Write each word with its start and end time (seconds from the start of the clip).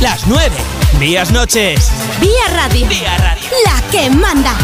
las 0.00 0.26
9. 0.26 0.56
Días 0.98 1.30
noches. 1.30 1.92
Vía 2.20 2.30
Radio. 2.54 2.88
Vía 2.88 3.18
Radio. 3.18 3.42
La 3.66 3.90
que 3.90 4.08
manda. 4.10 4.56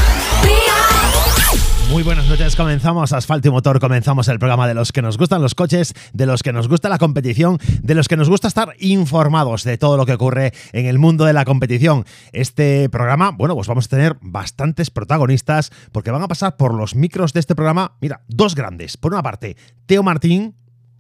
Muy 1.91 2.03
buenas 2.03 2.29
noches, 2.29 2.57
comenzamos 2.57 3.13
Asfalto 3.13 3.49
y 3.49 3.51
Motor, 3.53 3.79
comenzamos 3.79 4.27
el 4.27 4.41
programa 4.41 4.67
de 4.67 4.75
los 4.75 4.91
que 4.91 5.03
nos 5.03 5.17
gustan 5.17 5.41
los 5.41 5.55
coches, 5.55 5.95
de 6.13 6.27
los 6.27 6.43
que 6.43 6.53
nos 6.53 6.69
gusta 6.69 6.89
la 6.89 6.99
competición, 6.99 7.59
de 7.81 7.95
los 7.95 8.09
que 8.09 8.17
nos 8.17 8.29
gusta 8.29 8.49
estar 8.49 8.75
informados 8.81 9.63
de 9.63 9.79
todo 9.79 9.97
lo 9.97 10.05
que 10.05 10.15
ocurre 10.15 10.53
en 10.73 10.87
el 10.87 10.99
mundo 10.99 11.25
de 11.25 11.33
la 11.33 11.45
competición. 11.45 12.05
Este 12.33 12.89
programa, 12.89 13.31
bueno, 13.31 13.55
pues 13.55 13.69
vamos 13.69 13.87
a 13.87 13.89
tener 13.89 14.17
bastantes 14.21 14.91
protagonistas 14.91 15.71
porque 15.93 16.11
van 16.11 16.23
a 16.23 16.29
pasar 16.29 16.57
por 16.57 16.75
los 16.75 16.97
micros 16.97 17.33
de 17.33 17.41
este 17.41 17.55
programa, 17.55 17.93
mira, 18.01 18.23
dos 18.27 18.57
grandes. 18.57 18.97
Por 18.97 19.13
una 19.13 19.23
parte, 19.23 19.57
Teo 19.87 20.03
Martín, 20.03 20.57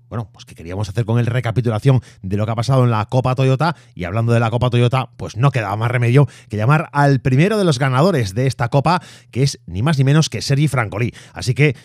bueno, 0.09 0.29
pues 0.33 0.45
que 0.45 0.55
queríamos 0.55 0.89
hacer 0.89 1.05
con 1.05 1.19
él 1.19 1.27
recapitulación 1.27 2.01
de 2.23 2.37
lo 2.37 2.47
que 2.47 2.53
ha 2.53 2.57
pasado 2.57 2.85
en 2.85 2.91
la 2.91 3.05
Copa 3.07 3.35
Toyota 3.35 3.77
y 3.95 4.05
hablando 4.05 4.33
de 4.33 4.41
la 4.41 4.51
Copa 4.51 4.71
Toyota, 4.71 5.11
pues 5.17 5.37
no 5.37 5.51
quedaba 5.51 5.77
más 5.77 5.91
remedio 5.91 6.29
que 6.49 6.57
llamar 6.57 6.89
al 6.93 7.21
primero 7.21 7.59
de 7.59 7.65
los 7.65 7.79
ganadores 7.79 8.35
de 8.35 8.47
esta 8.47 8.69
Copa, 8.69 9.03
que 9.31 9.43
es 9.43 9.61
ni 9.67 9.83
más 9.83 9.99
ni 9.99 10.05
menos 10.05 10.29
que 10.29 10.43
Sergi 10.43 10.69
Francolí. 10.69 11.13
Así 11.33 11.55
que 11.55 11.77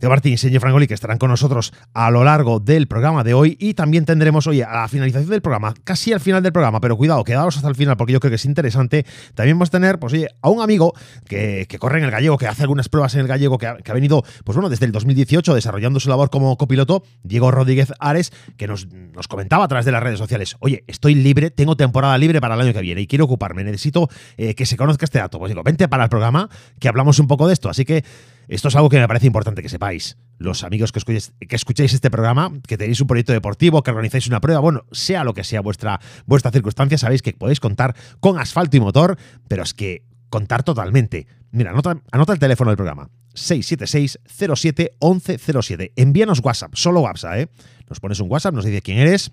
de 0.00 0.08
Martín 0.08 0.32
y 0.32 0.36
Señor 0.38 0.60
Frangoli, 0.60 0.86
que 0.86 0.94
estarán 0.94 1.18
con 1.18 1.30
nosotros 1.30 1.72
a 1.92 2.10
lo 2.10 2.24
largo 2.24 2.58
del 2.58 2.88
programa 2.88 3.22
de 3.22 3.34
hoy. 3.34 3.56
Y 3.60 3.74
también 3.74 4.04
tendremos, 4.04 4.46
oye, 4.46 4.64
a 4.64 4.72
la 4.72 4.88
finalización 4.88 5.30
del 5.30 5.42
programa, 5.42 5.74
casi 5.84 6.12
al 6.12 6.20
final 6.20 6.42
del 6.42 6.52
programa, 6.52 6.80
pero 6.80 6.96
cuidado, 6.96 7.22
quedaos 7.22 7.56
hasta 7.56 7.68
el 7.68 7.74
final 7.74 7.96
porque 7.96 8.12
yo 8.12 8.20
creo 8.20 8.30
que 8.30 8.36
es 8.36 8.44
interesante. 8.44 9.04
También 9.34 9.56
vamos 9.56 9.68
a 9.68 9.72
tener, 9.72 9.98
pues 9.98 10.14
oye, 10.14 10.28
a 10.40 10.48
un 10.48 10.62
amigo 10.62 10.94
que, 11.26 11.66
corre 11.78 11.98
en 11.98 12.04
el 12.04 12.10
gallego, 12.10 12.38
que 12.38 12.46
hace 12.46 12.62
algunas 12.62 12.88
pruebas 12.88 13.14
en 13.14 13.20
el 13.20 13.26
gallego, 13.26 13.58
que 13.58 13.66
ha, 13.66 13.92
venido, 13.92 14.22
pues 14.44 14.56
bueno, 14.56 14.68
desde 14.68 14.86
el 14.86 14.92
2018 14.92 15.54
desarrollando 15.54 16.00
su 16.00 16.08
labor 16.08 16.30
como 16.30 16.56
copiloto, 16.56 17.02
Diego 17.22 17.50
Rodríguez 17.50 17.92
Ares, 18.00 18.32
que 18.56 18.66
nos, 18.66 18.88
nos 18.88 19.28
comentaba 19.28 19.64
a 19.64 19.68
través 19.68 19.84
de 19.84 19.92
las 19.92 20.02
redes 20.02 20.18
sociales, 20.18 20.56
oye, 20.60 20.84
estoy 20.86 21.14
libre, 21.14 21.50
tengo 21.50 21.76
temporada 21.76 22.16
libre 22.18 22.40
para 22.40 22.54
el 22.54 22.60
año 22.60 22.72
que 22.72 22.80
viene 22.80 23.02
y 23.02 23.06
quiero 23.06 23.26
ocuparme, 23.26 23.64
necesito 23.64 24.08
eh, 24.36 24.54
que 24.54 24.66
se 24.66 24.76
conozca 24.76 25.04
este 25.04 25.18
dato. 25.18 25.38
Pues 25.38 25.50
digo, 25.50 25.62
vente 25.62 25.88
para 25.88 26.04
el 26.04 26.10
programa, 26.10 26.48
que 26.78 26.88
hablamos 26.88 27.18
un 27.18 27.26
poco 27.26 27.46
de 27.46 27.52
esto. 27.52 27.68
Así 27.68 27.84
que 27.84 28.04
esto 28.48 28.68
es 28.68 28.76
algo 28.76 28.88
que 28.88 28.98
me 28.98 29.08
parece 29.08 29.26
importante 29.26 29.62
que 29.62 29.68
sepáis. 29.68 30.16
Los 30.38 30.64
amigos 30.64 30.92
que 30.92 30.98
escuchéis, 30.98 31.32
que 31.38 31.56
escuchéis 31.56 31.92
este 31.92 32.10
programa, 32.10 32.52
que 32.66 32.78
tenéis 32.78 33.00
un 33.00 33.06
proyecto 33.06 33.32
deportivo, 33.32 33.82
que 33.82 33.90
organizáis 33.90 34.26
una 34.26 34.40
prueba, 34.40 34.60
bueno, 34.60 34.84
sea 34.92 35.24
lo 35.24 35.34
que 35.34 35.44
sea 35.44 35.60
vuestra, 35.60 36.00
vuestra 36.26 36.50
circunstancia, 36.50 36.98
sabéis 36.98 37.22
que 37.22 37.32
podéis 37.32 37.60
contar 37.60 37.94
con 38.20 38.38
asfalto 38.38 38.76
y 38.76 38.80
motor, 38.80 39.18
pero 39.48 39.62
es 39.62 39.74
que 39.74 40.04
contar 40.30 40.62
totalmente. 40.62 41.26
Mira, 41.50 41.70
anota, 41.70 42.00
anota 42.10 42.32
el 42.32 42.38
teléfono 42.38 42.70
del 42.70 42.76
programa. 42.76 43.10
676-07-1107. 43.34 45.92
Envíanos 45.96 46.40
WhatsApp, 46.42 46.74
solo 46.74 47.00
WhatsApp, 47.00 47.36
¿eh? 47.36 47.48
Nos 47.88 48.00
pones 48.00 48.20
un 48.20 48.30
WhatsApp, 48.30 48.54
nos 48.54 48.64
dice 48.64 48.82
quién 48.82 48.98
eres, 48.98 49.32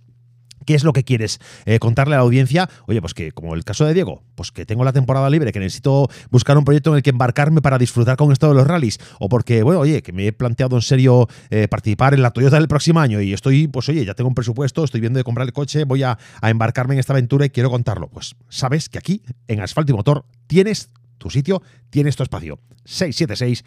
¿Qué 0.67 0.75
es 0.75 0.83
lo 0.83 0.91
que 0.91 1.05
quieres 1.05 1.39
eh, 1.65 1.79
contarle 1.79 2.15
a 2.15 2.17
la 2.17 2.23
audiencia? 2.23 2.69
Oye, 2.87 2.99
pues 2.99 3.13
que 3.13 3.31
como 3.31 3.55
el 3.55 3.63
caso 3.63 3.85
de 3.85 3.93
Diego, 3.93 4.21
pues 4.35 4.51
que 4.51 4.65
tengo 4.65 4.83
la 4.83 4.91
temporada 4.91 5.29
libre, 5.29 5.53
que 5.53 5.59
necesito 5.59 6.09
buscar 6.29 6.57
un 6.57 6.65
proyecto 6.65 6.89
en 6.89 6.97
el 6.97 7.03
que 7.03 7.11
embarcarme 7.11 7.61
para 7.61 7.77
disfrutar 7.77 8.17
con 8.17 8.33
esto 8.33 8.49
de 8.49 8.53
los 8.53 8.67
rallies, 8.67 8.99
o 9.17 9.29
porque, 9.29 9.63
bueno, 9.63 9.79
oye, 9.79 10.01
que 10.01 10.11
me 10.11 10.27
he 10.27 10.33
planteado 10.33 10.75
en 10.75 10.81
serio 10.81 11.29
eh, 11.51 11.69
participar 11.69 12.13
en 12.13 12.21
la 12.21 12.31
Toyota 12.31 12.57
del 12.57 12.67
próximo 12.67 12.99
año 12.99 13.21
y 13.21 13.31
estoy, 13.31 13.69
pues 13.69 13.87
oye, 13.87 14.03
ya 14.03 14.13
tengo 14.13 14.27
un 14.27 14.35
presupuesto, 14.35 14.83
estoy 14.83 14.99
viendo 14.99 15.19
de 15.19 15.23
comprar 15.23 15.47
el 15.47 15.53
coche, 15.53 15.85
voy 15.85 16.03
a, 16.03 16.17
a 16.41 16.49
embarcarme 16.49 16.95
en 16.95 16.99
esta 16.99 17.13
aventura 17.13 17.45
y 17.45 17.49
quiero 17.49 17.69
contarlo. 17.69 18.09
Pues 18.09 18.35
sabes 18.49 18.89
que 18.89 18.97
aquí, 18.97 19.23
en 19.47 19.61
Asfalto 19.61 19.93
y 19.93 19.95
Motor, 19.95 20.25
tienes 20.47 20.89
tu 21.27 21.31
sitio, 21.31 21.61
tienes 21.89 22.15
tu 22.15 22.23
espacio. 22.23 22.59
676 22.85 23.65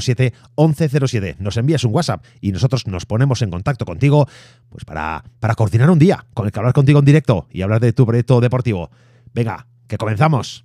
07 0.00 0.32
1107. 0.56 1.36
Nos 1.38 1.56
envías 1.58 1.84
un 1.84 1.94
WhatsApp 1.94 2.24
y 2.40 2.52
nosotros 2.52 2.86
nos 2.86 3.04
ponemos 3.04 3.42
en 3.42 3.50
contacto 3.50 3.84
contigo 3.84 4.26
pues 4.70 4.84
para, 4.84 5.24
para 5.40 5.54
coordinar 5.54 5.90
un 5.90 5.98
día 5.98 6.24
con 6.32 6.46
el 6.46 6.52
que 6.52 6.58
hablar 6.58 6.72
contigo 6.72 6.98
en 6.98 7.04
directo 7.04 7.46
y 7.50 7.62
hablar 7.62 7.80
de 7.80 7.92
tu 7.92 8.06
proyecto 8.06 8.40
deportivo. 8.40 8.90
Venga, 9.34 9.66
que 9.86 9.98
comenzamos. 9.98 10.64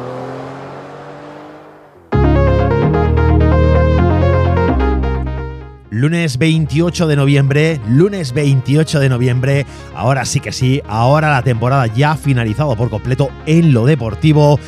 Lunes 6.01 6.39
28 6.39 7.05
de 7.05 7.15
noviembre, 7.15 7.79
lunes 7.87 8.33
28 8.33 8.99
de 8.99 9.07
noviembre, 9.07 9.67
ahora 9.93 10.25
sí 10.25 10.39
que 10.39 10.51
sí, 10.51 10.81
ahora 10.87 11.29
la 11.29 11.43
temporada 11.43 11.85
ya 11.85 12.13
ha 12.13 12.17
finalizado 12.17 12.75
por 12.75 12.89
completo 12.89 13.29
en 13.45 13.71
lo 13.71 13.85
deportivo. 13.85 14.59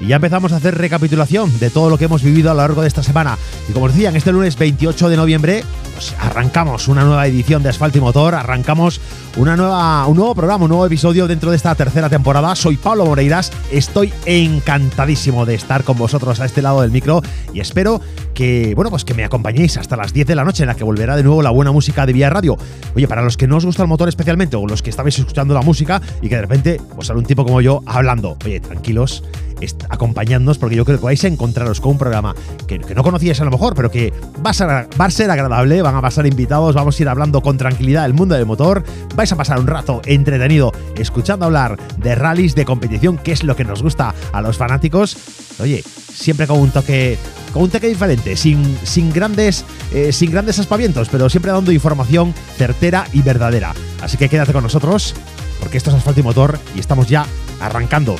Y 0.00 0.08
ya 0.08 0.16
empezamos 0.16 0.52
a 0.52 0.56
hacer 0.56 0.76
recapitulación 0.76 1.60
de 1.60 1.70
todo 1.70 1.90
lo 1.90 1.96
que 1.96 2.06
hemos 2.06 2.24
vivido 2.24 2.50
a 2.50 2.54
lo 2.54 2.62
largo 2.62 2.82
de 2.82 2.88
esta 2.88 3.04
semana. 3.04 3.38
Y 3.68 3.72
como 3.72 3.86
os 3.86 3.92
decía, 3.92 4.08
en 4.08 4.16
este 4.16 4.32
lunes 4.32 4.58
28 4.58 5.08
de 5.10 5.16
noviembre 5.16 5.64
pues 5.92 6.14
arrancamos 6.18 6.88
una 6.88 7.04
nueva 7.04 7.26
edición 7.26 7.62
de 7.62 7.68
Asfalto 7.68 7.98
y 7.98 8.00
Motor, 8.00 8.34
arrancamos 8.34 9.00
una 9.36 9.54
nueva, 9.54 10.06
un 10.06 10.16
nuevo 10.16 10.34
programa, 10.34 10.64
un 10.64 10.70
nuevo 10.70 10.86
episodio 10.86 11.28
dentro 11.28 11.50
de 11.50 11.56
esta 11.56 11.74
tercera 11.76 12.08
temporada. 12.08 12.56
Soy 12.56 12.76
Pablo 12.78 13.04
Moreiras, 13.04 13.52
estoy 13.70 14.12
encantadísimo 14.24 15.46
de 15.46 15.54
estar 15.54 15.84
con 15.84 15.98
vosotros 15.98 16.40
a 16.40 16.46
este 16.46 16.62
lado 16.62 16.80
del 16.80 16.90
micro 16.90 17.22
y 17.52 17.60
espero 17.60 18.00
que, 18.40 18.72
bueno, 18.74 18.88
pues 18.88 19.04
que 19.04 19.12
me 19.12 19.22
acompañéis 19.22 19.76
hasta 19.76 19.98
las 19.98 20.14
10 20.14 20.28
de 20.28 20.34
la 20.34 20.46
noche 20.46 20.62
en 20.62 20.68
la 20.68 20.74
que 20.74 20.82
volverá 20.82 21.14
de 21.14 21.22
nuevo 21.22 21.42
la 21.42 21.50
buena 21.50 21.72
música 21.72 22.06
de 22.06 22.14
Vía 22.14 22.30
Radio. 22.30 22.56
Oye, 22.96 23.06
para 23.06 23.20
los 23.20 23.36
que 23.36 23.46
no 23.46 23.58
os 23.58 23.66
gusta 23.66 23.82
el 23.82 23.88
motor 23.90 24.08
especialmente 24.08 24.56
o 24.56 24.66
los 24.66 24.80
que 24.80 24.88
estabais 24.88 25.18
escuchando 25.18 25.52
la 25.52 25.60
música 25.60 26.00
y 26.22 26.30
que 26.30 26.36
de 26.36 26.40
repente 26.40 26.80
pues 26.94 27.08
sale 27.08 27.18
un 27.18 27.26
tipo 27.26 27.44
como 27.44 27.60
yo 27.60 27.82
hablando, 27.84 28.38
oye, 28.42 28.58
tranquilos, 28.60 29.22
acompañándonos 29.90 30.56
porque 30.56 30.74
yo 30.74 30.86
creo 30.86 30.98
que 30.98 31.04
vais 31.04 31.22
a 31.22 31.28
encontraros 31.28 31.82
con 31.82 31.92
un 31.92 31.98
programa 31.98 32.34
que, 32.66 32.78
no 32.78 33.02
conocíais 33.02 33.38
a 33.42 33.44
lo 33.44 33.50
mejor, 33.50 33.74
pero 33.74 33.90
que 33.90 34.10
va 34.44 34.52
a, 34.52 34.54
ser, 34.54 34.68
va 34.68 35.04
a 35.04 35.10
ser 35.10 35.30
agradable, 35.30 35.82
van 35.82 35.96
a 35.96 36.00
pasar 36.00 36.24
invitados, 36.24 36.74
vamos 36.74 36.98
a 36.98 37.02
ir 37.02 37.10
hablando 37.10 37.42
con 37.42 37.58
tranquilidad 37.58 38.04
del 38.04 38.14
mundo 38.14 38.36
del 38.36 38.46
motor, 38.46 38.82
vais 39.16 39.30
a 39.30 39.36
pasar 39.36 39.60
un 39.60 39.66
rato 39.66 40.00
entretenido 40.06 40.72
escuchando 40.96 41.44
hablar 41.44 41.76
de 41.98 42.14
rallies, 42.14 42.54
de 42.54 42.64
competición, 42.64 43.18
que 43.18 43.32
es 43.32 43.44
lo 43.44 43.54
que 43.54 43.64
nos 43.64 43.82
gusta 43.82 44.14
a 44.32 44.40
los 44.40 44.56
fanáticos. 44.56 45.49
Oye, 45.60 45.84
siempre 46.12 46.46
con 46.46 46.58
un 46.58 46.70
toque 46.70 47.18
con 47.52 47.64
un 47.64 47.70
toque 47.70 47.88
diferente, 47.88 48.36
sin, 48.36 48.78
sin, 48.84 49.12
grandes, 49.12 49.64
eh, 49.92 50.12
sin 50.12 50.30
grandes 50.30 50.58
aspavientos, 50.58 51.08
pero 51.08 51.28
siempre 51.28 51.50
dando 51.50 51.72
información 51.72 52.32
certera 52.56 53.06
y 53.12 53.22
verdadera. 53.22 53.74
Así 54.00 54.16
que 54.16 54.28
quédate 54.28 54.52
con 54.52 54.62
nosotros, 54.62 55.14
porque 55.58 55.76
esto 55.76 55.90
es 55.90 55.96
Asfalto 55.96 56.20
y 56.20 56.22
Motor 56.22 56.58
y 56.76 56.80
estamos 56.80 57.08
ya 57.08 57.26
arrancando. 57.60 58.16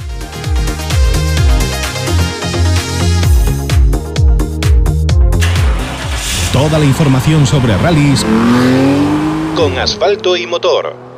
Toda 6.52 6.80
la 6.80 6.84
información 6.84 7.46
sobre 7.46 7.76
rallies 7.78 8.26
con 9.56 9.78
asfalto 9.78 10.36
y 10.36 10.46
motor. 10.46 11.09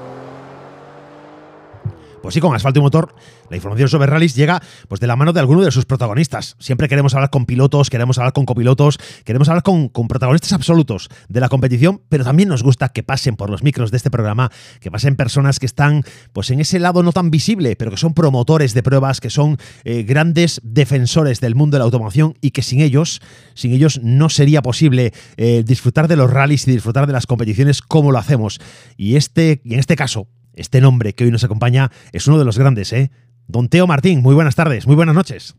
Pues 2.22 2.34
sí, 2.34 2.40
con 2.40 2.54
asfalto 2.54 2.78
y 2.78 2.82
motor, 2.82 3.16
la 3.50 3.56
información 3.56 3.88
sobre 3.88 4.06
rallies 4.06 4.36
llega 4.36 4.62
pues, 4.86 5.00
de 5.00 5.08
la 5.08 5.16
mano 5.16 5.32
de 5.32 5.40
alguno 5.40 5.62
de 5.62 5.72
sus 5.72 5.86
protagonistas. 5.86 6.54
Siempre 6.60 6.88
queremos 6.88 7.14
hablar 7.14 7.30
con 7.30 7.46
pilotos, 7.46 7.90
queremos 7.90 8.16
hablar 8.16 8.32
con 8.32 8.46
copilotos, 8.46 8.98
queremos 9.24 9.48
hablar 9.48 9.64
con, 9.64 9.90
protagonistas 9.90 10.52
absolutos 10.52 11.08
de 11.28 11.40
la 11.40 11.48
competición, 11.48 12.00
pero 12.08 12.22
también 12.22 12.48
nos 12.48 12.62
gusta 12.62 12.90
que 12.90 13.02
pasen 13.02 13.34
por 13.34 13.50
los 13.50 13.64
micros 13.64 13.90
de 13.90 13.96
este 13.96 14.08
programa, 14.08 14.52
que 14.80 14.88
pasen 14.88 15.16
personas 15.16 15.58
que 15.58 15.66
están 15.66 16.04
pues, 16.32 16.50
en 16.50 16.60
ese 16.60 16.78
lado 16.78 17.02
no 17.02 17.12
tan 17.12 17.32
visible, 17.32 17.74
pero 17.74 17.90
que 17.90 17.96
son 17.96 18.14
promotores 18.14 18.72
de 18.72 18.84
pruebas, 18.84 19.20
que 19.20 19.28
son 19.28 19.58
eh, 19.82 20.04
grandes 20.04 20.60
defensores 20.62 21.40
del 21.40 21.56
mundo 21.56 21.74
de 21.74 21.78
la 21.80 21.86
automoción 21.86 22.34
y 22.40 22.52
que 22.52 22.62
sin 22.62 22.80
ellos, 22.80 23.20
sin 23.54 23.72
ellos 23.72 24.00
no 24.00 24.28
sería 24.28 24.62
posible 24.62 25.12
eh, 25.36 25.64
disfrutar 25.66 26.06
de 26.06 26.14
los 26.14 26.30
rallies 26.30 26.68
y 26.68 26.70
disfrutar 26.70 27.08
de 27.08 27.14
las 27.14 27.26
competiciones 27.26 27.82
como 27.82 28.12
lo 28.12 28.18
hacemos. 28.18 28.60
Y, 28.96 29.16
este, 29.16 29.60
y 29.64 29.74
en 29.74 29.80
este 29.80 29.96
caso, 29.96 30.28
este 30.54 30.80
nombre 30.80 31.14
que 31.14 31.24
hoy 31.24 31.30
nos 31.30 31.44
acompaña 31.44 31.90
es 32.12 32.26
uno 32.26 32.38
de 32.38 32.44
los 32.44 32.58
grandes, 32.58 32.92
¿eh? 32.92 33.10
Don 33.46 33.68
Teo 33.68 33.86
Martín, 33.86 34.22
muy 34.22 34.34
buenas 34.34 34.54
tardes, 34.54 34.86
muy 34.86 34.96
buenas 34.96 35.14
noches. 35.14 35.56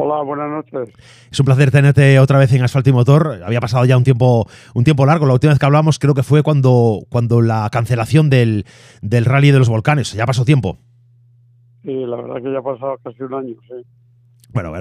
Hola, 0.00 0.22
buenas 0.22 0.48
noches. 0.48 0.94
Es 1.30 1.40
un 1.40 1.46
placer 1.46 1.72
tenerte 1.72 2.20
otra 2.20 2.38
vez 2.38 2.52
en 2.52 2.62
Asfalto 2.62 2.88
y 2.88 2.92
Motor. 2.92 3.42
Había 3.44 3.60
pasado 3.60 3.84
ya 3.84 3.96
un 3.96 4.04
tiempo, 4.04 4.46
un 4.72 4.84
tiempo 4.84 5.04
largo. 5.04 5.26
La 5.26 5.32
última 5.32 5.52
vez 5.52 5.58
que 5.58 5.66
hablamos 5.66 5.98
creo 5.98 6.14
que 6.14 6.22
fue 6.22 6.44
cuando, 6.44 7.00
cuando 7.08 7.42
la 7.42 7.68
cancelación 7.72 8.30
del, 8.30 8.64
del 9.02 9.24
Rally 9.24 9.50
de 9.50 9.58
los 9.58 9.68
Volcanes. 9.68 10.12
Ya 10.12 10.24
pasó 10.24 10.44
tiempo. 10.44 10.78
Sí, 11.82 11.92
la 12.06 12.14
verdad 12.14 12.36
que 12.36 12.52
ya 12.52 12.58
ha 12.60 12.62
pasado 12.62 12.96
casi 13.02 13.22
un 13.24 13.34
año, 13.34 13.56
sí. 13.66 13.74
Bueno, 14.50 14.72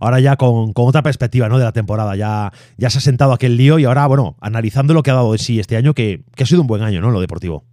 ahora 0.00 0.20
ya 0.20 0.36
con, 0.36 0.72
otra 0.74 1.02
perspectiva 1.02 1.48
¿no? 1.48 1.58
de 1.58 1.64
la 1.64 1.72
temporada, 1.72 2.14
ya, 2.14 2.52
ya 2.76 2.88
se 2.88 2.98
ha 2.98 3.00
sentado 3.00 3.32
aquel 3.32 3.56
lío 3.56 3.78
y 3.80 3.84
ahora, 3.84 4.06
bueno, 4.06 4.36
analizando 4.40 4.94
lo 4.94 5.02
que 5.02 5.10
ha 5.10 5.14
dado 5.14 5.32
de 5.32 5.38
sí 5.38 5.58
este 5.58 5.76
año, 5.76 5.92
que, 5.92 6.22
que 6.36 6.44
ha 6.44 6.46
sido 6.46 6.60
un 6.60 6.66
buen 6.66 6.82
año, 6.82 7.00
¿no? 7.00 7.10
Lo 7.10 7.20
deportivo. 7.20 7.64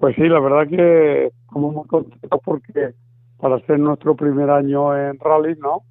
Pues 0.00 0.14
sí, 0.16 0.28
la 0.28 0.40
verdad 0.40 0.68
que 0.68 1.26
estamos 1.26 1.74
muy 1.74 1.86
contentos 1.86 2.40
porque 2.44 2.94
para 3.38 3.60
ser 3.66 3.78
nuestro 3.78 4.14
primer 4.14 4.50
año 4.50 4.96
en 4.96 5.18
rally, 5.18 5.56
¿no? 5.56 5.82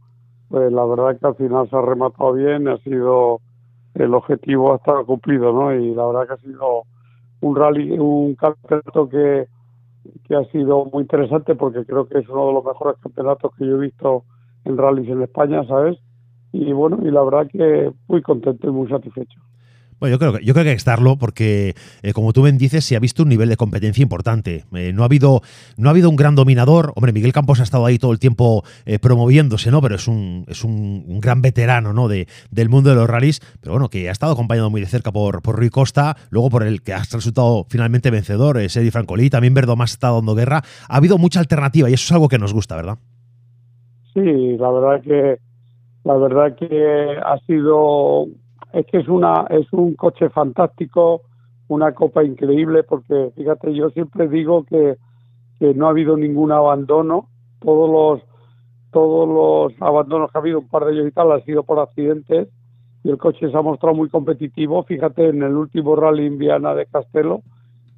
pues 0.50 0.72
la 0.72 0.86
verdad 0.86 1.18
que 1.20 1.28
al 1.28 1.36
final 1.36 1.70
se 1.70 1.76
ha 1.76 1.82
rematado 1.82 2.34
bien, 2.34 2.68
ha 2.68 2.78
sido 2.80 3.42
el 3.96 4.14
objetivo 4.14 4.74
ha 4.74 4.78
estado 4.78 5.06
cumplido, 5.06 5.54
¿no? 5.54 5.74
Y 5.74 5.94
la 5.96 6.06
verdad 6.06 6.28
que 6.28 6.34
ha 6.34 6.38
sido 6.38 6.84
un 7.42 7.56
rally, 7.56 7.98
un 7.98 8.36
campeonato 8.36 9.10
que, 9.10 9.48
que 10.26 10.36
ha 10.36 10.44
sido 10.52 10.86
muy 10.86 11.04
interesante 11.04 11.56
porque 11.56 11.86
creo 11.86 12.08
que 12.08 12.20
es 12.20 12.30
uno 12.30 12.48
de 12.48 12.54
los 12.54 12.66
mejores 12.66 12.98
campeonatos 13.02 13.54
que 13.58 13.66
yo 13.66 13.76
he 13.76 13.80
visto 13.80 14.24
en 14.66 14.78
rallies 14.78 15.10
en 15.10 15.24
España, 15.24 15.64
¿sabes? 15.66 15.98
Y 16.52 16.72
bueno, 16.74 17.00
y 17.04 17.12
la 17.12 17.24
verdad 17.24 17.48
que 17.52 17.92
muy 18.08 18.22
contento 18.22 18.68
y 18.68 18.72
muy 18.72 18.88
satisfecho. 18.88 19.40
Bueno, 20.00 20.16
yo 20.16 20.20
creo 20.20 20.34
que, 20.34 20.46
yo 20.46 20.54
creo 20.54 20.64
que 20.64 20.70
hay 20.72 20.76
que 20.76 20.80
estarlo 20.80 21.18
porque, 21.18 21.74
eh, 22.04 22.12
como 22.14 22.34
tú 22.34 22.44
bien 22.44 22.58
dices, 22.58 22.84
se 22.84 22.98
ha 22.98 23.00
visto 23.00 23.24
un 23.24 23.30
nivel 23.30 23.48
de 23.48 23.56
competencia 23.56 24.02
importante. 24.02 24.66
Eh, 24.74 24.92
no, 24.94 25.04
ha 25.04 25.06
habido, 25.06 25.42
no 25.78 25.88
ha 25.88 25.92
habido 25.92 26.10
un 26.10 26.18
gran 26.18 26.36
dominador. 26.36 26.92
Hombre, 26.96 27.14
Miguel 27.14 27.32
Campos 27.32 27.62
ha 27.62 27.64
estado 27.64 27.86
ahí 27.86 27.98
todo 27.98 28.12
el 28.12 28.20
tiempo 28.20 28.64
eh, 28.86 29.00
promoviéndose, 29.00 29.72
¿no? 29.72 29.82
Pero 29.82 29.96
es 29.96 30.08
un, 30.08 30.44
es 30.50 30.66
un, 30.66 31.22
gran 31.22 31.42
veterano, 31.42 31.94
¿no? 31.94 32.10
De, 32.10 32.28
del 32.52 32.68
mundo 32.68 32.90
de 32.90 32.98
los 32.98 33.10
rallies. 33.10 33.40
Pero 33.62 33.74
bueno, 33.74 33.90
que 33.90 34.10
ha 34.10 34.12
estado 34.12 34.34
acompañado 34.34 34.70
muy 34.70 34.82
de 34.82 34.88
cerca 34.88 35.14
por, 35.14 35.42
por 35.42 35.56
Rui 35.56 35.70
Costa, 35.70 36.18
luego 36.30 36.50
por 36.50 36.64
el 36.64 36.82
que 36.82 36.94
ha 36.94 37.00
resultado 37.00 37.66
finalmente 37.70 38.12
vencedor, 38.12 38.58
es 38.60 38.76
Eddie 38.76 38.92
Francolí, 38.92 39.30
también 39.30 39.54
Verdomás 39.54 39.92
estado 39.92 40.16
dando 40.18 40.36
guerra. 40.36 40.62
Ha 40.90 40.98
habido 40.98 41.18
mucha 41.18 41.40
alternativa 41.40 41.90
y 41.90 41.94
eso 41.94 42.04
es 42.04 42.12
algo 42.12 42.28
que 42.28 42.38
nos 42.38 42.54
gusta, 42.54 42.76
¿verdad? 42.76 42.98
Sí, 44.14 44.58
la 44.58 44.72
verdad 44.72 45.02
que 45.02 45.38
la 46.04 46.16
verdad 46.18 46.56
que 46.56 47.18
ha 47.26 47.38
sido 47.48 48.28
es 48.76 48.86
que 48.88 48.98
es 48.98 49.08
una 49.08 49.46
es 49.50 49.72
un 49.72 49.96
coche 49.96 50.30
fantástico, 50.30 51.22
una 51.70 51.94
copa 51.94 52.24
increíble 52.24 52.84
porque 52.84 53.32
fíjate, 53.36 53.74
yo 53.74 53.90
siempre 53.92 54.28
digo 54.28 54.66
que, 54.66 54.98
que 55.60 55.74
no 55.74 55.88
ha 55.88 55.92
habido 55.92 56.18
ningún 56.18 56.52
abandono, 56.52 57.30
todos 57.60 57.90
los 57.90 58.30
todos 58.92 59.28
los 59.28 59.82
abandonos 59.82 60.32
que 60.32 60.38
ha 60.38 60.42
habido, 60.42 60.60
un 60.60 60.68
par 60.68 60.86
de 60.86 60.94
ellos 60.94 61.08
y 61.08 61.12
tal, 61.12 61.32
han 61.32 61.44
sido 61.46 61.64
por 61.64 61.80
accidentes 61.80 62.50
y 63.04 63.10
el 63.10 63.18
coche 63.18 63.50
se 63.50 63.58
ha 63.58 63.62
mostrado 63.62 63.96
muy 63.96 64.10
competitivo. 64.10 64.84
Fíjate, 64.84 65.30
en 65.30 65.44
el 65.44 65.56
último 65.56 65.96
rally 65.96 66.28
en 66.28 66.38
Viana 66.38 66.74
de 66.74 66.86
Castelo, 66.86 67.44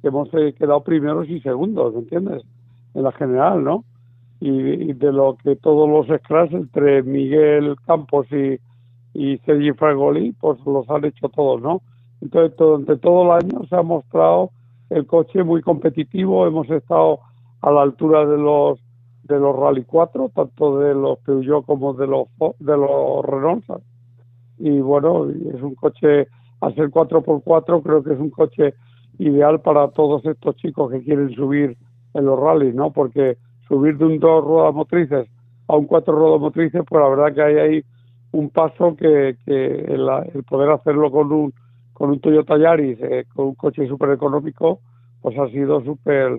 hemos 0.02 0.28
eh, 0.34 0.54
quedado 0.58 0.82
primeros 0.82 1.28
y 1.28 1.40
segundos, 1.40 1.94
¿me 1.94 2.00
entiendes? 2.00 2.42
En 2.94 3.02
la 3.04 3.12
general, 3.12 3.64
¿no? 3.64 3.84
Y, 4.40 4.92
de 4.92 5.12
lo 5.12 5.36
que 5.42 5.56
todos 5.56 5.88
los 5.88 6.20
scratch 6.20 6.52
entre 6.52 7.02
Miguel 7.02 7.76
Campos 7.86 8.26
y, 8.32 8.58
y 9.14 9.38
Sergi 9.38 9.72
Fragoli, 9.72 10.32
pues 10.32 10.58
los 10.66 10.88
han 10.90 11.04
hecho 11.04 11.28
todos, 11.28 11.60
¿no? 11.60 11.82
Entonces, 12.20 12.56
durante 12.56 12.96
todo 12.96 13.24
el 13.24 13.42
año 13.42 13.64
se 13.68 13.76
ha 13.76 13.82
mostrado 13.82 14.50
el 14.90 15.06
coche 15.06 15.42
muy 15.42 15.62
competitivo, 15.62 16.46
hemos 16.46 16.68
estado 16.70 17.20
a 17.60 17.70
la 17.70 17.82
altura 17.82 18.26
de 18.26 18.38
los 18.38 18.80
de 19.24 19.38
los 19.38 19.54
Rally 19.54 19.84
4, 19.84 20.30
tanto 20.34 20.78
de 20.78 20.94
los 20.94 21.18
Peugeot 21.18 21.64
como 21.66 21.92
de 21.92 22.06
los 22.06 22.28
de 22.58 22.76
los 22.76 23.24
Renault. 23.24 23.64
Y 24.58 24.80
bueno, 24.80 25.28
es 25.28 25.62
un 25.62 25.74
coche 25.74 26.28
a 26.60 26.70
ser 26.72 26.90
4x4, 26.90 27.82
creo 27.82 28.02
que 28.02 28.14
es 28.14 28.18
un 28.18 28.30
coche 28.30 28.74
ideal 29.18 29.60
para 29.60 29.88
todos 29.88 30.24
estos 30.24 30.56
chicos 30.56 30.90
que 30.90 31.02
quieren 31.02 31.30
subir 31.34 31.76
en 32.14 32.24
los 32.24 32.38
rallies, 32.38 32.74
¿no? 32.74 32.90
Porque 32.90 33.36
subir 33.68 33.98
de 33.98 34.06
un 34.06 34.18
dos 34.18 34.44
ruedas 34.44 34.74
motrices 34.74 35.28
a 35.68 35.76
un 35.76 35.86
cuatro 35.86 36.14
ruedas 36.14 36.40
motrices, 36.40 36.82
pues 36.88 37.02
la 37.02 37.08
verdad 37.08 37.34
que 37.34 37.42
hay 37.42 37.56
ahí 37.56 37.84
un 38.38 38.50
paso 38.50 38.94
que, 38.96 39.36
que 39.44 39.66
el, 39.66 40.44
poder 40.44 40.70
hacerlo 40.70 41.10
con 41.10 41.32
un 41.32 41.52
con 41.92 42.10
un 42.10 42.20
Toyota 42.20 42.56
Yaris, 42.56 42.96
eh, 43.00 43.24
con 43.34 43.48
un 43.48 43.54
coche 43.56 43.88
súper 43.88 44.10
económico, 44.10 44.80
pues 45.20 45.36
ha 45.36 45.48
sido 45.48 45.82
súper 45.82 46.38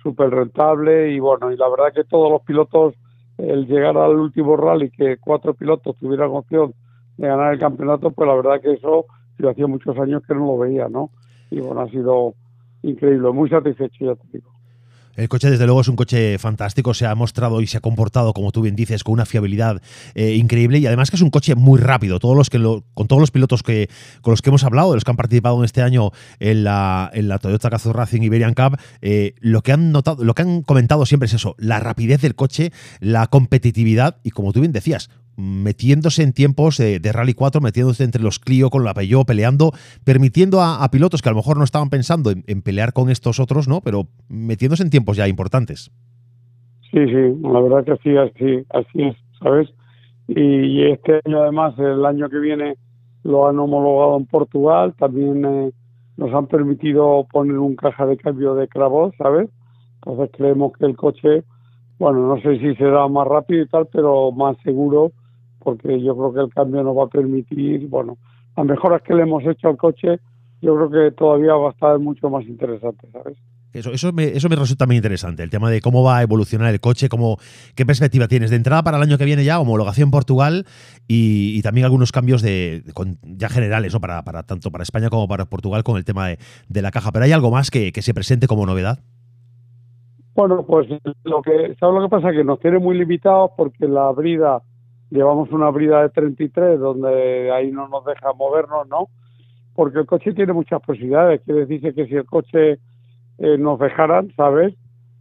súper 0.00 0.30
rentable 0.30 1.10
y 1.10 1.18
bueno, 1.18 1.50
y 1.50 1.56
la 1.56 1.68
verdad 1.68 1.92
que 1.92 2.04
todos 2.04 2.30
los 2.30 2.42
pilotos, 2.42 2.94
el 3.38 3.66
llegar 3.66 3.96
al 3.96 4.14
último 4.14 4.56
rally, 4.56 4.90
que 4.90 5.16
cuatro 5.16 5.54
pilotos 5.54 5.96
tuvieran 5.96 6.30
opción 6.30 6.74
de 7.16 7.26
ganar 7.26 7.54
el 7.54 7.58
campeonato, 7.58 8.12
pues 8.12 8.28
la 8.28 8.36
verdad 8.36 8.60
que 8.60 8.74
eso, 8.74 9.06
yo 9.38 9.50
hacía 9.50 9.66
muchos 9.66 9.98
años 9.98 10.22
que 10.26 10.34
no 10.34 10.46
lo 10.46 10.58
veía, 10.58 10.88
¿no? 10.88 11.10
Y 11.50 11.60
bueno, 11.60 11.80
ha 11.80 11.88
sido 11.88 12.34
increíble, 12.82 13.30
muy 13.32 13.48
satisfecho, 13.48 14.04
ya 14.04 14.14
te 14.14 14.28
digo. 14.32 14.51
El 15.14 15.28
coche, 15.28 15.50
desde 15.50 15.66
luego, 15.66 15.82
es 15.82 15.88
un 15.88 15.96
coche 15.96 16.38
fantástico. 16.38 16.94
Se 16.94 17.06
ha 17.06 17.14
mostrado 17.14 17.60
y 17.60 17.66
se 17.66 17.76
ha 17.76 17.80
comportado, 17.80 18.32
como 18.32 18.50
tú 18.50 18.62
bien 18.62 18.74
dices, 18.74 19.04
con 19.04 19.12
una 19.12 19.26
fiabilidad 19.26 19.82
eh, 20.14 20.34
increíble. 20.34 20.78
Y 20.78 20.86
además 20.86 21.10
que 21.10 21.16
es 21.16 21.22
un 21.22 21.30
coche 21.30 21.54
muy 21.54 21.78
rápido. 21.78 22.18
Todos 22.18 22.36
los 22.36 22.48
que 22.48 22.58
con 22.94 23.08
todos 23.08 23.20
los 23.20 23.30
pilotos 23.30 23.62
que, 23.62 23.88
con 24.22 24.32
los 24.32 24.40
que 24.40 24.50
hemos 24.50 24.64
hablado, 24.64 24.90
de 24.90 24.96
los 24.96 25.04
que 25.04 25.10
han 25.10 25.16
participado 25.16 25.58
en 25.58 25.64
este 25.64 25.82
año 25.82 26.12
en 26.40 26.64
la, 26.64 27.10
en 27.12 27.28
la 27.28 27.38
Toyota 27.38 27.68
Gazoo 27.68 27.92
Racing 27.92 28.22
Iberian 28.22 28.54
Cup, 28.54 28.78
eh, 29.02 29.34
lo 29.40 29.62
que 29.62 29.72
han 29.72 29.92
notado, 29.92 30.24
lo 30.24 30.34
que 30.34 30.42
han 30.42 30.62
comentado 30.62 31.04
siempre 31.04 31.26
es 31.26 31.34
eso: 31.34 31.54
la 31.58 31.78
rapidez 31.78 32.22
del 32.22 32.34
coche, 32.34 32.72
la 33.00 33.26
competitividad 33.26 34.16
y, 34.22 34.30
como 34.30 34.52
tú 34.52 34.60
bien 34.60 34.72
decías, 34.72 35.10
metiéndose 35.42 36.22
en 36.22 36.32
tiempos 36.32 36.78
de, 36.78 37.00
Rally 37.12 37.34
4, 37.34 37.60
metiéndose 37.60 38.04
entre 38.04 38.22
los 38.22 38.38
Clio 38.38 38.70
con 38.70 38.84
la 38.84 38.94
Peugeot, 38.94 39.26
peleando, 39.26 39.72
permitiendo 40.04 40.60
a, 40.62 40.88
pilotos 40.90 41.20
que 41.20 41.28
a 41.28 41.32
lo 41.32 41.36
mejor 41.36 41.58
no 41.58 41.64
estaban 41.64 41.90
pensando 41.90 42.30
en, 42.30 42.62
pelear 42.62 42.92
con 42.92 43.10
estos 43.10 43.40
otros, 43.40 43.66
¿no? 43.66 43.80
Pero 43.80 44.06
metiéndose 44.28 44.84
en 44.84 44.90
tiempos 44.90 45.16
ya 45.16 45.26
importantes. 45.26 45.90
Sí, 46.92 46.98
sí, 47.06 47.40
la 47.42 47.60
verdad 47.60 47.84
que 47.84 47.96
sí, 48.02 48.16
así, 48.16 48.64
así 48.70 49.02
es, 49.02 49.16
¿sabes? 49.42 49.68
Y, 50.28 50.84
este 50.84 51.20
año 51.24 51.42
además, 51.42 51.74
el 51.78 52.04
año 52.06 52.28
que 52.28 52.38
viene, 52.38 52.76
lo 53.24 53.48
han 53.48 53.58
homologado 53.58 54.16
en 54.18 54.26
Portugal, 54.26 54.94
también 54.98 55.44
eh, 55.44 55.72
nos 56.16 56.32
han 56.32 56.46
permitido 56.46 57.26
poner 57.32 57.58
un 57.58 57.74
caja 57.74 58.06
de 58.06 58.16
cambio 58.16 58.54
de 58.54 58.68
Cravos, 58.68 59.14
¿sabes? 59.18 59.50
Entonces 60.04 60.30
creemos 60.36 60.72
que 60.78 60.86
el 60.86 60.96
coche, 60.96 61.42
bueno, 61.98 62.28
no 62.28 62.40
sé 62.42 62.58
si 62.58 62.74
será 62.76 63.08
más 63.08 63.26
rápido 63.26 63.62
y 63.62 63.68
tal, 63.68 63.88
pero 63.92 64.30
más 64.30 64.56
seguro 64.62 65.12
porque 65.62 66.00
yo 66.02 66.16
creo 66.16 66.32
que 66.32 66.40
el 66.40 66.54
cambio 66.54 66.82
nos 66.82 66.96
va 66.96 67.04
a 67.04 67.08
permitir, 67.08 67.88
bueno, 67.88 68.18
las 68.56 68.66
mejoras 68.66 69.02
que 69.02 69.14
le 69.14 69.22
hemos 69.22 69.44
hecho 69.44 69.68
al 69.68 69.76
coche, 69.76 70.18
yo 70.60 70.76
creo 70.76 70.90
que 70.90 71.16
todavía 71.16 71.54
va 71.54 71.68
a 71.68 71.72
estar 71.72 71.98
mucho 71.98 72.30
más 72.30 72.44
interesante, 72.44 73.08
¿sabes? 73.12 73.36
Eso, 73.72 73.90
eso, 73.90 74.12
me, 74.12 74.24
eso 74.24 74.50
me 74.50 74.56
resulta 74.56 74.86
muy 74.86 74.96
interesante, 74.96 75.42
el 75.42 75.48
tema 75.48 75.70
de 75.70 75.80
cómo 75.80 76.02
va 76.02 76.18
a 76.18 76.22
evolucionar 76.22 76.72
el 76.72 76.80
coche, 76.80 77.08
cómo, 77.08 77.38
qué 77.74 77.86
perspectiva 77.86 78.28
tienes 78.28 78.50
de 78.50 78.56
entrada 78.56 78.82
para 78.82 78.98
el 78.98 79.02
año 79.02 79.16
que 79.16 79.24
viene 79.24 79.44
ya, 79.44 79.60
homologación 79.60 80.10
Portugal 80.10 80.66
y, 81.08 81.62
también 81.62 81.86
algunos 81.86 82.12
cambios 82.12 82.42
de, 82.42 82.82
ya 83.22 83.48
generales, 83.48 83.94
¿no? 83.94 84.00
Para, 84.00 84.22
para, 84.24 84.42
tanto 84.42 84.70
para 84.70 84.82
España 84.82 85.08
como 85.08 85.26
para 85.26 85.46
Portugal 85.46 85.84
con 85.84 85.96
el 85.96 86.04
tema 86.04 86.28
de, 86.28 86.82
la 86.82 86.90
caja. 86.90 87.12
Pero 87.12 87.24
hay 87.24 87.32
algo 87.32 87.50
más 87.50 87.70
que, 87.70 87.92
que, 87.92 88.02
se 88.02 88.12
presente 88.12 88.46
como 88.46 88.66
novedad. 88.66 88.98
Bueno, 90.34 90.64
pues 90.66 90.88
lo 91.24 91.40
que, 91.40 91.74
¿sabes 91.78 91.94
lo 91.94 92.02
que 92.02 92.08
pasa? 92.08 92.32
Que 92.32 92.44
nos 92.44 92.58
tiene 92.60 92.78
muy 92.78 92.98
limitados 92.98 93.52
porque 93.56 93.86
la 93.86 94.10
brida 94.10 94.62
llevamos 95.12 95.52
una 95.52 95.70
brida 95.70 96.02
de 96.02 96.08
33 96.08 96.80
donde 96.80 97.52
ahí 97.52 97.70
no 97.70 97.86
nos 97.88 98.04
deja 98.04 98.32
movernos, 98.32 98.88
¿no? 98.88 99.08
Porque 99.74 99.98
el 99.98 100.06
coche 100.06 100.32
tiene 100.32 100.52
muchas 100.52 100.80
posibilidades. 100.80 101.42
Quiere 101.42 101.66
decir 101.66 101.94
que 101.94 102.06
si 102.06 102.14
el 102.14 102.24
coche 102.24 102.78
eh, 103.38 103.58
nos 103.58 103.78
dejaran, 103.78 104.32
¿sabes? 104.36 104.74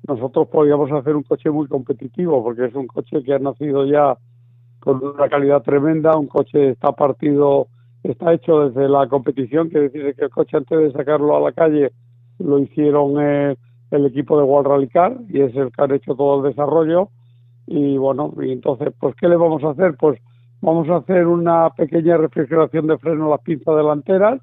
Nosotros 0.08 0.48
podríamos 0.48 0.92
hacer 0.92 1.16
un 1.16 1.24
coche 1.24 1.50
muy 1.50 1.68
competitivo 1.68 2.42
porque 2.44 2.66
es 2.66 2.74
un 2.74 2.88
coche 2.88 3.22
que 3.24 3.34
ha 3.34 3.40
nacido 3.40 3.86
ya 3.86 4.18
con 4.80 5.04
una 5.04 5.30
calidad 5.30 5.62
tremenda, 5.62 6.18
un 6.18 6.28
coche 6.28 6.72
está 6.72 6.94
partido, 6.94 7.68
está 8.02 8.34
hecho 8.34 8.70
desde 8.70 8.90
la 8.90 9.08
competición, 9.08 9.70
quiere 9.70 9.90
decir 9.90 10.16
que 10.16 10.26
el 10.26 10.32
coche 10.32 10.58
antes 10.58 10.80
de 10.80 10.92
sacarlo 10.92 11.36
a 11.36 11.42
la 11.42 11.52
calle 11.52 11.92
lo 12.40 12.58
hicieron 12.58 13.22
eh, 13.22 13.56
el 13.92 14.06
equipo 14.08 14.38
de 14.38 14.44
World 14.44 14.68
Rally 14.70 14.88
Car 14.88 15.18
y 15.30 15.42
es 15.42 15.56
el 15.56 15.72
que 15.72 15.84
han 15.84 15.92
hecho 15.92 16.16
todo 16.16 16.38
el 16.38 16.52
desarrollo 16.52 17.10
y 17.68 17.98
bueno, 17.98 18.34
y 18.42 18.52
entonces, 18.52 18.94
pues, 19.00 19.16
¿qué 19.16 19.28
le 19.28 19.36
vamos 19.36 19.64
a 19.64 19.72
hacer? 19.72 19.96
Pues 19.98 20.20
vamos 20.62 20.90
a 20.90 20.98
hacer 20.98 21.28
una 21.28 21.70
pequeña 21.72 22.18
refrigeración 22.18 22.88
de 22.88 22.98
freno 22.98 23.28
a 23.28 23.30
las 23.32 23.42
pinzas 23.42 23.76
delanteras, 23.76 24.42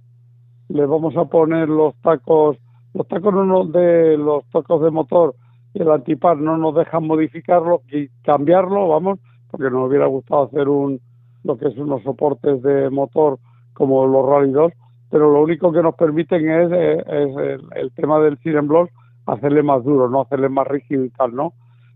le 0.68 0.86
vamos 0.86 1.16
a 1.16 1.24
poner 1.26 1.68
los 1.68 1.94
tacos, 2.02 2.56
los 2.94 3.06
tacos 3.08 3.34
no 3.34 3.64
de 3.66 4.16
los 4.16 4.44
tacos 4.50 4.82
de 4.82 4.90
motor 4.90 5.34
y 5.74 5.82
el 5.82 5.90
antipar 5.90 6.36
no 6.36 6.56
nos 6.58 6.74
dejan 6.74 7.06
modificarlo 7.06 7.82
y 7.90 8.08
cambiarlo, 8.22 8.88
vamos, 8.88 9.18
porque 9.50 9.70
nos 9.70 9.88
hubiera 9.88 10.06
gustado 10.06 10.44
hacer 10.44 10.68
un 10.68 11.00
lo 11.44 11.56
que 11.56 11.68
es 11.68 11.76
unos 11.78 12.02
soportes 12.02 12.62
de 12.62 12.90
motor 12.90 13.38
como 13.72 14.06
los 14.06 14.26
Rally 14.26 14.52
2, 14.52 14.72
pero 15.10 15.32
lo 15.32 15.42
único 15.42 15.72
que 15.72 15.82
nos 15.82 15.94
permiten 15.94 16.50
es, 16.50 16.72
eh, 16.72 17.04
es 17.06 17.60
el, 17.76 17.92
tema 17.92 18.18
del 18.20 18.38
Siren 18.38 18.66
Block, 18.66 18.90
hacerle 19.26 19.62
más 19.62 19.84
duro, 19.84 20.08
no 20.10 20.22
hacerle 20.22 20.48
más 20.48 20.66
rígido 20.66 21.04
y 21.04 21.10
tal, 21.10 21.34
¿no? 21.34 21.54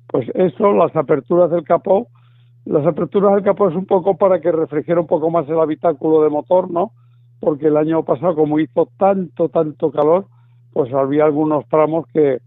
Pues 0.08 0.28
eso, 0.34 0.72
las 0.72 0.94
aperturas 0.94 1.50
del 1.50 1.64
capó, 1.64 2.08
las 2.64 2.86
aperturas 2.86 3.34
del 3.34 3.44
capó 3.44 3.68
es 3.68 3.74
un 3.74 3.86
poco 3.86 4.16
para 4.16 4.40
que 4.40 4.52
refrigere 4.52 5.00
un 5.00 5.06
poco 5.06 5.30
más 5.30 5.48
el 5.48 5.58
habitáculo 5.58 6.22
de 6.22 6.30
motor, 6.30 6.70
¿no? 6.70 6.92
Porque 7.40 7.68
el 7.68 7.76
año 7.76 8.04
pasado, 8.04 8.34
como 8.34 8.60
hizo 8.60 8.88
tanto, 8.98 9.48
tanto 9.48 9.90
calor, 9.90 10.26
pues 10.72 10.92
había 10.92 11.24
algunos 11.24 11.66
tramos 11.68 12.06
que, 12.12 12.40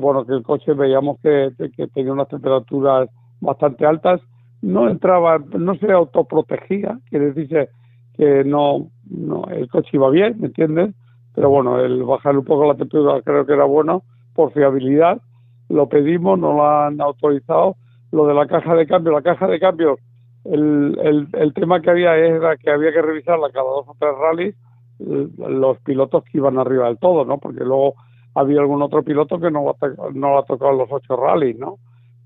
bueno, 0.00 0.24
que 0.26 0.34
el 0.34 0.42
coche 0.42 0.72
veíamos 0.72 1.18
que, 1.20 1.52
tenía 1.94 2.12
unas 2.12 2.28
temperaturas 2.28 3.08
bastante 3.40 3.86
altas, 3.86 4.20
no 4.62 4.88
entraba, 4.88 5.38
no 5.38 5.74
se 5.76 5.92
autoprotegía, 5.92 6.98
quiere 7.10 7.32
decir 7.32 7.68
que 8.16 8.44
no, 8.44 8.88
no, 9.08 9.44
el 9.50 9.68
coche 9.68 9.90
iba 9.92 10.10
bien, 10.10 10.40
¿me 10.40 10.46
entiendes? 10.46 10.94
Pero 11.34 11.50
bueno, 11.50 11.80
el 11.80 12.02
bajar 12.04 12.36
un 12.38 12.44
poco 12.44 12.66
la 12.66 12.76
temperatura 12.76 13.20
creo 13.22 13.44
que 13.44 13.52
era 13.52 13.64
bueno 13.64 14.02
por 14.34 14.52
fiabilidad 14.52 15.20
lo 15.68 15.88
pedimos, 15.88 16.38
nos 16.38 16.54
lo 16.54 16.66
han 16.66 17.00
autorizado. 17.00 17.76
Lo 18.12 18.26
de 18.26 18.34
la 18.34 18.46
caja 18.46 18.74
de 18.74 18.86
cambio, 18.86 19.12
la 19.12 19.22
caja 19.22 19.46
de 19.46 19.58
cambio 19.58 19.98
el, 20.44 21.28
el, 21.32 21.54
tema 21.54 21.80
que 21.80 21.90
había 21.90 22.16
era 22.16 22.56
que 22.56 22.70
había 22.70 22.92
que 22.92 23.02
revisarla 23.02 23.50
cada 23.50 23.64
dos 23.64 23.88
o 23.88 23.96
tres 23.98 24.12
rallies 24.18 24.54
los 24.98 25.78
pilotos 25.80 26.22
que 26.24 26.38
iban 26.38 26.58
arriba 26.58 26.86
del 26.86 26.98
todo, 26.98 27.24
¿no? 27.24 27.38
Porque 27.38 27.64
luego 27.64 27.94
había 28.34 28.60
algún 28.60 28.82
otro 28.82 29.02
piloto 29.02 29.40
que 29.40 29.50
no, 29.50 29.74
no 30.14 30.28
lo 30.30 30.38
ha 30.38 30.44
tocado 30.44 30.72
los 30.72 30.88
ocho 30.90 31.16
rallies, 31.16 31.58
¿no? 31.58 31.78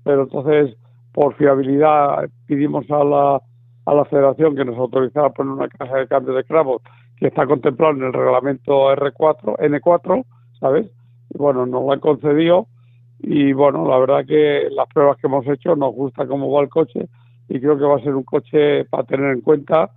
Pero 0.03 0.23
entonces, 0.23 0.75
por 1.11 1.33
fiabilidad, 1.35 2.29
pedimos 2.45 2.89
a 2.91 3.03
la, 3.03 3.41
a 3.85 3.93
la 3.93 4.05
federación 4.05 4.55
que 4.55 4.65
nos 4.65 4.77
autorizara 4.77 5.29
poner 5.29 5.53
una 5.53 5.67
caja 5.67 5.97
de 5.97 6.07
cambio 6.07 6.33
de 6.33 6.43
cravos 6.43 6.81
que 7.17 7.27
está 7.27 7.47
contemplado 7.47 7.93
en 7.93 8.03
el 8.03 8.13
reglamento 8.13 8.93
R4, 8.93 9.57
N4, 9.57 10.25
¿sabes? 10.59 10.91
Y 11.33 11.37
bueno, 11.37 11.65
nos 11.65 11.83
lo 11.83 11.91
han 11.91 11.99
concedido 11.99 12.67
y 13.19 13.51
bueno, 13.53 13.87
la 13.87 13.97
verdad 13.97 14.25
que 14.25 14.69
las 14.71 14.87
pruebas 14.87 15.17
que 15.17 15.27
hemos 15.27 15.45
hecho 15.47 15.75
nos 15.75 15.93
gusta 15.93 16.25
cómo 16.25 16.51
va 16.51 16.61
el 16.61 16.69
coche 16.69 17.07
y 17.49 17.59
creo 17.59 17.77
que 17.77 17.83
va 17.83 17.97
a 17.97 18.03
ser 18.03 18.15
un 18.15 18.23
coche 18.23 18.85
para 18.85 19.03
tener 19.03 19.31
en 19.33 19.41
cuenta 19.41 19.91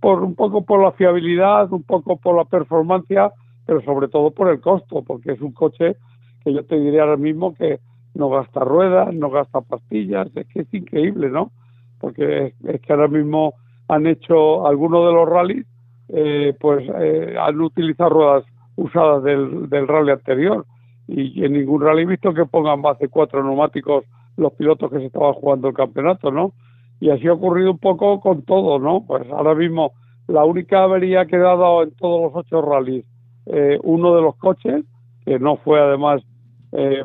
por 0.00 0.22
un 0.22 0.34
poco 0.34 0.64
por 0.64 0.82
la 0.82 0.92
fiabilidad, 0.92 1.72
un 1.72 1.82
poco 1.82 2.16
por 2.16 2.36
la 2.36 2.44
performance, 2.44 3.32
pero 3.64 3.80
sobre 3.82 4.08
todo 4.08 4.30
por 4.30 4.48
el 4.48 4.60
costo, 4.60 5.02
porque 5.02 5.32
es 5.32 5.40
un 5.40 5.52
coche 5.52 5.96
que 6.44 6.52
yo 6.52 6.64
te 6.64 6.78
diría 6.78 7.02
ahora 7.02 7.16
mismo 7.16 7.54
que 7.54 7.80
no 8.14 8.28
gasta 8.28 8.60
ruedas, 8.60 9.14
no 9.14 9.30
gasta 9.30 9.60
pastillas, 9.62 10.28
es 10.34 10.46
que 10.48 10.60
es 10.60 10.74
increíble, 10.74 11.30
¿no? 11.30 11.50
Porque 11.98 12.54
es, 12.64 12.80
que 12.80 12.92
ahora 12.92 13.08
mismo 13.08 13.54
han 13.88 14.06
hecho 14.06 14.66
algunos 14.66 15.06
de 15.06 15.12
los 15.12 15.28
rallies, 15.28 15.66
eh, 16.08 16.54
pues 16.60 16.86
eh, 17.00 17.36
han 17.38 17.60
utilizado 17.60 18.10
ruedas 18.10 18.44
usadas 18.76 19.22
del, 19.22 19.68
del 19.68 19.88
rally 19.88 20.10
anterior 20.10 20.66
y 21.08 21.44
en 21.44 21.54
ningún 21.54 21.80
rally 21.80 22.02
he 22.02 22.06
visto 22.06 22.34
que 22.34 22.44
pongan 22.44 22.80
más 22.82 22.98
de 22.98 23.08
cuatro 23.08 23.42
neumáticos 23.42 24.04
los 24.36 24.52
pilotos 24.52 24.90
que 24.90 24.98
se 24.98 25.06
estaban 25.06 25.32
jugando 25.32 25.68
el 25.68 25.74
campeonato, 25.74 26.30
¿no? 26.30 26.52
Y 27.00 27.10
así 27.10 27.26
ha 27.26 27.32
ocurrido 27.32 27.72
un 27.72 27.78
poco 27.78 28.20
con 28.20 28.42
todo, 28.42 28.78
¿no? 28.78 29.04
Pues 29.06 29.28
ahora 29.30 29.54
mismo 29.54 29.92
la 30.28 30.44
única 30.44 30.84
avería 30.84 31.26
que 31.26 31.36
ha 31.36 31.40
dado 31.40 31.82
en 31.82 31.90
todos 31.92 32.22
los 32.22 32.44
ocho 32.44 32.62
rallies, 32.62 33.04
eh, 33.46 33.78
uno 33.82 34.14
de 34.14 34.22
los 34.22 34.36
coches, 34.36 34.84
que 35.24 35.38
no 35.38 35.56
fue 35.56 35.80
además, 35.80 36.22
eh, 36.72 37.02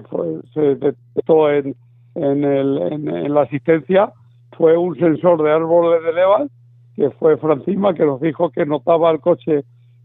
se 0.54 0.62
detectó 0.76 1.50
en, 1.50 1.76
en, 2.16 2.44
el, 2.44 2.78
en, 2.92 3.34
la 3.34 3.42
asistencia, 3.42 4.12
fue 4.58 4.78
un 4.78 4.96
sensor 4.98 5.42
de 5.42 5.52
árboles 5.52 6.04
de 6.04 6.14
levas, 6.14 6.52
que 6.96 7.10
fue 7.12 7.38
Francisma, 7.38 7.94
que 7.94 8.06
nos 8.06 8.20
dijo 8.20 8.50
que 8.52 8.66
notaba 8.66 9.10
el 9.12 9.20
coche 9.20 9.64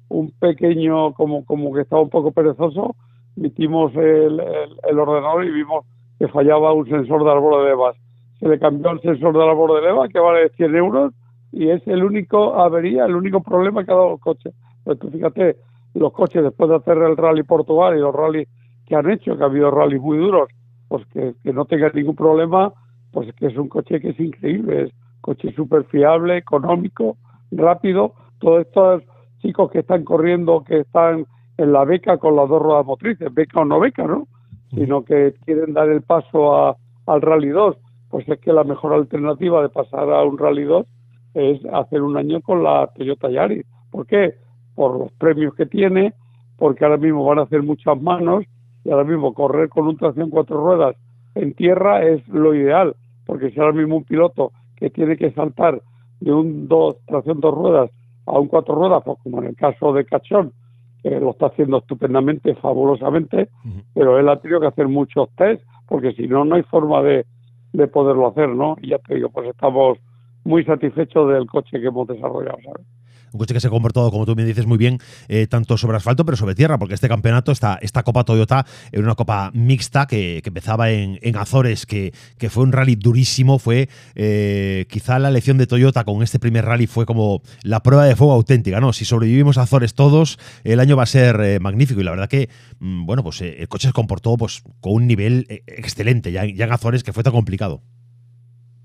un 0.08 0.30
pequeño, 0.38 1.12
como, 1.12 1.44
como 1.44 1.74
que 1.74 1.82
estaba 1.82 2.00
un 2.00 2.08
poco 2.08 2.30
perezoso, 2.32 2.94
metimos 3.38 3.94
el, 3.94 4.40
el 4.88 4.98
ordenador 4.98 5.44
y 5.44 5.50
vimos 5.50 5.86
que 6.18 6.28
fallaba 6.28 6.72
un 6.72 6.88
sensor 6.88 7.24
de 7.24 7.30
árbol 7.30 7.62
de 7.62 7.70
levas. 7.70 7.96
Se 8.40 8.48
le 8.48 8.58
cambió 8.58 8.90
el 8.90 9.00
sensor 9.00 9.32
del 9.32 9.48
árbol 9.48 9.76
de 9.76 9.88
levas, 9.88 10.10
que 10.10 10.18
vale 10.18 10.48
100 10.50 10.76
euros, 10.76 11.14
y 11.52 11.70
es 11.70 11.86
el 11.86 12.04
único 12.04 12.54
avería, 12.54 13.04
el 13.04 13.16
único 13.16 13.42
problema 13.42 13.84
que 13.84 13.92
ha 13.92 13.96
dado 13.96 14.14
el 14.14 14.20
coche. 14.20 14.50
Pues 14.84 14.98
tú 14.98 15.10
fíjate, 15.10 15.56
los 15.94 16.12
coches 16.12 16.42
después 16.42 16.70
de 16.70 16.76
hacer 16.76 16.98
el 16.98 17.16
Rally 17.16 17.42
Portugal 17.42 17.96
y 17.96 18.00
los 18.00 18.14
rallies 18.14 18.48
que 18.86 18.96
han 18.96 19.10
hecho, 19.10 19.36
que 19.36 19.42
ha 19.42 19.46
habido 19.46 19.70
rallies 19.70 20.00
muy 20.00 20.18
duros, 20.18 20.48
pues 20.88 21.04
que, 21.06 21.34
no 21.52 21.64
tengan 21.66 21.92
ningún 21.94 22.16
problema, 22.16 22.72
pues 23.12 23.32
que 23.34 23.46
es 23.46 23.56
un 23.56 23.68
coche 23.68 24.00
que 24.00 24.10
es 24.10 24.20
increíble, 24.20 24.84
es 24.84 24.92
coche 25.20 25.52
súper 25.52 25.84
fiable, 25.84 26.36
económico, 26.36 27.16
rápido. 27.50 28.14
Todos 28.38 28.62
estos 28.62 29.02
chicos 29.40 29.70
que 29.70 29.80
están 29.80 30.04
corriendo, 30.04 30.64
que 30.64 30.80
están 30.80 31.26
en 31.58 31.72
la 31.72 31.84
beca 31.84 32.16
con 32.16 32.36
las 32.36 32.48
dos 32.48 32.62
ruedas 32.62 32.86
motrices, 32.86 33.34
beca 33.34 33.60
o 33.60 33.64
no 33.64 33.78
beca, 33.80 34.06
¿no? 34.06 34.26
sino 34.74 35.04
que 35.04 35.34
quieren 35.44 35.72
dar 35.72 35.88
el 35.88 36.02
paso 36.02 36.54
a, 36.56 36.76
al 37.06 37.22
Rally 37.22 37.48
2, 37.48 37.76
pues 38.10 38.28
es 38.28 38.38
que 38.40 38.52
la 38.52 38.64
mejor 38.64 38.92
alternativa 38.92 39.62
de 39.62 39.68
pasar 39.68 40.10
a 40.10 40.22
un 40.22 40.38
Rally 40.38 40.64
2 40.64 40.86
es 41.34 41.64
hacer 41.72 42.02
un 42.02 42.16
año 42.16 42.40
con 42.40 42.62
la 42.62 42.88
Toyota 42.94 43.30
Yaris. 43.30 43.64
¿Por 43.90 44.06
qué? 44.06 44.34
Por 44.74 44.98
los 44.98 45.12
premios 45.12 45.54
que 45.54 45.66
tiene, 45.66 46.14
porque 46.56 46.84
ahora 46.84 46.96
mismo 46.96 47.24
van 47.24 47.38
a 47.38 47.42
hacer 47.42 47.62
muchas 47.62 48.00
manos 48.00 48.44
y 48.84 48.90
ahora 48.90 49.04
mismo 49.04 49.34
correr 49.34 49.68
con 49.68 49.86
un 49.86 49.96
tracción 49.96 50.30
cuatro 50.30 50.62
ruedas 50.62 50.96
en 51.34 51.54
tierra 51.54 52.04
es 52.04 52.26
lo 52.28 52.54
ideal, 52.54 52.94
porque 53.26 53.50
si 53.50 53.60
ahora 53.60 53.72
mismo 53.72 53.96
un 53.96 54.04
piloto 54.04 54.52
que 54.76 54.90
tiene 54.90 55.16
que 55.16 55.32
saltar 55.32 55.82
de 56.20 56.32
un 56.32 56.68
dos, 56.68 56.96
tracción 57.06 57.40
dos 57.40 57.54
ruedas 57.54 57.90
a 58.26 58.38
un 58.38 58.48
cuatro 58.48 58.74
ruedas, 58.74 59.02
pues 59.04 59.18
como 59.22 59.40
en 59.40 59.48
el 59.48 59.56
caso 59.56 59.92
de 59.92 60.04
Cachón, 60.04 60.52
que 61.02 61.10
lo 61.10 61.30
está 61.30 61.46
haciendo 61.46 61.78
estupendamente, 61.78 62.54
fabulosamente, 62.56 63.48
pero 63.94 64.18
él 64.18 64.28
ha 64.28 64.40
tenido 64.40 64.60
que 64.60 64.66
hacer 64.66 64.88
muchos 64.88 65.28
test, 65.36 65.62
porque 65.86 66.12
si 66.12 66.26
no, 66.26 66.44
no 66.44 66.56
hay 66.56 66.62
forma 66.62 67.02
de, 67.02 67.24
de 67.72 67.86
poderlo 67.88 68.28
hacer, 68.28 68.48
¿no? 68.48 68.76
Y 68.80 68.88
ya 68.90 68.98
te 68.98 69.14
digo, 69.14 69.28
pues 69.30 69.48
estamos 69.48 69.98
muy 70.44 70.64
satisfechos 70.64 71.28
del 71.32 71.46
coche 71.46 71.80
que 71.80 71.86
hemos 71.86 72.08
desarrollado, 72.08 72.58
¿sabes? 72.64 72.86
Un 73.32 73.38
coche 73.38 73.54
que 73.54 73.60
se 73.60 73.68
ha 73.68 73.70
comportado, 73.70 74.10
como 74.10 74.26
tú 74.26 74.34
me 74.34 74.44
dices 74.44 74.66
muy 74.66 74.78
bien, 74.78 74.98
eh, 75.28 75.46
tanto 75.46 75.76
sobre 75.76 75.96
asfalto, 75.96 76.24
pero 76.24 76.36
sobre 76.36 76.54
tierra, 76.54 76.78
porque 76.78 76.94
este 76.94 77.08
campeonato, 77.08 77.52
esta, 77.52 77.78
esta 77.80 78.02
Copa 78.02 78.24
Toyota, 78.24 78.66
era 78.92 79.02
una 79.02 79.14
copa 79.14 79.50
mixta 79.54 80.06
que, 80.06 80.42
empezaba 80.44 80.90
en, 80.90 81.18
Azores, 81.36 81.86
que, 81.86 82.12
que, 82.38 82.48
fue 82.48 82.64
un 82.64 82.72
rally 82.72 82.96
durísimo, 82.96 83.58
fue 83.58 83.88
eh, 84.14 84.86
quizá 84.88 85.18
la 85.18 85.28
elección 85.28 85.58
de 85.58 85.66
Toyota 85.66 86.04
con 86.04 86.22
este 86.22 86.38
primer 86.38 86.64
rally 86.64 86.86
fue 86.86 87.04
como 87.06 87.42
la 87.62 87.80
prueba 87.80 88.06
de 88.06 88.16
fuego 88.16 88.32
auténtica, 88.32 88.80
¿no? 88.80 88.92
Si 88.92 89.04
sobrevivimos 89.04 89.58
a 89.58 89.62
Azores 89.62 89.94
todos, 89.94 90.38
el 90.64 90.80
año 90.80 90.96
va 90.96 91.02
a 91.02 91.06
ser 91.06 91.38
eh, 91.40 91.60
magnífico 91.60 92.00
y 92.00 92.04
la 92.04 92.12
verdad 92.12 92.28
que, 92.28 92.48
mm, 92.80 93.04
bueno, 93.04 93.22
pues 93.22 93.40
el 93.42 93.68
coche 93.68 93.88
se 93.88 93.92
comportó 93.92 94.36
pues 94.36 94.62
con 94.80 94.94
un 94.94 95.06
nivel 95.06 95.46
excelente 95.66 96.32
ya, 96.32 96.44
ya 96.44 96.64
en 96.64 96.72
Azores, 96.72 97.04
que 97.04 97.12
fue 97.12 97.22
tan 97.22 97.32
complicado. 97.32 97.82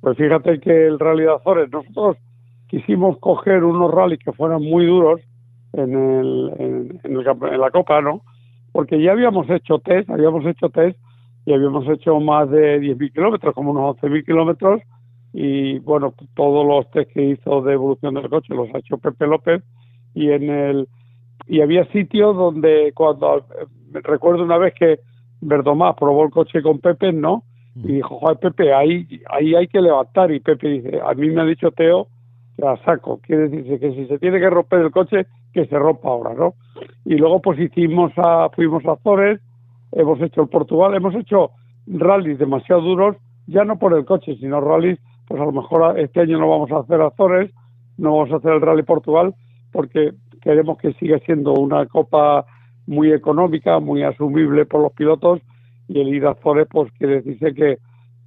Pues 0.01 0.17
fíjate 0.17 0.59
que 0.59 0.87
el 0.87 0.99
rally 0.99 1.23
de 1.23 1.33
Azores, 1.33 1.71
nosotros 1.71 2.17
quisimos 2.73 3.19
coger 3.19 3.63
unos 3.63 3.91
rallies 3.91 4.17
que 4.25 4.31
fueran 4.31 4.63
muy 4.63 4.87
duros 4.87 5.21
en, 5.73 5.93
el, 5.93 6.99
en, 7.03 7.59
la 7.59 7.69
Copa, 7.69 8.01
¿no? 8.01 8.23
Porque 8.71 8.99
ya 8.99 9.11
habíamos 9.11 9.47
hecho 9.51 9.77
test, 9.77 10.09
habíamos 10.09 10.43
hecho 10.47 10.69
test 10.69 10.97
y 11.45 11.53
habíamos 11.53 11.87
hecho 11.87 12.19
más 12.19 12.49
de 12.49 12.81
10.000 12.81 13.13
kilómetros, 13.13 13.53
como 13.53 13.69
unos 13.69 13.95
11.000 13.97 14.25
kilómetros, 14.25 14.81
y 15.33 15.77
bueno, 15.79 16.15
todos 16.33 16.65
los 16.65 16.89
test 16.89 17.11
que 17.11 17.23
hizo 17.23 17.61
de 17.61 17.73
evolución 17.73 18.15
del 18.15 18.27
coche 18.27 18.55
los 18.55 18.73
ha 18.73 18.79
hecho 18.79 18.97
Pepe 18.97 19.27
López, 19.27 19.61
y 20.15 20.31
en 20.31 20.49
el 20.49 20.87
y 21.45 21.61
había 21.61 21.85
sitios 21.91 22.35
donde 22.35 22.91
cuando 22.95 23.37
eh, 23.37 23.65
recuerdo 24.01 24.45
una 24.45 24.57
vez 24.57 24.73
que 24.73 24.99
Verdomás 25.41 25.95
probó 25.95 26.23
el 26.23 26.31
coche 26.31 26.63
con 26.63 26.79
Pepe, 26.79 27.13
¿no? 27.13 27.43
Y 27.75 27.93
dijo, 27.93 28.17
joder, 28.17 28.37
Pepe, 28.37 28.73
ahí, 28.73 29.05
ahí 29.29 29.53
hay 29.53 29.67
que 29.67 29.81
levantar. 29.81 30.31
Y 30.31 30.39
Pepe 30.39 30.69
dice, 30.69 31.01
a 31.05 31.13
mí 31.13 31.29
me 31.29 31.41
ha 31.41 31.45
dicho 31.45 31.69
Teo 31.71 32.07
la 32.57 32.77
saco. 32.83 33.19
Quiere 33.21 33.49
decirse 33.49 33.79
que 33.79 33.93
si 33.93 34.07
se 34.07 34.19
tiene 34.19 34.39
que 34.39 34.49
romper 34.49 34.79
el 34.81 34.91
coche, 34.91 35.25
que 35.53 35.65
se 35.65 35.77
rompa 35.77 36.09
ahora, 36.09 36.33
¿no? 36.33 36.55
Y 37.05 37.15
luego 37.15 37.41
pues 37.41 37.59
hicimos 37.59 38.11
a, 38.17 38.49
fuimos 38.49 38.85
a 38.85 38.93
Azores, 38.93 39.39
hemos 39.91 40.21
hecho 40.21 40.41
el 40.41 40.49
Portugal, 40.49 40.95
hemos 40.95 41.15
hecho 41.15 41.51
rallies 41.87 42.39
demasiado 42.39 42.81
duros, 42.81 43.17
ya 43.47 43.63
no 43.63 43.77
por 43.77 43.97
el 43.97 44.05
coche, 44.05 44.35
sino 44.39 44.61
rallies, 44.61 44.99
pues 45.27 45.41
a 45.41 45.45
lo 45.45 45.51
mejor 45.51 45.99
este 45.99 46.21
año 46.21 46.39
no 46.39 46.49
vamos 46.49 46.71
a 46.71 46.79
hacer 46.79 47.01
Azores, 47.01 47.51
no 47.97 48.17
vamos 48.17 48.31
a 48.31 48.37
hacer 48.37 48.53
el 48.53 48.61
Rally 48.61 48.83
Portugal, 48.83 49.35
porque 49.71 50.13
queremos 50.41 50.77
que 50.77 50.93
siga 50.93 51.19
siendo 51.19 51.53
una 51.53 51.85
copa 51.85 52.45
muy 52.85 53.11
económica, 53.11 53.79
muy 53.79 54.03
asumible 54.03 54.65
por 54.65 54.81
los 54.81 54.93
pilotos, 54.93 55.41
y 55.87 56.01
el 56.01 56.09
ir 56.09 56.25
a 56.25 56.31
Azores, 56.31 56.67
pues 56.69 56.91
quiere 56.93 57.21
decirse 57.21 57.53
que, 57.53 57.77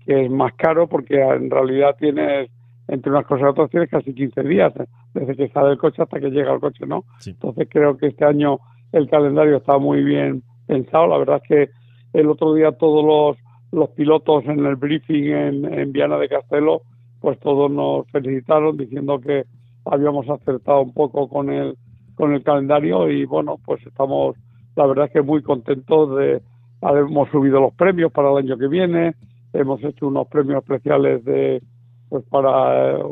que 0.04 0.24
es 0.24 0.30
más 0.30 0.52
caro, 0.54 0.88
porque 0.88 1.20
en 1.20 1.50
realidad 1.50 1.96
tienes 1.98 2.50
entre 2.88 3.10
unas 3.10 3.26
cosas 3.26 3.46
y 3.46 3.50
otras 3.50 3.70
tienes 3.70 3.90
casi 3.90 4.14
15 4.14 4.42
días, 4.42 4.72
¿eh? 4.76 4.86
desde 5.14 5.36
que 5.36 5.48
sale 5.48 5.72
el 5.72 5.78
coche 5.78 6.02
hasta 6.02 6.20
que 6.20 6.30
llega 6.30 6.52
el 6.52 6.60
coche, 6.60 6.86
¿no? 6.86 7.04
Entonces 7.24 7.68
creo 7.70 7.96
que 7.96 8.08
este 8.08 8.24
año 8.24 8.58
el 8.92 9.08
calendario 9.08 9.56
está 9.56 9.78
muy 9.78 10.02
bien 10.02 10.42
pensado. 10.66 11.08
La 11.08 11.18
verdad 11.18 11.40
es 11.42 11.48
que 11.48 11.70
el 12.18 12.28
otro 12.28 12.54
día 12.54 12.72
todos 12.72 13.04
los, 13.04 13.36
los 13.72 13.90
pilotos 13.90 14.44
en 14.44 14.64
el 14.64 14.76
briefing 14.76 15.24
en, 15.24 15.64
en 15.72 15.92
Viana 15.92 16.16
de 16.18 16.28
Castelo, 16.28 16.82
pues 17.20 17.38
todos 17.40 17.70
nos 17.70 18.08
felicitaron 18.10 18.76
diciendo 18.76 19.20
que 19.20 19.44
habíamos 19.84 20.28
acertado 20.28 20.82
un 20.82 20.92
poco 20.92 21.28
con 21.28 21.50
el, 21.50 21.76
con 22.14 22.32
el 22.32 22.42
calendario 22.42 23.10
y 23.10 23.24
bueno, 23.24 23.56
pues 23.64 23.84
estamos, 23.86 24.36
la 24.74 24.86
verdad 24.86 25.06
es 25.06 25.12
que 25.12 25.22
muy 25.22 25.42
contentos 25.42 26.16
de, 26.16 26.42
hemos 26.82 27.28
subido 27.30 27.60
los 27.60 27.74
premios 27.74 28.12
para 28.12 28.30
el 28.30 28.38
año 28.38 28.56
que 28.56 28.68
viene, 28.68 29.14
hemos 29.52 29.82
hecho 29.82 30.08
unos 30.08 30.26
premios 30.28 30.62
especiales 30.62 31.24
de 31.24 31.62
pues 32.08 32.24
para 32.24 32.98
eh, 32.98 33.02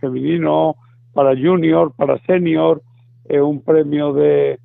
femenino, 0.00 0.76
para 1.12 1.30
junior, 1.30 1.92
para 1.96 2.18
senior, 2.20 2.82
eh, 3.28 3.40
un 3.40 3.62
premio 3.62 4.12
de, 4.12 4.58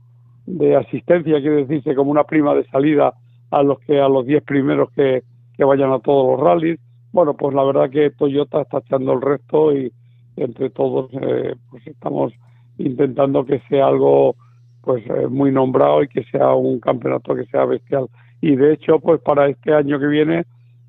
de 0.46 0.76
asistencia, 0.76 1.42
quiere 1.42 1.66
decirse 1.66 1.96
como 1.96 2.12
una 2.12 2.24
prima 2.24 2.54
de 2.54 2.66
salida 2.68 3.14
a 3.52 3.64
los 3.64 3.80
que 3.80 4.00
a 4.00 4.10
los 4.10 4.26
10 4.26 4.44
primeros 4.44 4.92
que, 4.92 5.24
que 5.56 5.64
vayan 5.64 5.92
a 5.92 6.00
todos 6.00 6.32
los 6.32 6.40
rallies. 6.46 6.80
Bueno, 7.12 7.36
pues 7.36 7.56
la 7.56 7.64
verdad 7.64 7.90
que 7.90 8.12
Toyota 8.12 8.62
está 8.62 8.80
echando 8.80 9.14
el 9.14 9.22
resto 9.22 9.76
y 9.76 9.92
entre 10.36 10.70
todos 10.70 11.10
eh, 11.14 11.56
pues 11.70 11.88
estamos 11.88 12.34
intentando 12.78 13.46
que 13.46 13.62
sea 13.70 13.88
algo 13.88 14.36
pues 14.82 15.04
muy 15.30 15.52
nombrado 15.52 16.04
y 16.04 16.08
que 16.08 16.24
sea 16.26 16.54
un 16.54 16.80
campeonato 16.80 17.34
que 17.34 17.46
sea 17.46 17.66
bestial. 17.66 18.08
Y 18.42 18.56
de 18.56 18.74
hecho, 18.74 19.00
pues 19.00 19.20
para 19.22 19.48
este 19.48 19.74
año 19.74 20.00
que 20.00 20.06
viene, 20.06 20.46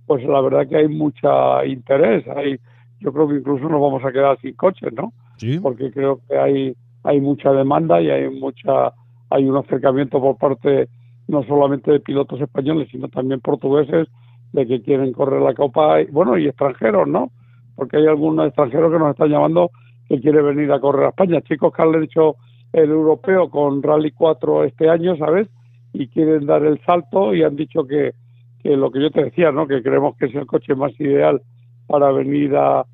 pues 0.06 0.24
la 0.24 0.40
verdad 0.40 0.68
que 0.68 0.76
hay 0.76 0.88
mucha 0.88 1.64
interés. 1.64 2.26
Hay 2.28 2.58
yo 3.00 3.12
creo 3.12 3.28
que 3.28 3.36
incluso 3.36 3.68
nos 3.68 3.80
vamos 3.80 4.04
a 4.04 4.12
quedar 4.12 4.38
sin 4.40 4.54
coches, 4.54 4.92
¿no? 4.92 5.12
Sí. 5.36 5.58
Porque 5.60 5.90
creo 5.90 6.20
que 6.28 6.36
hay, 6.36 6.76
hay 7.04 7.20
mucha 7.20 7.52
demanda 7.52 8.00
y 8.00 8.10
hay 8.10 8.28
mucha, 8.30 8.92
hay 9.30 9.44
un 9.48 9.56
acercamiento 9.56 10.20
por 10.20 10.36
parte 10.38 10.88
no 11.28 11.42
solamente 11.44 11.90
de 11.90 12.00
pilotos 12.00 12.40
españoles, 12.40 12.88
sino 12.90 13.08
también 13.08 13.40
portugueses, 13.40 14.08
de 14.52 14.66
que 14.66 14.80
quieren 14.80 15.12
correr 15.12 15.42
la 15.42 15.54
Copa, 15.54 16.00
y, 16.00 16.06
bueno, 16.06 16.38
y 16.38 16.46
extranjeros, 16.46 17.08
¿no? 17.08 17.30
Porque 17.74 17.96
hay 17.96 18.06
algunos 18.06 18.46
extranjeros 18.46 18.92
que 18.92 18.98
nos 18.98 19.10
están 19.10 19.30
llamando 19.30 19.70
que 20.08 20.20
quieren 20.20 20.46
venir 20.46 20.72
a 20.72 20.80
correr 20.80 21.06
a 21.06 21.08
España. 21.08 21.40
Chicos 21.42 21.72
que 21.74 21.82
han 21.82 22.02
hecho 22.02 22.36
el 22.72 22.90
europeo 22.90 23.50
con 23.50 23.82
Rally 23.82 24.12
4 24.12 24.64
este 24.64 24.88
año, 24.88 25.16
¿sabes? 25.16 25.48
Y 25.92 26.08
quieren 26.08 26.46
dar 26.46 26.64
el 26.64 26.80
salto 26.84 27.34
y 27.34 27.42
han 27.42 27.56
dicho 27.56 27.86
que, 27.86 28.14
que 28.62 28.76
lo 28.76 28.90
que 28.90 29.02
yo 29.02 29.10
te 29.10 29.24
decía, 29.24 29.50
¿no? 29.50 29.66
Que 29.66 29.82
creemos 29.82 30.16
que 30.16 30.26
es 30.26 30.34
el 30.34 30.46
coche 30.46 30.74
más 30.74 30.98
ideal 31.00 31.42
para 31.86 32.10
venir 32.12 32.54
a 32.56 32.84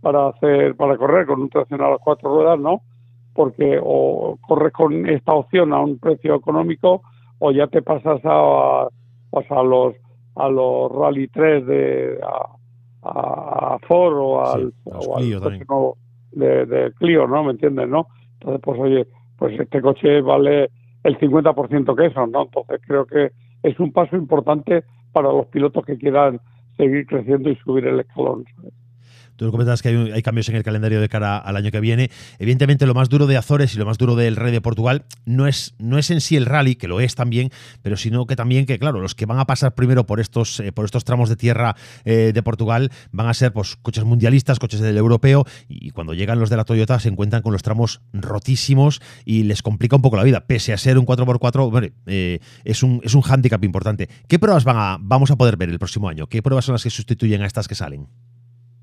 para 0.00 0.28
hacer 0.28 0.74
para 0.74 0.96
correr 0.96 1.26
con 1.26 1.40
un 1.40 1.48
tracción 1.48 1.80
a 1.80 1.90
las 1.90 2.00
cuatro 2.00 2.34
ruedas, 2.34 2.58
¿no? 2.58 2.82
Porque 3.34 3.78
o 3.82 4.36
corres 4.40 4.72
con 4.72 5.08
esta 5.08 5.32
opción 5.32 5.72
a 5.72 5.80
un 5.80 5.98
precio 5.98 6.34
económico 6.34 7.02
o 7.38 7.50
ya 7.52 7.66
te 7.66 7.82
pasas 7.82 8.20
a, 8.24 8.88
pues 9.30 9.50
a 9.50 9.62
los 9.62 9.94
a 10.36 10.48
los 10.48 10.90
Rally 10.92 11.28
3 11.28 11.66
de 11.66 12.18
a, 12.22 13.74
a 13.74 13.78
Ford 13.86 14.16
o 14.16 14.44
al, 14.44 14.72
Sí, 14.72 14.90
o 14.92 15.16
al 15.16 15.22
Clio 15.22 15.40
nuevo 15.68 15.96
de, 16.32 16.66
de 16.66 16.92
Clio, 16.94 17.26
¿no? 17.26 17.44
¿Me 17.44 17.52
entiendes, 17.52 17.88
no? 17.88 18.08
Entonces, 18.34 18.60
pues 18.62 18.80
oye, 18.80 19.06
pues 19.36 19.58
este 19.58 19.80
coche 19.80 20.20
vale 20.20 20.70
el 21.04 21.18
50% 21.18 21.96
que 21.96 22.06
eso, 22.06 22.26
¿no? 22.26 22.42
Entonces 22.42 22.80
creo 22.86 23.06
que 23.06 23.32
es 23.62 23.78
un 23.78 23.92
paso 23.92 24.16
importante 24.16 24.84
para 25.12 25.28
los 25.28 25.46
pilotos 25.46 25.84
que 25.84 25.98
quieran 25.98 26.40
seguir 26.76 27.06
creciendo 27.06 27.50
y 27.50 27.56
subir 27.56 27.86
el 27.86 28.00
escalón. 28.00 28.44
Tú 29.42 29.50
comentas 29.50 29.82
que 29.82 29.88
hay, 29.88 30.22
cambios 30.22 30.48
en 30.48 30.54
el 30.54 30.62
calendario 30.62 31.00
de 31.00 31.08
cara 31.08 31.36
al 31.36 31.56
año 31.56 31.72
que 31.72 31.80
viene. 31.80 32.12
Evidentemente, 32.38 32.86
lo 32.86 32.94
más 32.94 33.08
duro 33.08 33.26
de 33.26 33.36
Azores 33.36 33.74
y 33.74 33.78
lo 33.78 33.84
más 33.84 33.98
duro 33.98 34.14
del 34.14 34.36
Rey 34.36 34.52
de 34.52 34.60
Portugal 34.60 35.04
no 35.26 35.48
es, 35.48 35.74
no 35.78 35.98
es 35.98 36.12
en 36.12 36.20
sí 36.20 36.36
el 36.36 36.46
rally, 36.46 36.76
que 36.76 36.86
lo 36.86 37.00
es 37.00 37.16
también, 37.16 37.50
pero 37.82 37.96
sino 37.96 38.24
que 38.26 38.36
también 38.36 38.66
que, 38.66 38.78
claro, 38.78 39.00
los 39.00 39.16
que 39.16 39.26
van 39.26 39.40
a 39.40 39.46
pasar 39.46 39.74
primero 39.74 40.06
por 40.06 40.20
estos, 40.20 40.60
eh, 40.60 40.70
por 40.70 40.84
estos 40.84 41.02
tramos 41.02 41.28
de 41.28 41.34
tierra 41.34 41.74
eh, 42.04 42.30
de 42.32 42.42
Portugal 42.44 42.92
van 43.10 43.26
a 43.26 43.34
ser 43.34 43.52
pues, 43.52 43.76
coches 43.82 44.04
mundialistas, 44.04 44.60
coches 44.60 44.78
del 44.78 44.96
europeo, 44.96 45.44
y 45.68 45.90
cuando 45.90 46.14
llegan 46.14 46.38
los 46.38 46.48
de 46.48 46.56
la 46.56 46.64
Toyota 46.64 47.00
se 47.00 47.08
encuentran 47.08 47.42
con 47.42 47.52
los 47.52 47.62
tramos 47.62 48.00
rotísimos 48.12 49.02
y 49.24 49.42
les 49.42 49.60
complica 49.62 49.96
un 49.96 50.02
poco 50.02 50.16
la 50.16 50.22
vida. 50.22 50.46
Pese 50.46 50.72
a 50.72 50.78
ser 50.78 50.98
un 50.98 51.04
4x4, 51.04 51.66
hombre, 51.66 51.94
eh, 52.06 52.38
es, 52.64 52.84
un, 52.84 53.00
es 53.02 53.14
un 53.14 53.22
hándicap 53.22 53.64
importante. 53.64 54.08
¿Qué 54.28 54.38
pruebas 54.38 54.64
vamos 54.64 55.32
a 55.32 55.36
poder 55.36 55.56
ver 55.56 55.68
el 55.68 55.80
próximo 55.80 56.08
año? 56.08 56.28
¿Qué 56.28 56.42
pruebas 56.42 56.64
son 56.64 56.74
las 56.74 56.84
que 56.84 56.90
sustituyen 56.90 57.42
a 57.42 57.46
estas 57.46 57.66
que 57.66 57.74
salen? 57.74 58.06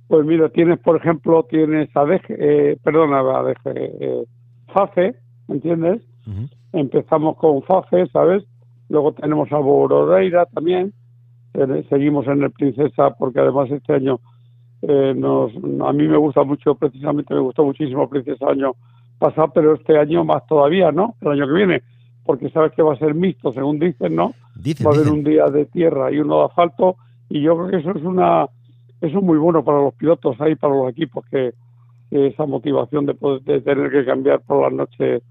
Pues 0.10 0.26
mira, 0.26 0.50
tienes, 0.50 0.80
por 0.80 0.98
ejemplo, 0.98 1.46
tienes 1.48 1.96
ADG, 1.96 2.24
eh, 2.30 2.78
perdona, 2.84 3.20
ADG, 3.20 3.60
eh, 3.66 4.24
FAFE, 4.74 5.14
¿me 5.48 5.56
entiendes? 5.56 6.02
Empezamos 6.74 7.38
con 7.38 7.62
FAFE, 7.62 8.08
¿sabes? 8.08 8.44
Luego 8.90 9.14
tenemos 9.14 9.52
a 9.52 9.58
Bororeira 9.58 10.48
también. 10.48 10.94
Eh, 11.54 11.86
Seguimos 11.90 12.26
en 12.26 12.42
el 12.42 12.50
Princesa 12.50 13.12
porque 13.20 13.40
además 13.40 13.70
este 13.70 13.94
año 13.94 14.20
eh, 14.82 15.14
nos, 15.16 15.52
a 15.56 15.94
mí 15.94 16.08
me 16.08 16.18
gusta 16.18 16.44
mucho, 16.44 16.74
precisamente 16.74 17.36
me 17.36 17.42
gustó 17.42 17.64
muchísimo 17.64 18.10
Princesa 18.10 18.50
año 18.50 18.74
pasado, 19.20 19.52
pero 19.54 19.76
este 19.76 19.96
año 19.96 20.24
más 20.24 20.44
todavía, 20.48 20.92
¿no? 20.92 21.18
El 21.22 21.34
año 21.34 21.46
que 21.46 21.54
viene, 21.54 21.84
porque 22.26 22.50
sabes 22.50 22.72
que 22.72 22.82
va 22.82 22.94
a 22.94 22.98
ser 22.98 23.14
mixto, 23.14 23.54
según 23.54 23.78
dicen, 23.78 24.16
¿no? 24.16 24.34
Dicen, 24.56 24.88
va 24.88 24.90
a 24.90 24.94
haber 24.96 25.06
dicen. 25.06 25.20
un 25.20 25.24
día 25.24 25.46
de 25.46 25.66
tierra 25.66 26.12
y 26.12 26.18
uno 26.18 26.40
de 26.40 26.46
asfalto 26.46 26.96
y 27.30 27.42
yo 27.42 27.56
creo 27.56 27.70
que 27.70 27.78
eso 27.78 27.92
es 27.92 28.04
una 28.04 28.48
eso 29.02 29.18
es 29.18 29.24
muy 29.24 29.38
bueno 29.38 29.64
para 29.64 29.82
los 29.82 29.94
pilotos 29.94 30.40
ahí 30.40 30.56
para 30.56 30.76
los 30.76 30.90
equipos 30.90 31.26
que, 31.30 31.54
esa 32.12 32.48
motivación 32.48 33.06
de, 33.06 33.14
poder, 33.14 33.42
de 33.44 33.62
tener 33.62 33.92
que 33.92 34.04
cambiar 34.04 34.42
por 34.42 34.64
las 34.64 34.74
noches 34.74 35.22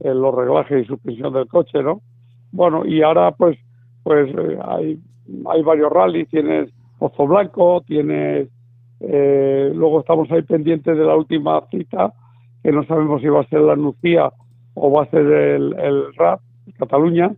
eh, 0.00 0.14
los 0.14 0.34
reglajes 0.34 0.82
y 0.82 0.86
suspensión 0.86 1.32
del 1.34 1.46
coche 1.46 1.82
no 1.82 2.00
bueno 2.52 2.86
y 2.86 3.02
ahora 3.02 3.32
pues 3.32 3.58
pues 4.02 4.30
eh, 4.30 4.58
hay 4.64 4.98
hay 5.50 5.62
varios 5.62 5.92
rallies 5.92 6.28
tienes 6.30 6.70
Pozo 6.98 7.26
Blanco 7.26 7.82
tienes 7.86 8.48
eh, 9.00 9.72
luego 9.74 10.00
estamos 10.00 10.30
ahí 10.30 10.42
pendientes 10.42 10.96
de 10.96 11.04
la 11.04 11.16
última 11.16 11.60
cita 11.70 12.14
que 12.62 12.72
no 12.72 12.84
sabemos 12.84 13.20
si 13.20 13.28
va 13.28 13.40
a 13.40 13.48
ser 13.48 13.60
la 13.60 13.76
Nucía 13.76 14.32
o 14.74 14.90
va 14.90 15.02
a 15.02 15.10
ser 15.10 15.26
el, 15.26 15.74
el 15.78 16.14
RAP 16.14 16.40
Cataluña 16.78 17.30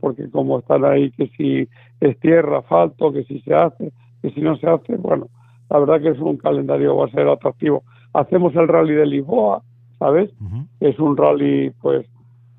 porque 0.00 0.28
como 0.30 0.58
están 0.58 0.84
ahí 0.84 1.10
que 1.12 1.28
si 1.36 1.68
es 2.00 2.18
tierra, 2.20 2.58
asfalto, 2.58 3.12
que 3.12 3.24
si 3.24 3.40
se 3.40 3.54
hace, 3.54 3.92
que 4.22 4.30
si 4.30 4.40
no 4.40 4.56
se 4.56 4.66
hace, 4.66 4.96
bueno, 4.96 5.28
la 5.70 5.78
verdad 5.78 6.00
que 6.00 6.08
es 6.10 6.18
un 6.18 6.36
calendario 6.36 6.96
va 6.96 7.06
a 7.06 7.10
ser 7.10 7.28
atractivo. 7.28 7.84
Hacemos 8.12 8.54
el 8.56 8.68
rally 8.68 8.94
de 8.94 9.06
Lisboa, 9.06 9.62
¿sabes? 9.98 10.30
Es 10.80 10.98
un 10.98 11.16
rally 11.16 11.70
pues 11.80 12.06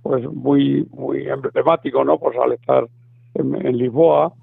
pues 0.02 0.24
muy 0.32 0.88
muy 0.92 1.28
emblemático, 1.28 2.04
¿no? 2.04 2.18
Pues 2.18 2.38
al 2.38 2.54
estar 2.54 2.88
en, 3.36 3.66
en 3.66 3.78
Lisboa 3.78 4.34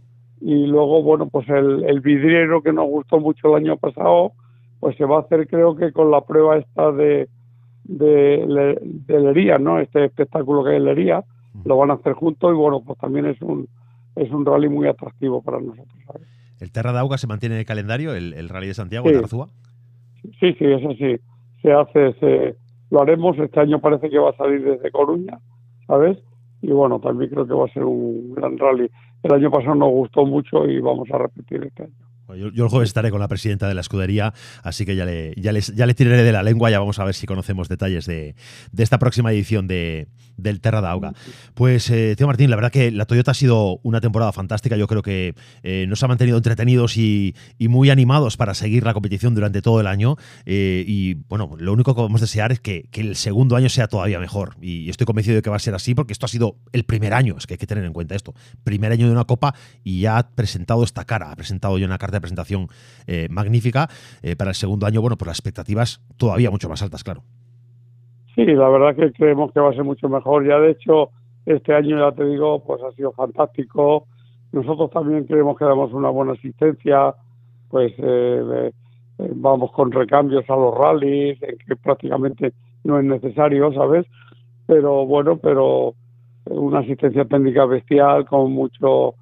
y 0.40 0.66
luego 0.66 1.02
bueno, 1.02 1.28
pues 1.28 1.48
el, 1.48 1.85
el 1.85 2.00
vidriero 2.00 2.62
que 2.62 2.72
nos 2.72 2.87
gustó 2.87 3.18
mucho 3.18 3.48
el 3.48 3.64
año 3.64 3.76
pasado, 3.76 4.33
pues 4.81 4.96
se 4.96 5.04
va 5.04 5.16
a 5.16 5.20
hacer 5.20 5.48
creo 5.48 5.74
que 5.74 5.92
con 5.92 6.11
la 6.11 6.20
prueba 6.20 6.59
esta 6.59 6.92
de 6.92 7.28
de, 7.85 8.76
de 9.07 9.20
Lería, 9.20 9.59
¿no? 9.59 9.81
Este 9.81 10.04
espectáculo 10.04 10.62
que 10.62 10.76
es 10.76 10.83
Lería, 10.83 11.24
lo 11.64 11.78
van 11.78 11.90
a 11.90 11.94
hacer 11.94 12.12
juntos 12.12 12.52
y 12.52 12.57
bueno, 12.57 12.83
pues 12.85 12.98
también 12.98 13.24
es 13.26 13.40
un 13.40 13.66
es 14.14 14.31
un 14.31 14.44
rally 14.44 14.68
muy 14.68 14.87
atractivo 14.87 15.40
para 15.40 15.59
nosotros. 15.59 15.98
¿sabes? 16.07 16.38
¿El 16.60 16.72
Terra 16.72 16.92
de 16.92 16.98
Auga 16.98 17.18
se 17.18 17.26
mantiene 17.26 17.54
en 17.56 17.60
el 17.60 17.66
calendario, 17.66 18.14
el, 18.14 18.34
el 18.34 18.48
Rally 18.48 18.68
de 18.68 18.74
Santiago, 18.74 19.06
Sí. 19.08 19.12
de 19.14 19.18
Arzúa? 19.20 19.48
Sí, 20.40 20.52
sí, 20.58 20.64
eso 20.64 20.90
sí, 20.98 21.16
se 21.62 21.72
hace, 21.72 22.12
se, 22.14 22.56
lo 22.90 23.00
haremos. 23.02 23.38
Este 23.38 23.60
año 23.60 23.80
parece 23.80 24.10
que 24.10 24.18
va 24.18 24.30
a 24.30 24.36
salir 24.36 24.62
desde 24.64 24.90
Coruña, 24.90 25.38
¿sabes? 25.86 26.18
Y 26.60 26.70
bueno, 26.72 26.98
también 27.00 27.30
creo 27.30 27.46
que 27.46 27.54
va 27.54 27.66
a 27.66 27.72
ser 27.72 27.84
un 27.84 28.34
gran 28.34 28.58
rally. 28.58 28.90
El 29.22 29.32
año 29.32 29.50
pasado 29.50 29.74
nos 29.76 29.90
gustó 29.90 30.26
mucho 30.26 30.66
y 30.68 30.80
vamos 30.80 31.08
a 31.12 31.18
repetir 31.18 31.62
este 31.64 31.84
año. 31.84 31.92
Yo, 32.36 32.50
yo 32.50 32.64
el 32.64 32.70
jueves 32.70 32.88
estaré 32.90 33.10
con 33.10 33.20
la 33.20 33.28
presidenta 33.28 33.68
de 33.68 33.74
la 33.74 33.80
escudería, 33.80 34.34
así 34.62 34.84
que 34.84 34.96
ya 34.96 35.04
le, 35.04 35.34
ya 35.36 35.52
les- 35.52 35.74
ya 35.74 35.86
le 35.86 35.94
tiraré 35.94 36.22
de 36.22 36.32
la 36.32 36.42
lengua, 36.42 36.70
ya 36.70 36.78
vamos 36.78 36.98
a 36.98 37.04
ver 37.04 37.14
si 37.14 37.26
conocemos 37.26 37.68
detalles 37.68 38.06
de, 38.06 38.34
de 38.72 38.82
esta 38.82 38.98
próxima 38.98 39.32
edición 39.32 39.66
de, 39.66 40.08
del 40.36 40.60
Terra 40.60 40.80
da 40.80 40.90
Auga. 40.90 41.12
Pues, 41.54 41.90
eh, 41.90 42.14
Tío 42.16 42.26
Martín, 42.26 42.50
la 42.50 42.56
verdad 42.56 42.70
que 42.72 42.90
la 42.90 43.04
Toyota 43.06 43.32
ha 43.32 43.34
sido 43.34 43.80
una 43.82 44.00
temporada 44.00 44.32
fantástica. 44.32 44.76
Yo 44.76 44.86
creo 44.86 45.02
que 45.02 45.34
eh, 45.62 45.86
nos 45.88 46.02
ha 46.02 46.08
mantenido 46.08 46.36
entretenidos 46.36 46.96
y, 46.96 47.34
y 47.58 47.68
muy 47.68 47.90
animados 47.90 48.36
para 48.36 48.54
seguir 48.54 48.84
la 48.84 48.94
competición 48.94 49.34
durante 49.34 49.62
todo 49.62 49.80
el 49.80 49.86
año. 49.86 50.16
Eh, 50.46 50.84
y 50.86 51.14
bueno, 51.28 51.50
lo 51.58 51.72
único 51.72 51.92
que 51.94 51.98
podemos 51.98 52.20
desear 52.20 52.52
es 52.52 52.60
que, 52.60 52.88
que 52.90 53.00
el 53.00 53.16
segundo 53.16 53.56
año 53.56 53.68
sea 53.68 53.88
todavía 53.88 54.20
mejor. 54.20 54.56
Y 54.60 54.88
estoy 54.90 55.06
convencido 55.06 55.36
de 55.36 55.42
que 55.42 55.50
va 55.50 55.56
a 55.56 55.60
ser 55.60 55.74
así, 55.74 55.94
porque 55.94 56.12
esto 56.12 56.26
ha 56.26 56.28
sido 56.28 56.56
el 56.72 56.84
primer 56.84 57.14
año, 57.14 57.34
es 57.36 57.46
que 57.46 57.54
hay 57.54 57.58
que 57.58 57.66
tener 57.66 57.84
en 57.84 57.92
cuenta 57.92 58.14
esto. 58.14 58.34
Primer 58.64 58.92
año 58.92 59.06
de 59.06 59.12
una 59.12 59.24
copa 59.24 59.54
y 59.82 60.00
ya 60.00 60.18
ha 60.18 60.30
presentado 60.30 60.84
esta 60.84 61.04
cara, 61.04 61.32
ha 61.32 61.36
presentado 61.36 61.78
ya 61.78 61.86
una 61.86 61.98
carta 61.98 62.17
de 62.18 62.20
presentación 62.20 62.68
eh, 63.07 63.28
magnífica. 63.31 63.88
Eh, 64.22 64.37
para 64.37 64.50
el 64.50 64.57
segundo 64.57 64.87
año, 64.87 65.00
bueno, 65.00 65.16
pues 65.16 65.28
las 65.28 65.38
expectativas 65.38 66.00
todavía 66.16 66.50
mucho 66.50 66.68
más 66.68 66.83
altas, 66.83 67.02
claro. 67.02 67.22
Sí, 68.35 68.44
la 68.44 68.68
verdad 68.68 68.94
que 68.94 69.12
creemos 69.12 69.52
que 69.52 69.61
va 69.61 69.70
a 69.70 69.74
ser 69.74 69.85
mucho 69.85 70.09
mejor. 70.09 70.46
Ya 70.46 70.59
de 70.59 70.70
hecho, 70.70 71.11
este 71.44 71.74
año, 71.74 71.98
ya 71.98 72.14
te 72.14 72.24
digo, 72.24 72.62
pues 72.64 72.81
ha 72.83 72.92
sido 72.92 73.12
fantástico. 73.12 74.07
Nosotros 74.52 74.90
también 74.90 75.24
creemos 75.24 75.59
que 75.59 75.64
damos 75.64 75.92
una 75.92 76.09
buena 76.11 76.33
asistencia, 76.33 77.14
pues 77.68 77.92
eh, 77.98 78.70
eh, 79.18 79.33
vamos 79.35 79.72
con 79.72 79.90
recambios 79.90 80.48
a 80.48 80.57
los 80.57 80.72
rallies, 80.76 81.38
que 81.40 81.76
prácticamente 81.76 82.52
no 82.85 82.98
es 82.98 83.04
necesario, 83.04 83.72
¿sabes? 83.72 84.07
Pero 84.66 85.04
bueno, 85.07 85.38
pero 85.38 85.94
una 86.46 86.81
asistencia 86.81 87.24
técnica 87.24 87.66
bestial 87.66 88.24
con 88.26 88.52
mucho 88.52 89.14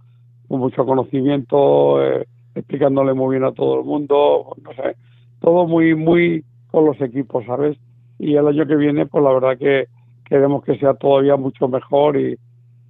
con 0.48 0.60
mucho 0.60 0.84
conocimiento, 0.84 2.04
eh, 2.04 2.26
explicándole 2.56 3.14
muy 3.14 3.36
bien 3.36 3.44
a 3.44 3.52
todo 3.52 3.78
el 3.78 3.84
mundo, 3.84 4.56
no 4.62 4.72
sé, 4.72 4.96
todo 5.40 5.66
muy 5.66 5.94
muy 5.94 6.44
con 6.70 6.86
los 6.86 7.00
equipos, 7.00 7.44
¿sabes? 7.46 7.76
Y 8.18 8.34
el 8.34 8.48
año 8.48 8.66
que 8.66 8.76
viene, 8.76 9.06
pues 9.06 9.22
la 9.22 9.32
verdad 9.32 9.58
que 9.58 9.88
queremos 10.24 10.64
que 10.64 10.78
sea 10.78 10.94
todavía 10.94 11.36
mucho 11.36 11.68
mejor 11.68 12.16
y, 12.16 12.38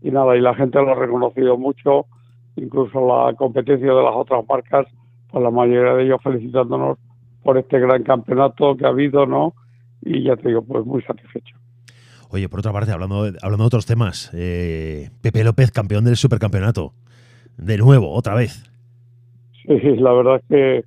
nada, 0.03 0.37
y 0.37 0.41
la 0.41 0.55
gente 0.55 0.79
lo 0.81 0.93
ha 0.93 0.95
reconocido 0.95 1.59
mucho, 1.59 2.07
incluso 2.55 3.01
la 3.01 3.35
competencia 3.35 3.93
de 3.93 4.03
las 4.03 4.15
otras 4.15 4.45
marcas, 4.49 4.87
pues 5.31 5.43
la 5.43 5.51
mayoría 5.51 5.95
de 5.95 6.05
ellos 6.05 6.21
felicitándonos 6.23 6.99
por 7.43 7.59
este 7.59 7.79
gran 7.81 8.03
campeonato 8.05 8.77
que 8.77 8.87
ha 8.87 8.91
habido, 8.91 9.27
¿no? 9.27 9.55
Y 10.01 10.23
ya 10.23 10.37
te 10.37 10.49
digo, 10.49 10.63
pues 10.63 10.85
muy 10.87 11.03
satisfecho. 11.03 11.57
Oye, 12.31 12.49
por 12.49 12.61
otra 12.61 12.73
parte, 12.73 12.93
hablando 12.93 13.25
hablando 13.43 13.65
de 13.65 13.67
otros 13.67 13.87
temas, 13.87 14.31
eh, 14.33 15.11
Pepe 15.23 15.45
López, 15.45 15.71
campeón 15.71 16.05
del 16.05 16.17
supercampeonato. 16.17 16.93
De 17.57 17.79
nuevo, 17.79 18.13
otra 18.13 18.35
vez. 18.35 18.66
Sí, 19.83 19.97
la 19.97 20.13
verdad 20.13 20.37
es 20.37 20.45
que, 20.49 20.85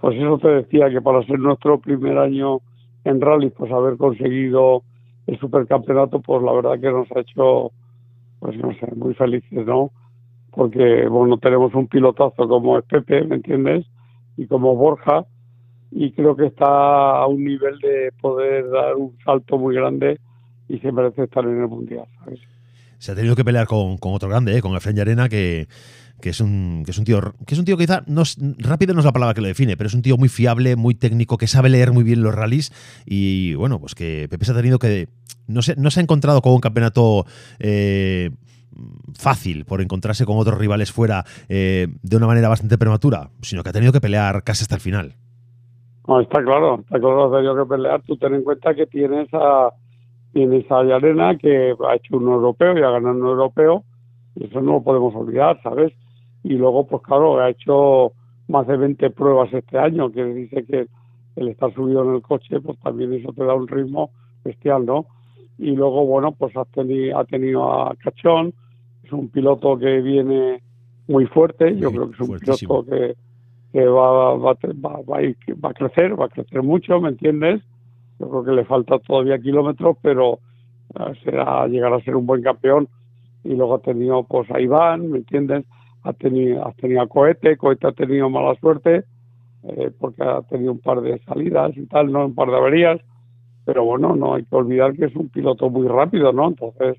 pues 0.00 0.16
eso 0.16 0.38
te 0.38 0.48
decía, 0.48 0.90
que 0.90 1.02
para 1.02 1.22
ser 1.24 1.38
nuestro 1.38 1.78
primer 1.78 2.18
año 2.18 2.60
en 3.04 3.20
rally, 3.20 3.50
pues 3.50 3.70
haber 3.70 3.96
conseguido 3.96 4.82
el 5.26 5.38
supercampeonato, 5.38 6.20
pues 6.20 6.42
la 6.42 6.52
verdad 6.52 6.80
que 6.80 6.90
nos 6.90 7.10
ha 7.12 7.20
hecho, 7.20 7.72
pues 8.40 8.56
no 8.56 8.72
sé, 8.74 8.86
muy 8.96 9.14
felices, 9.14 9.66
¿no? 9.66 9.90
Porque, 10.50 11.06
bueno, 11.08 11.38
tenemos 11.38 11.74
un 11.74 11.88
pilotazo 11.88 12.48
como 12.48 12.78
es 12.78 12.84
Pepe, 12.84 13.22
¿me 13.24 13.36
entiendes? 13.36 13.86
Y 14.36 14.46
como 14.46 14.74
Borja, 14.76 15.24
y 15.90 16.12
creo 16.12 16.34
que 16.34 16.46
está 16.46 17.18
a 17.18 17.26
un 17.26 17.44
nivel 17.44 17.78
de 17.80 18.12
poder 18.20 18.70
dar 18.70 18.96
un 18.96 19.16
salto 19.24 19.58
muy 19.58 19.74
grande 19.74 20.18
y 20.68 20.78
se 20.78 20.90
merece 20.90 21.24
estar 21.24 21.44
en 21.44 21.60
el 21.60 21.68
Mundial, 21.68 22.06
¿sabes? 22.18 22.40
Se 23.02 23.10
ha 23.10 23.14
tenido 23.16 23.34
que 23.34 23.44
pelear 23.44 23.66
con, 23.66 23.98
otro 24.00 24.28
grande, 24.28 24.56
¿eh? 24.56 24.62
con 24.62 24.76
Efren 24.76 24.96
Arena, 25.00 25.28
que, 25.28 25.66
que 26.20 26.28
es 26.28 26.40
un 26.40 26.84
que 26.84 26.92
es 26.92 26.98
un 26.98 27.04
tío 27.04 27.20
que 27.44 27.54
es 27.54 27.58
un 27.58 27.64
tío 27.64 27.76
quizá 27.76 28.04
no 28.06 28.22
rápido 28.58 28.94
no 28.94 29.00
es 29.00 29.04
la 29.04 29.10
palabra 29.10 29.34
que 29.34 29.40
lo 29.40 29.48
define 29.48 29.76
pero 29.76 29.88
es 29.88 29.94
un 29.94 30.02
tío 30.02 30.16
muy 30.16 30.28
fiable 30.28 30.76
muy 30.76 30.94
técnico 30.94 31.36
que 31.36 31.48
sabe 31.48 31.68
leer 31.68 31.90
muy 31.90 32.04
bien 32.04 32.22
los 32.22 32.32
rallies 32.32 32.70
y 33.04 33.54
bueno 33.54 33.80
pues 33.80 33.96
que 33.96 34.28
Pepe 34.30 34.44
se 34.44 34.52
ha 34.52 34.54
tenido 34.54 34.78
que 34.78 35.08
no 35.48 35.62
se 35.62 35.74
no 35.74 35.90
se 35.90 35.98
ha 35.98 36.02
encontrado 36.04 36.42
con 36.42 36.52
un 36.52 36.60
campeonato 36.60 37.24
eh, 37.58 38.30
fácil 39.18 39.64
por 39.64 39.80
encontrarse 39.80 40.24
con 40.24 40.38
otros 40.38 40.56
rivales 40.56 40.92
fuera 40.92 41.24
eh, 41.48 41.88
de 42.04 42.16
una 42.16 42.28
manera 42.28 42.48
bastante 42.48 42.78
prematura 42.78 43.30
sino 43.40 43.64
que 43.64 43.70
ha 43.70 43.72
tenido 43.72 43.92
que 43.92 44.00
pelear 44.00 44.44
casi 44.44 44.62
hasta 44.62 44.76
el 44.76 44.80
final 44.80 45.16
está 46.20 46.40
claro 46.44 46.78
está 46.82 47.00
claro 47.00 47.34
ha 47.34 47.36
tenido 47.36 47.56
que 47.56 47.68
pelear 47.68 48.00
tú 48.02 48.16
ten 48.16 48.34
en 48.34 48.44
cuenta 48.44 48.72
que 48.76 48.86
tienes 48.86 49.26
a 49.34 49.72
tienes 50.32 50.70
a 50.70 50.84
Yarena 50.84 51.36
que 51.36 51.74
ha 51.86 51.94
hecho 51.94 52.16
un 52.16 52.28
europeo 52.28 52.78
y 52.78 52.82
ha 52.82 52.90
ganado 52.90 53.16
un 53.16 53.26
europeo 53.26 53.84
y 54.34 54.46
eso 54.46 54.60
no 54.60 54.72
lo 54.72 54.82
podemos 54.82 55.14
olvidar 55.14 55.60
sabes 55.62 55.92
y 56.44 56.54
luego, 56.54 56.86
pues 56.86 57.02
claro, 57.02 57.40
ha 57.40 57.50
hecho 57.50 58.12
más 58.48 58.66
de 58.66 58.76
20 58.76 59.10
pruebas 59.10 59.52
este 59.52 59.78
año, 59.78 60.10
que 60.10 60.24
dice 60.24 60.64
que 60.64 60.86
el 61.36 61.48
estar 61.48 61.72
subido 61.74 62.02
en 62.04 62.16
el 62.16 62.22
coche, 62.22 62.60
pues 62.60 62.78
también 62.80 63.12
eso 63.12 63.32
te 63.32 63.44
da 63.44 63.54
un 63.54 63.68
ritmo 63.68 64.10
bestial, 64.44 64.84
¿no? 64.84 65.06
Y 65.58 65.70
luego, 65.70 66.04
bueno, 66.04 66.32
pues 66.32 66.56
ha 66.56 66.64
tenido, 66.64 67.18
ha 67.18 67.24
tenido 67.24 67.72
a 67.72 67.94
Cachón, 67.96 68.52
es 69.04 69.12
un 69.12 69.28
piloto 69.28 69.78
que 69.78 70.00
viene 70.00 70.62
muy 71.06 71.26
fuerte, 71.26 71.76
yo 71.76 71.90
creo 71.90 72.08
que 72.08 72.14
es 72.14 72.20
un 72.20 72.38
piloto 72.38 72.84
que, 72.84 73.14
que 73.72 73.86
va, 73.86 74.34
va, 74.34 74.54
va, 74.54 75.00
va, 75.00 75.68
a 75.68 75.74
crecer, 75.74 76.20
va 76.20 76.26
a 76.26 76.28
crecer 76.28 76.62
mucho, 76.62 77.00
¿me 77.00 77.10
entiendes? 77.10 77.62
Yo 78.22 78.30
creo 78.30 78.44
que 78.44 78.52
le 78.52 78.64
falta 78.64 79.00
todavía 79.00 79.40
kilómetros, 79.40 79.96
pero 80.00 80.38
eh, 80.94 81.12
será 81.24 81.66
llegar 81.66 81.92
a 81.92 82.00
ser 82.02 82.14
un 82.14 82.24
buen 82.24 82.40
campeón. 82.40 82.88
Y 83.42 83.54
luego 83.56 83.74
ha 83.74 83.80
tenido 83.80 84.22
pues 84.22 84.48
a 84.52 84.60
Iván, 84.60 85.10
¿me 85.10 85.18
entiendes? 85.18 85.64
ha 86.04 86.12
tenido, 86.12 86.66
ha 86.66 86.72
tenido 86.72 87.02
a 87.02 87.08
Cohete, 87.08 87.56
Cohete 87.56 87.88
ha 87.88 87.92
tenido 87.92 88.28
mala 88.30 88.54
suerte, 88.56 89.04
eh, 89.64 89.90
porque 89.98 90.22
ha 90.22 90.42
tenido 90.42 90.72
un 90.72 90.80
par 90.80 91.00
de 91.00 91.18
salidas 91.20 91.76
y 91.76 91.86
tal, 91.86 92.10
no 92.12 92.26
un 92.26 92.34
par 92.34 92.48
de 92.48 92.56
averías, 92.56 93.00
pero 93.64 93.84
bueno, 93.84 94.14
no 94.16 94.34
hay 94.34 94.44
que 94.44 94.56
olvidar 94.56 94.94
que 94.94 95.06
es 95.06 95.16
un 95.16 95.28
piloto 95.28 95.70
muy 95.70 95.86
rápido, 95.86 96.32
¿no? 96.32 96.48
Entonces, 96.48 96.96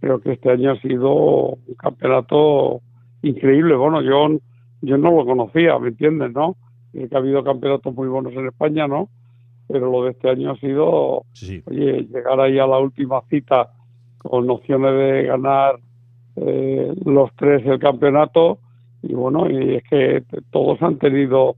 creo 0.00 0.20
que 0.20 0.32
este 0.32 0.50
año 0.50 0.72
ha 0.72 0.80
sido 0.80 1.12
un 1.12 1.74
campeonato 1.78 2.80
increíble. 3.22 3.74
Bueno, 3.76 4.00
yo, 4.00 4.28
yo 4.80 4.96
no 4.96 5.10
lo 5.10 5.26
conocía, 5.26 5.78
¿me 5.78 5.88
entiendes, 5.88 6.32
no? 6.32 6.56
que 6.92 7.08
ha 7.12 7.18
habido 7.18 7.44
campeonatos 7.44 7.94
muy 7.94 8.08
buenos 8.08 8.32
en 8.32 8.48
España, 8.48 8.88
¿no? 8.88 9.08
Pero 9.70 9.90
lo 9.90 10.04
de 10.04 10.10
este 10.12 10.28
año 10.28 10.52
ha 10.52 10.56
sido, 10.56 11.24
oye, 11.66 12.06
llegar 12.12 12.40
ahí 12.40 12.58
a 12.58 12.66
la 12.66 12.78
última 12.78 13.20
cita 13.28 13.70
con 14.18 14.50
opciones 14.50 14.92
de 14.92 15.22
ganar 15.24 15.78
eh, 16.36 16.92
los 17.04 17.30
tres 17.36 17.64
el 17.66 17.78
campeonato 17.78 18.58
y 19.02 19.14
bueno, 19.14 19.50
y 19.50 19.76
es 19.76 19.84
que 19.84 20.22
todos 20.50 20.80
han 20.82 20.98
tenido 20.98 21.56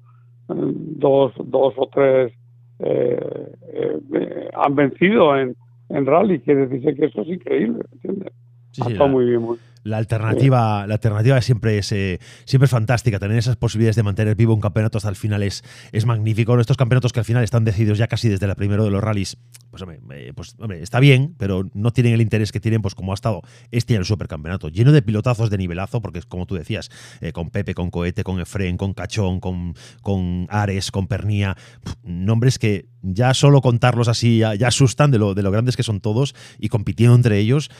eh, 0.49 0.55
dos, 0.55 1.33
dos 1.45 1.75
o 1.77 1.89
tres, 1.93 2.33
eh, 2.79 3.53
eh, 3.75 4.51
han 4.55 4.75
vencido 4.75 5.37
en, 5.37 5.57
en 5.89 6.07
rally, 6.07 6.41
quiere 6.41 6.67
decir 6.67 6.95
que 6.97 7.07
eso 7.07 7.23
es 7.23 7.29
increíble, 7.29 7.85
¿entiendes? 7.93 8.33
estado 8.73 9.09
muy 9.09 9.27
bien, 9.27 9.43
muy 9.43 9.59
la 9.85 9.99
alternativa, 9.99 10.87
la 10.87 10.95
alternativa 10.95 11.41
siempre 11.41 11.79
es, 11.79 11.93
eh, 11.93 12.21
siempre 12.45 12.67
es 12.67 12.71
fantástica. 12.71 13.19
Tener 13.19 13.39
esas 13.39 13.57
posibilidades 13.57 13.97
de 13.97 14.03
mantener 14.03 14.37
vivo 14.37 14.55
un 14.55 14.61
campeonato 14.61 14.99
hasta 14.99 15.09
el 15.09 15.17
final 15.17 15.43
es, 15.43 15.65
es 15.93 16.07
magnífico. 16.07 16.59
Estos 16.59 16.77
campeonatos 16.77 17.13
que 17.13 17.21
al 17.21 17.25
final 17.25 17.43
están 17.43 17.65
decididos 17.65 17.99
ya 17.99 18.07
casi 18.07 18.29
desde 18.29 18.47
el 18.47 18.55
primero 18.55 18.85
de 18.85 18.91
los 18.91 19.03
rallies, 19.03 19.39
pues 19.71 19.83
hombre, 19.83 20.01
pues, 20.35 20.57
está 20.81 21.01
bien, 21.01 21.35
pero 21.39 21.69
no 21.75 21.93
tienen 21.93 22.15
el 22.15 22.21
interés 22.21 22.53
que 22.53 22.61
tienen, 22.61 22.83
pues 22.83 22.95
como 22.95 23.13
ha 23.13 23.15
estado 23.15 23.43
este 23.71 23.95
año 23.95 24.01
el 24.01 24.07
supercampeonato, 24.07 24.69
lleno 24.69 24.93
de 24.93 25.03
pilotazos 25.03 25.51
de 25.51 25.59
nivelazo, 25.59 26.01
porque 26.01 26.21
como 26.23 26.47
tú 26.47 26.55
decías, 26.55 26.91
eh, 27.21 27.33
con 27.33 27.51
Pepe, 27.51 27.75
con 27.75 27.91
Cohete, 27.91 28.23
con 28.23 28.41
Efren, 28.41 28.77
con 28.77 28.95
Cachón, 28.95 29.41
con, 29.41 29.75
con 30.03 30.47
Ares, 30.51 30.91
con 30.91 31.07
Pernía, 31.07 31.57
nombres 32.05 32.59
que 32.59 32.92
ya 33.03 33.35
solo 33.35 33.61
contarlos 33.61 34.09
así 34.09 34.39
ya, 34.39 34.53
asustan 34.67 35.11
de 35.11 35.19
lo, 35.19 35.35
de 35.35 35.43
lo 35.43 35.51
grandes 35.51 35.77
que 35.77 35.83
son 35.83 36.01
todos 36.01 36.35
y 36.59 36.69
compitiendo 36.69 37.15
entre 37.15 37.39
ellos. 37.39 37.71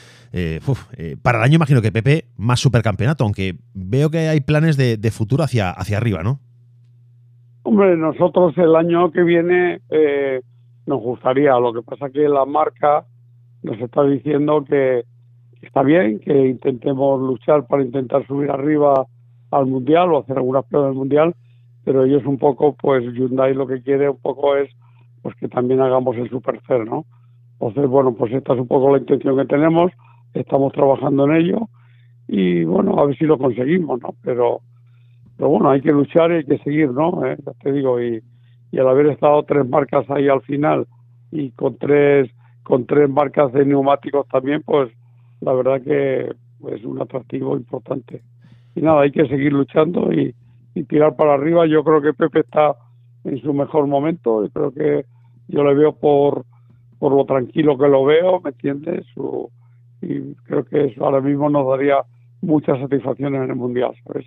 para 1.21 1.39
el 1.39 1.43
año 1.43 1.55
imagino 1.55 1.81
que 1.81 1.91
Pepe, 1.91 2.25
más 2.37 2.59
supercampeonato, 2.59 3.23
aunque 3.23 3.55
veo 3.73 4.09
que 4.09 4.29
hay 4.29 4.41
planes 4.41 4.77
de, 4.77 5.11
futuro 5.11 5.43
hacia, 5.43 5.69
hacia 5.69 5.97
arriba, 5.97 6.23
¿no? 6.23 6.39
Hombre, 7.63 7.95
nosotros 7.95 8.57
el 8.57 8.75
año 8.75 9.09
que 9.11 9.23
viene 9.23 9.79
eh, 9.89 10.41
nos 10.85 10.99
gustaría, 11.01 11.57
lo 11.59 11.73
que 11.73 11.81
pasa 11.81 12.09
que 12.09 12.27
la 12.27 12.45
marca 12.45 13.05
nos 13.61 13.79
está 13.79 14.03
diciendo 14.03 14.65
que 14.65 15.03
está 15.61 15.81
bien, 15.81 16.19
que 16.19 16.47
intentemos 16.47 17.21
luchar 17.21 17.65
para 17.67 17.83
intentar 17.83 18.27
subir 18.27 18.51
arriba 18.51 19.07
al 19.51 19.65
Mundial 19.67 20.11
o 20.11 20.19
hacer 20.19 20.37
algunas 20.37 20.65
pruebas 20.65 20.89
del 20.89 20.97
Mundial, 20.97 21.35
pero 21.85 22.03
ellos 22.03 22.25
un 22.25 22.37
poco, 22.37 22.75
pues 22.75 23.03
Hyundai 23.13 23.53
lo 23.53 23.65
que 23.65 23.81
quiere 23.81 24.09
un 24.09 24.19
poco 24.19 24.57
es 24.57 24.69
pues 25.23 25.35
que 25.37 25.47
también 25.47 25.81
hagamos 25.81 26.15
el 26.17 26.29
Super 26.29 26.59
¿no? 26.85 27.05
Entonces, 27.53 27.87
bueno, 27.89 28.13
pues 28.13 28.31
esta 28.33 28.53
es 28.53 28.59
un 28.59 28.67
poco 28.67 28.91
la 28.91 28.99
intención 28.99 29.37
que 29.37 29.45
tenemos, 29.45 29.91
estamos 30.33 30.73
trabajando 30.73 31.25
en 31.25 31.37
ello 31.37 31.69
y 32.27 32.65
bueno, 32.65 32.99
a 32.99 33.05
ver 33.05 33.17
si 33.17 33.25
lo 33.25 33.37
conseguimos, 33.37 34.01
¿no? 34.01 34.15
Pero, 34.21 34.59
pero 35.37 35.49
bueno, 35.49 35.69
hay 35.69 35.81
que 35.81 35.91
luchar 35.93 36.31
y 36.31 36.35
hay 36.35 36.43
que 36.43 36.57
seguir, 36.59 36.91
¿no? 36.91 37.25
Eh, 37.25 37.37
ya 37.43 37.53
te 37.53 37.71
digo, 37.71 38.01
y, 38.01 38.21
y 38.71 38.79
al 38.79 38.87
haber 38.89 39.07
estado 39.07 39.43
tres 39.43 39.67
marcas 39.67 40.09
ahí 40.09 40.27
al 40.27 40.41
final 40.41 40.85
y 41.31 41.51
con 41.51 41.77
tres 41.77 42.29
con 42.63 42.85
tres 42.85 43.09
marcas 43.09 43.51
de 43.51 43.65
neumáticos 43.65 44.27
también, 44.29 44.61
pues 44.63 44.91
la 45.41 45.53
verdad 45.53 45.81
que 45.81 46.31
es 46.69 46.83
un 46.85 47.01
atractivo 47.01 47.57
importante. 47.57 48.21
Y 48.75 48.81
nada, 48.81 49.01
hay 49.01 49.11
que 49.11 49.27
seguir 49.27 49.51
luchando 49.51 50.11
y, 50.13 50.33
y 50.73 50.83
tirar 50.83 51.15
para 51.15 51.33
arriba. 51.33 51.65
Yo 51.67 51.83
creo 51.83 52.01
que 52.01 52.13
Pepe 52.13 52.39
está 52.39 52.75
en 53.25 53.41
su 53.41 53.53
mejor 53.53 53.87
momento 53.87 54.45
y 54.45 54.49
creo 54.49 54.71
que 54.71 55.05
yo 55.47 55.63
le 55.63 55.73
veo 55.73 55.93
por, 55.93 56.45
por 56.99 57.13
lo 57.13 57.25
tranquilo 57.25 57.77
que 57.77 57.87
lo 57.87 58.05
veo, 58.05 58.41
¿me 58.41 58.51
entiendes? 58.51 59.05
Su, 59.13 59.49
y 60.01 60.35
creo 60.45 60.65
que 60.65 60.85
eso 60.85 61.05
ahora 61.05 61.21
mismo 61.21 61.49
nos 61.49 61.67
daría 61.67 62.03
muchas 62.41 62.79
satisfacciones 62.79 63.41
en 63.41 63.49
el 63.49 63.55
Mundial, 63.55 63.93
¿sabes? 64.05 64.25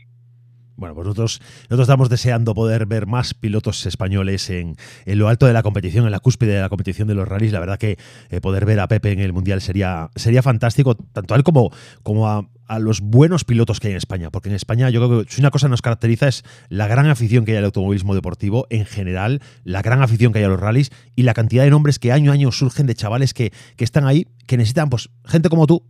Bueno, 0.77 0.95
pues 0.95 1.07
nosotros, 1.07 1.41
nosotros 1.71 1.81
estamos 1.81 2.11
deseando 2.11 2.55
poder 2.55 2.85
ver 2.85 3.07
más 3.07 3.33
pilotos 3.33 3.87
españoles 3.87 4.51
en, 4.51 4.77
lo 5.07 5.29
alto 5.29 5.47
de 5.47 5.55
la 5.55 5.63
competición, 5.63 6.05
en 6.05 6.11
la 6.11 6.21
cúspide 6.21 6.55
de 6.55 6.61
la 6.61 6.69
competición 6.69 7.09
de 7.09 7.15
los 7.15 7.27
rallies. 7.27 7.53
La 7.53 7.61
verdad 7.61 7.79
que 7.79 7.97
eh, 8.29 8.41
poder 8.43 8.67
ver 8.67 8.81
a 8.81 8.89
Pepe 8.89 9.13
en 9.13 9.21
el 9.21 9.33
Mundial 9.33 9.63
sería, 9.63 10.11
sería 10.17 10.43
fantástico, 10.43 10.95
tanto 10.95 11.33
a 11.33 11.37
él 11.39 11.45
como, 11.45 11.71
como 12.03 12.29
a, 12.29 12.47
los 12.79 13.01
buenos 13.01 13.45
pilotos 13.45 13.81
que 13.81 13.89
hay 13.89 13.93
en 13.93 13.99
España. 13.99 14.31
Porque 14.31 14.51
en 14.51 14.55
España 14.55 14.91
yo 14.91 15.01
creo 15.01 15.25
que 15.25 15.33
si 15.33 15.41
una 15.41 15.51
cosa 15.51 15.69
nos 15.69 15.81
caracteriza 15.81 16.29
es 16.29 16.45
la 16.69 16.87
gran 16.89 17.07
afición 17.07 17.45
que 17.47 17.53
hay 17.53 17.59
al 17.59 17.65
automovilismo 17.65 18.15
deportivo 18.15 18.67
en 18.69 18.85
general, 18.85 19.41
la 19.65 19.81
gran 19.81 20.03
afición 20.03 20.33
que 20.33 20.41
hay 20.41 20.45
a 20.45 20.49
los 20.49 20.61
rallies 20.61 20.91
y 21.15 21.23
la 21.23 21.33
cantidad 21.33 21.65
de 21.65 21.71
nombres 21.71 21.99
que 21.99 22.13
año 22.13 22.33
a 22.33 22.35
año 22.35 22.53
surgen 22.53 22.87
de 22.87 22.95
chavales 22.95 23.33
que, 23.33 23.53
que 23.77 23.85
están 23.85 24.05
ahí, 24.05 24.27
que 24.47 24.59
necesitan 24.59 24.91
pues 24.91 25.09
gente 25.25 25.49
como 25.49 25.67
tú, 25.67 25.85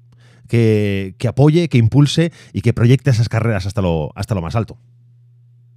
que, 0.46 1.14
apoye, 1.28 1.68
que 1.68 1.78
impulse 1.78 2.30
y 2.52 2.62
que 2.62 2.72
proyecte 2.72 3.10
esas 3.10 3.28
carreras 3.28 3.66
hasta 3.66 3.82
lo, 3.82 4.10
hasta 4.14 4.34
lo 4.34 4.42
más 4.42 4.56
alto. 4.56 4.76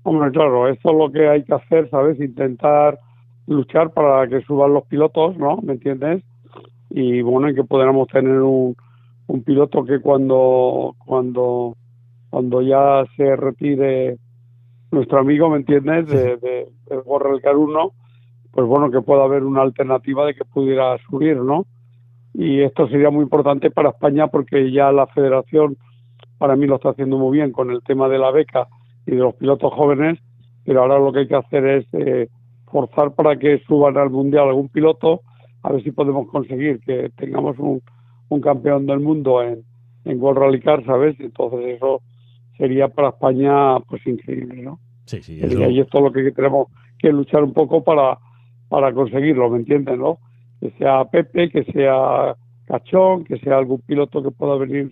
Hombre, 0.03 0.31
claro, 0.31 0.67
eso 0.67 0.89
es 0.91 0.97
lo 0.97 1.11
que 1.11 1.27
hay 1.27 1.43
que 1.43 1.53
hacer, 1.53 1.89
¿sabes? 1.89 2.19
Intentar 2.19 2.99
luchar 3.47 3.91
para 3.91 4.27
que 4.27 4.41
suban 4.41 4.73
los 4.73 4.85
pilotos, 4.85 5.37
¿no? 5.37 5.57
¿Me 5.61 5.73
entiendes? 5.73 6.23
Y 6.89 7.21
bueno, 7.21 7.49
y 7.49 7.55
que 7.55 7.63
podamos 7.63 8.07
tener 8.07 8.41
un, 8.41 8.75
un 9.27 9.43
piloto 9.43 9.83
que 9.85 9.99
cuando, 9.99 10.95
cuando, 11.05 11.75
cuando 12.29 12.61
ya 12.61 13.03
se 13.15 13.35
retire 13.35 14.17
nuestro 14.91 15.19
amigo, 15.19 15.49
¿me 15.49 15.57
entiendes? 15.57 16.07
De, 16.07 16.37
de, 16.37 16.67
de 16.87 16.95
el 16.95 17.41
Caruno, 17.41 17.91
pues 18.51 18.65
bueno, 18.65 18.89
que 18.89 19.01
pueda 19.01 19.23
haber 19.23 19.43
una 19.43 19.61
alternativa 19.61 20.25
de 20.25 20.33
que 20.33 20.45
pudiera 20.45 20.97
subir, 21.09 21.37
¿no? 21.37 21.65
Y 22.33 22.61
esto 22.61 22.87
sería 22.87 23.09
muy 23.09 23.23
importante 23.23 23.71
para 23.71 23.89
España 23.89 24.27
porque 24.27 24.71
ya 24.71 24.91
la 24.91 25.07
federación 25.07 25.77
para 26.37 26.55
mí 26.55 26.67
lo 26.67 26.75
está 26.75 26.89
haciendo 26.89 27.17
muy 27.17 27.37
bien 27.37 27.51
con 27.51 27.71
el 27.71 27.81
tema 27.83 28.07
de 28.07 28.17
la 28.17 28.31
beca 28.31 28.67
y 29.05 29.11
de 29.11 29.17
los 29.17 29.35
pilotos 29.35 29.73
jóvenes, 29.73 30.19
pero 30.63 30.81
ahora 30.81 30.99
lo 30.99 31.11
que 31.11 31.19
hay 31.19 31.27
que 31.27 31.35
hacer 31.35 31.65
es 31.65 31.85
eh, 31.93 32.29
forzar 32.71 33.13
para 33.13 33.37
que 33.37 33.59
suban 33.67 33.97
al 33.97 34.09
mundial 34.09 34.47
algún 34.47 34.69
piloto, 34.69 35.21
a 35.63 35.71
ver 35.71 35.83
si 35.83 35.91
podemos 35.91 36.27
conseguir 36.29 36.79
que 36.81 37.09
tengamos 37.17 37.57
un, 37.59 37.81
un 38.29 38.41
campeón 38.41 38.85
del 38.85 38.99
mundo 38.99 39.41
en, 39.41 39.63
en 40.05 40.21
World 40.21 40.39
Rally 40.39 40.59
Car, 40.61 40.85
¿sabes? 40.85 41.19
Entonces 41.19 41.75
eso 41.75 42.01
sería 42.57 42.87
para 42.87 43.09
España 43.09 43.79
pues 43.81 44.05
increíble, 44.05 44.61
¿no? 44.61 44.79
Sí, 45.05 45.21
sí. 45.21 45.39
Y 45.39 45.79
esto 45.79 45.97
es 45.97 46.03
lo 46.03 46.11
que 46.11 46.31
tenemos 46.31 46.67
que 46.99 47.11
luchar 47.11 47.43
un 47.43 47.53
poco 47.53 47.83
para, 47.83 48.19
para 48.67 48.93
conseguirlo, 48.93 49.49
¿me 49.49 49.57
entiendes, 49.57 49.97
no? 49.97 50.19
Que 50.59 50.71
sea 50.71 51.05
Pepe, 51.05 51.49
que 51.49 51.63
sea 51.65 52.35
Cachón, 52.65 53.23
que 53.23 53.37
sea 53.39 53.57
algún 53.57 53.81
piloto 53.81 54.21
que 54.21 54.31
pueda 54.31 54.55
venir 54.57 54.91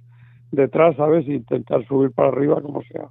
detrás, 0.51 0.95
¿sabes? 0.95 1.27
E 1.27 1.34
intentar 1.34 1.86
subir 1.88 2.12
para 2.12 2.30
arriba 2.30 2.62
como 2.62 2.82
sea. 2.84 3.10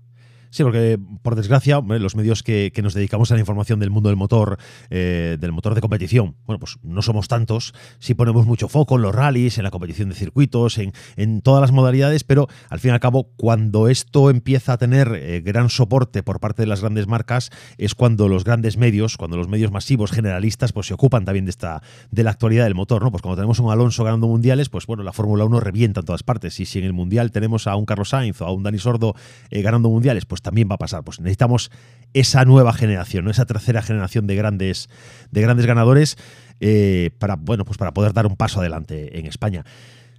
Sí, 0.57 0.63
porque 0.63 0.99
por 1.21 1.35
desgracia, 1.35 1.83
los 1.83 2.17
medios 2.17 2.43
que, 2.43 2.73
nos 2.83 2.95
dedicamos 2.95 3.31
a 3.31 3.35
la 3.35 3.41
información 3.41 3.79
del 3.79 3.91
mundo 3.91 4.09
del 4.09 4.17
motor, 4.17 4.57
eh, 4.89 5.37
del 5.39 5.53
motor 5.53 5.75
de 5.75 5.83
competición, 5.83 6.37
bueno, 6.47 6.59
pues 6.59 6.79
no 6.83 7.03
somos 7.03 7.29
tantos. 7.29 7.75
Sí 7.99 8.15
ponemos 8.15 8.47
mucho 8.47 8.67
foco 8.67 8.97
en 8.97 9.03
los 9.03 9.15
rallies, 9.15 9.59
en 9.59 9.65
la 9.65 9.71
competición 9.71 10.09
de 10.09 10.15
circuitos, 10.15 10.79
en, 10.79 10.95
en 11.17 11.43
todas 11.43 11.61
las 11.61 11.73
modalidades, 11.73 12.25
pero 12.25 12.49
al 12.71 12.81
fin 12.81 12.91
y 12.91 12.95
al 12.95 13.01
cabo, 13.01 13.33
cuando 13.37 13.89
esto 13.89 14.31
empieza 14.31 14.73
a 14.73 14.79
tener 14.79 15.13
eh, 15.15 15.43
gran 15.43 15.69
soporte 15.69 16.23
por 16.23 16.41
parte 16.41 16.63
de 16.63 16.69
las 16.69 16.81
grandes 16.81 17.07
marcas, 17.07 17.51
es 17.77 17.95
cuando 17.95 18.27
los 18.27 18.45
grandes 18.45 18.79
medios, 18.79 19.19
cuando 19.19 19.37
los 19.37 19.49
medios 19.49 19.73
masivos 19.73 20.11
generalistas, 20.11 20.73
pues 20.73 20.87
se 20.87 20.95
ocupan 20.95 21.27
también 21.27 21.45
de 21.45 21.51
esta 21.51 21.83
de 22.11 22.23
la 22.23 22.31
actualidad 22.31 22.65
del 22.65 22.75
motor, 22.75 23.03
¿no? 23.03 23.11
Pues 23.11 23.21
cuando 23.21 23.37
tenemos 23.37 23.59
un 23.59 23.71
Alonso 23.71 24.05
ganando 24.05 24.27
mundiales, 24.27 24.71
pues 24.71 24.87
bueno, 24.87 25.03
la 25.03 25.13
Fórmula 25.13 25.45
1 25.45 25.61
revienta 25.61 26.01
en 26.01 26.07
todas 26.07 26.23
partes. 26.23 26.59
Y 26.61 26.65
si 26.65 26.79
en 26.79 26.87
el 26.87 26.95
mundial 26.95 27.31
tenemos 27.31 27.67
a 27.67 27.77
un 27.77 27.85
Carlos 27.85 28.09
Sainz 28.09 28.41
o 28.41 28.47
a 28.47 28.53
un 28.53 28.63
Dani 28.63 28.79
Sordo 28.79 29.15
eh, 29.51 29.61
ganando 29.61 29.91
mundiales, 29.91 30.25
pues 30.25 30.37
pues 30.37 30.43
también 30.47 30.69
va 30.71 30.77
a 30.77 30.79
pasar. 30.79 31.03
Pues 31.03 31.19
necesitamos 31.19 31.73
esa 32.15 32.45
nueva 32.45 32.73
generación, 32.73 33.29
esa 33.29 33.47
tercera 33.47 33.83
generación 33.83 34.29
de 34.29 34.37
grandes, 34.37 34.89
de 35.33 35.41
grandes 35.41 35.67
ganadores 35.67 36.17
eh, 36.61 37.11
para, 37.19 37.35
bueno, 37.35 37.65
pues 37.65 37.79
para 37.79 37.93
poder 37.93 38.13
dar 38.13 38.27
un 38.27 38.37
paso 38.37 38.61
adelante 38.61 39.19
en 39.19 39.27
España. 39.27 39.65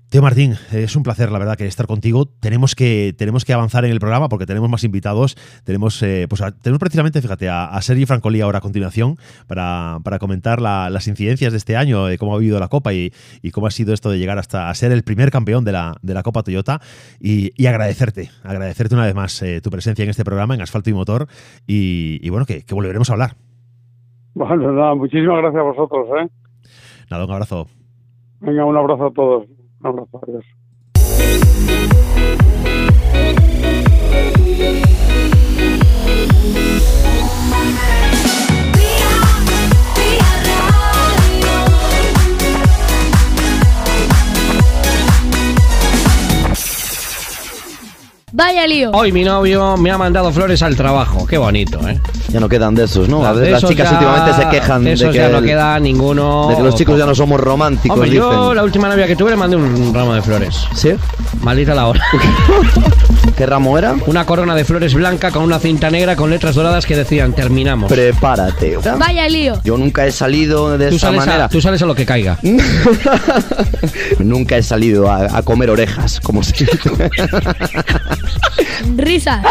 Teo 0.10 0.22
Martín, 0.22 0.54
es 0.72 0.96
un 0.96 1.04
placer, 1.04 1.34
la 1.34 1.40
verdad, 1.40 1.58
que 1.58 1.66
estar 1.66 1.86
contigo. 1.86 2.24
Tenemos 2.40 2.76
que, 2.76 3.14
tenemos 3.18 3.44
que 3.44 3.52
avanzar 3.52 3.84
en 3.84 3.92
el 3.92 4.00
programa 4.00 4.30
porque 4.30 4.46
tenemos 4.46 4.70
más 4.70 4.86
invitados. 4.86 5.36
Tenemos, 5.66 6.02
eh, 6.02 6.28
pues, 6.30 6.42
tenemos 6.62 6.80
precisamente, 6.80 7.22
fíjate, 7.22 7.50
a, 7.50 7.66
a 7.66 7.82
Sergi 7.82 8.06
Francolí 8.06 8.40
ahora 8.40 8.60
a 8.60 8.62
continuación 8.62 9.18
para, 9.48 10.00
comentar 10.22 10.62
las 10.62 11.08
incidencias 11.10 11.52
de 11.52 11.58
este 11.58 11.76
año, 11.76 12.06
de 12.06 12.18
cómo 12.18 12.34
ha 12.34 12.40
vivido 12.40 12.58
la 12.58 12.70
Copa 12.70 12.94
y, 12.94 13.12
cómo 13.52 13.68
ha 13.68 13.72
sido 13.72 13.94
esto 13.94 14.10
de 14.10 14.18
llegar 14.18 14.38
hasta 14.38 14.70
a 14.70 14.74
ser 14.76 14.94
el 14.94 15.04
primer 15.04 15.30
campeón 15.30 15.66
de 15.66 15.74
la, 15.74 15.98
de 16.02 16.14
la 16.14 16.24
Copa 16.24 16.42
Toyota. 16.42 16.80
Y, 17.20 17.68
agradecerte, 17.68 18.30
agradecerte 18.46 18.96
una 18.96 19.06
vez 19.06 19.14
más 19.14 19.42
eh, 19.42 19.60
tu 19.60 19.70
presencia 19.70 20.04
en 20.04 20.10
este 20.10 20.24
programa, 20.24 20.56
en 20.56 20.62
Asfalto 20.62 20.90
y 20.90 20.94
Motor. 20.94 21.28
Y, 21.68 22.30
bueno, 22.30 22.46
que, 22.46 22.64
que, 22.64 22.74
volveremos 22.74 23.10
a 23.10 23.14
hablar. 23.14 23.32
Bueno, 24.36 24.72
nada, 24.72 24.96
muchísimas 24.96 25.40
gracias 25.40 25.60
a 25.60 25.64
vosotros. 25.64 26.08
¿eh? 26.22 26.30
Nada, 27.12 27.26
un 27.26 27.32
abrazo. 27.32 27.68
Venga, 28.40 28.64
un 28.64 28.78
abrazo 28.78 29.08
a 29.08 29.12
todos. 29.12 29.57
Vamos, 29.80 30.10
adiós. 30.14 30.46
Vaya 48.38 48.68
lío. 48.68 48.92
Hoy 48.92 49.12
mi 49.12 49.24
novio 49.24 49.78
me 49.78 49.90
ha 49.90 49.98
mandado 49.98 50.32
flores 50.32 50.62
al 50.62 50.76
trabajo. 50.76 51.26
Qué 51.26 51.40
bonito, 51.40 51.80
¿eh? 51.90 52.00
Ya 52.30 52.40
no 52.40 52.48
quedan 52.48 52.76
de 52.76 52.84
esos, 52.84 53.10
¿no? 53.10 53.24
Las, 53.24 53.64
chicas 53.64 53.92
últimamente 53.92 54.44
se 54.44 54.48
quejan 54.50 54.84
de, 54.84 54.94
esos 54.94 55.12
que 55.12 55.18
ya 55.18 55.30
no 55.30 55.42
queda 55.42 55.80
ninguno. 55.80 56.50
De 56.50 56.56
que 56.56 56.62
los 56.62 56.76
chicos 56.76 57.00
ya 57.00 57.08
no 57.08 57.16
somos 57.16 57.42
románticos. 57.42 57.98
Hombre, 57.98 58.12
yo 58.12 58.54
la 58.54 58.64
última 58.64 58.90
novia 58.90 59.08
que 59.08 59.16
tuve 59.16 59.32
le 59.32 59.38
mandé 59.38 59.56
un 59.58 59.92
ramo 59.92 60.14
de 60.14 60.22
flores. 60.22 60.56
¿Sí? 60.76 60.92
Maldita 61.42 61.74
la 61.74 61.88
hora. 61.88 62.04
¿Qué 63.38 63.46
ramo 63.46 63.78
era? 63.78 63.96
Una 64.08 64.26
corona 64.26 64.56
de 64.56 64.66
flores 64.66 64.96
blanca 64.96 65.30
con 65.30 65.44
una 65.44 65.60
cinta 65.60 65.92
negra 65.92 66.16
con 66.16 66.32
letras 66.32 66.56
doradas 66.56 66.88
que 66.88 66.96
decían 66.96 67.34
terminamos. 67.34 67.88
Prepárate. 67.88 68.78
Vaya 68.98 69.30
lío. 69.30 69.60
Yo 69.64 69.78
nunca 69.78 70.08
he 70.08 70.12
salido 70.12 70.78
de 70.78 70.96
esa 70.96 71.12
manera. 71.12 71.48
tú 71.48 71.62
sales 71.62 71.82
a 71.84 71.86
lo 71.86 71.94
que 71.94 72.06
caiga. 72.06 72.40
nunca 74.20 74.58
he 74.58 74.64
salido 74.64 75.12
a, 75.12 75.42
comer 75.44 75.70
orejas, 75.70 76.20
como 76.20 76.42
si. 76.42 76.66
Risa. 78.96 79.42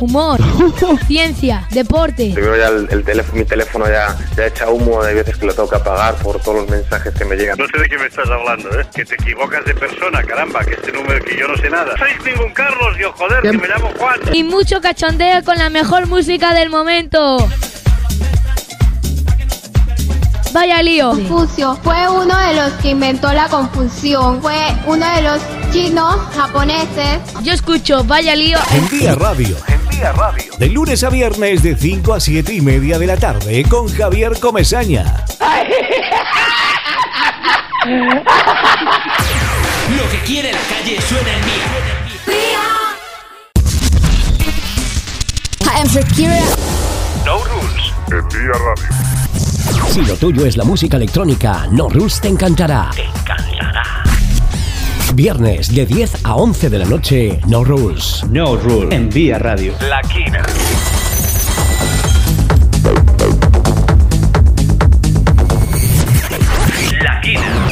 Humor, 0.00 0.40
ciencia, 1.06 1.64
deporte. 1.70 2.32
Primero 2.34 2.56
ya 2.56 2.68
el, 2.68 3.04
teléfono, 3.04 3.38
mi 3.38 3.44
teléfono 3.44 3.86
ya, 3.86 4.16
ya 4.36 4.46
echa 4.46 4.68
humo, 4.68 5.00
hay 5.00 5.14
veces 5.14 5.36
que 5.36 5.46
lo 5.46 5.54
tengo 5.54 5.68
que 5.68 5.76
apagar 5.76 6.16
por 6.16 6.40
todos 6.40 6.62
los 6.62 6.68
mensajes 6.68 7.14
que 7.14 7.24
me 7.24 7.36
llegan. 7.36 7.56
No 7.56 7.66
sé 7.68 7.78
de 7.78 7.88
qué 7.88 7.98
me 7.98 8.06
estás 8.06 8.28
hablando, 8.28 8.68
¿eh? 8.80 8.84
Que 8.92 9.04
te 9.04 9.14
equivocas 9.14 9.64
de 9.64 9.74
persona, 9.74 10.20
caramba, 10.24 10.64
que 10.64 10.74
este 10.74 10.90
número 10.90 11.24
que 11.24 11.38
yo 11.38 11.46
no 11.46 11.56
sé 11.56 11.70
nada. 11.70 11.96
Sois 11.96 12.16
ningún 12.24 12.52
Carlos, 12.52 12.98
yo 12.98 13.12
joder, 13.12 13.42
que 13.42 13.52
me 13.52 13.68
llamo 13.68 13.92
Juan. 13.96 14.20
Y 14.32 14.42
mucho 14.42 14.80
cachondeo 14.80 15.44
con 15.44 15.56
la 15.58 15.70
mejor 15.70 16.08
música 16.08 16.52
del 16.52 16.68
momento. 16.68 17.36
Vaya 20.52 20.82
lío. 20.82 21.10
Confucio 21.10 21.78
fue 21.82 22.08
uno 22.08 22.38
de 22.38 22.54
los 22.54 22.72
que 22.82 22.90
inventó 22.90 23.32
la 23.32 23.48
confusión. 23.48 24.42
Fue 24.42 24.54
uno 24.86 25.06
de 25.14 25.22
los 25.22 25.40
chinos 25.72 26.16
japoneses. 26.36 27.20
Yo 27.42 27.54
escucho 27.54 28.04
Vaya 28.04 28.36
lío. 28.36 28.58
En 28.72 28.86
Día 28.88 29.14
Radio. 29.14 29.56
En 29.66 29.88
Día 29.88 30.12
Radio. 30.12 30.52
De 30.58 30.68
lunes 30.68 31.02
a 31.04 31.10
viernes 31.10 31.62
de 31.62 31.74
5 31.76 32.12
a 32.12 32.20
7 32.20 32.52
y 32.52 32.60
media 32.60 32.98
de 32.98 33.06
la 33.06 33.16
tarde 33.16 33.64
con 33.68 33.88
Javier 33.88 34.38
Comesaña. 34.40 35.24
Lo 39.96 40.08
que 40.10 40.18
quiere 40.26 40.52
la 40.52 40.60
calle 40.60 41.00
suena 41.00 41.32
en 41.34 41.44
Vía. 41.44 41.64
I 45.64 45.80
am 45.80 45.88
Shakira. 45.88 46.38
No. 47.24 47.51
En 48.10 48.28
Día 48.28 48.52
Radio. 48.52 49.92
Si 49.92 50.02
lo 50.04 50.16
tuyo 50.16 50.44
es 50.46 50.56
la 50.56 50.64
música 50.64 50.96
electrónica, 50.96 51.66
No 51.70 51.88
Rules 51.88 52.20
te 52.20 52.28
encantará. 52.28 52.90
Te 52.94 53.04
encantará. 53.04 53.82
Viernes 55.14 55.74
de 55.74 55.86
10 55.86 56.24
a 56.24 56.34
11 56.36 56.70
de 56.70 56.78
la 56.78 56.84
noche, 56.86 57.40
No 57.46 57.64
Rules. 57.64 58.24
No 58.30 58.56
Rules. 58.56 58.92
En 58.92 59.08
Vía 59.10 59.38
Radio. 59.38 59.74
La 59.88 60.00
Quina. 60.02 60.42
La 67.02 67.20
Quina. 67.20 67.68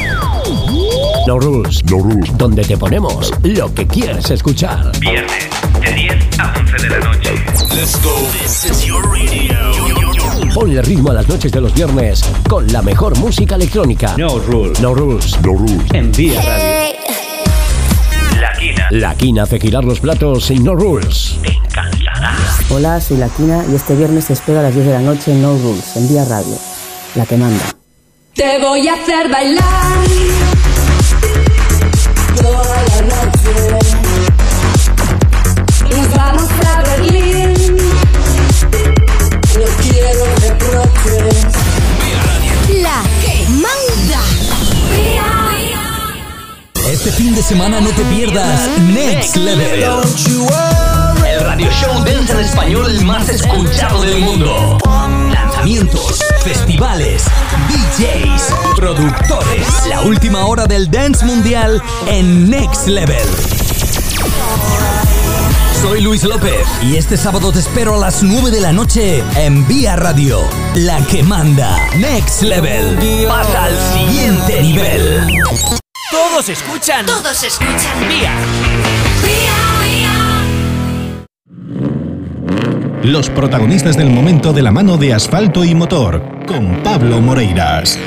No 1.27 1.39
Rules. 1.39 1.83
No 1.85 1.99
Rules. 1.99 2.37
Donde 2.37 2.63
te 2.63 2.77
ponemos 2.77 3.31
lo 3.43 3.73
que 3.73 3.87
quieres 3.87 4.29
escuchar. 4.29 4.91
Viernes 4.99 5.49
de 5.81 5.93
10 5.93 6.39
a 6.39 6.53
11 6.59 6.77
de 6.77 6.89
la 6.89 6.99
noche. 6.99 7.33
Let's 7.75 8.01
go. 8.03 8.15
This 8.41 8.65
is 8.65 8.85
your 8.85 9.03
radio. 9.11 9.80
Ponle 10.61 10.79
ritmo 10.83 11.09
a 11.09 11.15
las 11.15 11.27
noches 11.27 11.51
de 11.51 11.59
los 11.59 11.73
viernes 11.73 12.23
con 12.47 12.71
la 12.71 12.83
mejor 12.83 13.17
música 13.17 13.55
electrónica. 13.55 14.13
No 14.15 14.37
rules. 14.37 14.79
No 14.79 14.93
rules. 14.93 15.35
No 15.41 15.53
rules. 15.55 15.91
En 15.91 16.11
Vía 16.11 16.39
Radio. 16.39 16.99
La 18.39 18.53
Quina. 18.53 18.87
La 18.91 19.15
Quina 19.15 19.41
hace 19.41 19.59
girar 19.59 19.83
los 19.83 19.99
platos 19.99 20.45
sin 20.45 20.63
No 20.63 20.75
Rules. 20.75 21.39
Te 21.41 21.53
encantará. 21.53 22.37
Hola, 22.69 23.01
soy 23.01 23.17
La 23.17 23.29
Quina 23.29 23.65
y 23.71 23.75
este 23.75 23.95
viernes 23.95 24.27
te 24.27 24.33
espero 24.33 24.59
a 24.59 24.61
las 24.61 24.75
10 24.75 24.85
de 24.85 24.93
la 24.93 24.99
noche 24.99 25.31
en 25.31 25.41
No 25.41 25.57
Rules, 25.57 25.95
en 25.95 26.07
Vía 26.07 26.25
Radio. 26.25 26.55
La 27.15 27.25
que 27.25 27.37
manda. 27.37 27.65
Te 28.35 28.59
voy 28.59 28.87
a 28.87 28.93
hacer 28.93 29.31
bailar. 29.31 29.65
Toda 32.39 32.83
la 32.83 33.01
noche. 33.01 33.49
Nos 35.89 36.15
vamos 36.15 36.49
a 36.67 36.83
Berlín. 36.83 37.50
Este 47.03 47.13
fin 47.13 47.33
de 47.33 47.41
semana 47.41 47.81
no 47.81 47.89
te 47.89 48.05
pierdas 48.05 48.69
Next 48.81 49.35
Level. 49.35 49.83
El 51.27 51.39
radio 51.39 51.67
show 51.71 52.03
dance 52.05 52.31
en 52.31 52.39
español 52.41 53.01
más 53.01 53.27
escuchado 53.27 54.03
del 54.03 54.19
mundo. 54.19 54.77
Lanzamientos, 55.33 56.19
festivales, 56.43 57.23
DJs, 57.69 58.53
productores. 58.75 59.67
La 59.89 60.01
última 60.01 60.45
hora 60.45 60.67
del 60.67 60.91
dance 60.91 61.25
mundial 61.25 61.81
en 62.05 62.51
Next 62.51 62.85
Level. 62.85 63.27
Soy 65.81 66.01
Luis 66.01 66.23
López 66.23 66.67
y 66.83 66.97
este 66.97 67.17
sábado 67.17 67.51
te 67.51 67.57
espero 67.57 67.95
a 67.95 67.97
las 67.97 68.21
9 68.21 68.51
de 68.51 68.61
la 68.61 68.73
noche 68.73 69.23
en 69.37 69.67
Vía 69.67 69.95
Radio, 69.95 70.39
la 70.75 71.03
que 71.07 71.23
manda 71.23 71.75
Next 71.97 72.43
Level. 72.43 73.27
Pasa 73.27 73.63
al 73.63 73.75
siguiente 73.91 74.61
nivel. 74.61 75.41
Todos 76.11 76.49
escuchan. 76.49 77.05
Todos 77.05 77.41
escuchan. 77.41 78.09
Vía. 78.09 78.33
Los 83.03 83.29
protagonistas 83.29 83.95
del 83.95 84.09
momento 84.09 84.51
de 84.51 84.61
la 84.61 84.71
mano 84.71 84.97
de 84.97 85.13
asfalto 85.13 85.63
y 85.63 85.73
motor, 85.73 86.21
con 86.45 86.83
Pablo 86.83 87.21
Moreiras. 87.21 87.97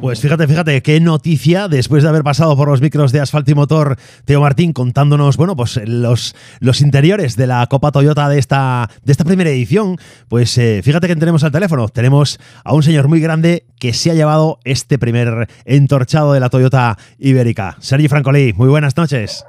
Pues 0.00 0.20
fíjate, 0.20 0.46
fíjate, 0.46 0.80
qué 0.80 1.00
noticia 1.00 1.66
después 1.66 2.04
de 2.04 2.08
haber 2.08 2.22
pasado 2.22 2.56
por 2.56 2.68
los 2.68 2.80
micros 2.80 3.10
de 3.10 3.18
Asfalto 3.18 3.50
y 3.50 3.54
Motor, 3.54 3.96
Teo 4.24 4.40
Martín 4.40 4.72
contándonos, 4.72 5.36
bueno, 5.36 5.56
pues 5.56 5.80
los, 5.86 6.36
los 6.60 6.80
interiores 6.80 7.36
de 7.36 7.48
la 7.48 7.66
Copa 7.66 7.90
Toyota 7.90 8.28
de 8.28 8.38
esta, 8.38 8.88
de 9.02 9.10
esta 9.10 9.24
primera 9.24 9.50
edición. 9.50 9.96
Pues 10.28 10.56
eh, 10.56 10.82
fíjate 10.84 11.08
que 11.08 11.16
tenemos 11.16 11.42
al 11.42 11.50
teléfono, 11.50 11.88
tenemos 11.88 12.38
a 12.62 12.74
un 12.74 12.84
señor 12.84 13.08
muy 13.08 13.20
grande 13.20 13.66
que 13.80 13.92
se 13.92 14.12
ha 14.12 14.14
llevado 14.14 14.60
este 14.62 15.00
primer 15.00 15.48
entorchado 15.64 16.32
de 16.32 16.40
la 16.40 16.48
Toyota 16.48 16.96
Ibérica. 17.18 17.76
Sergi 17.80 18.06
Francolí, 18.06 18.52
muy 18.52 18.68
buenas 18.68 18.96
noches. 18.96 19.44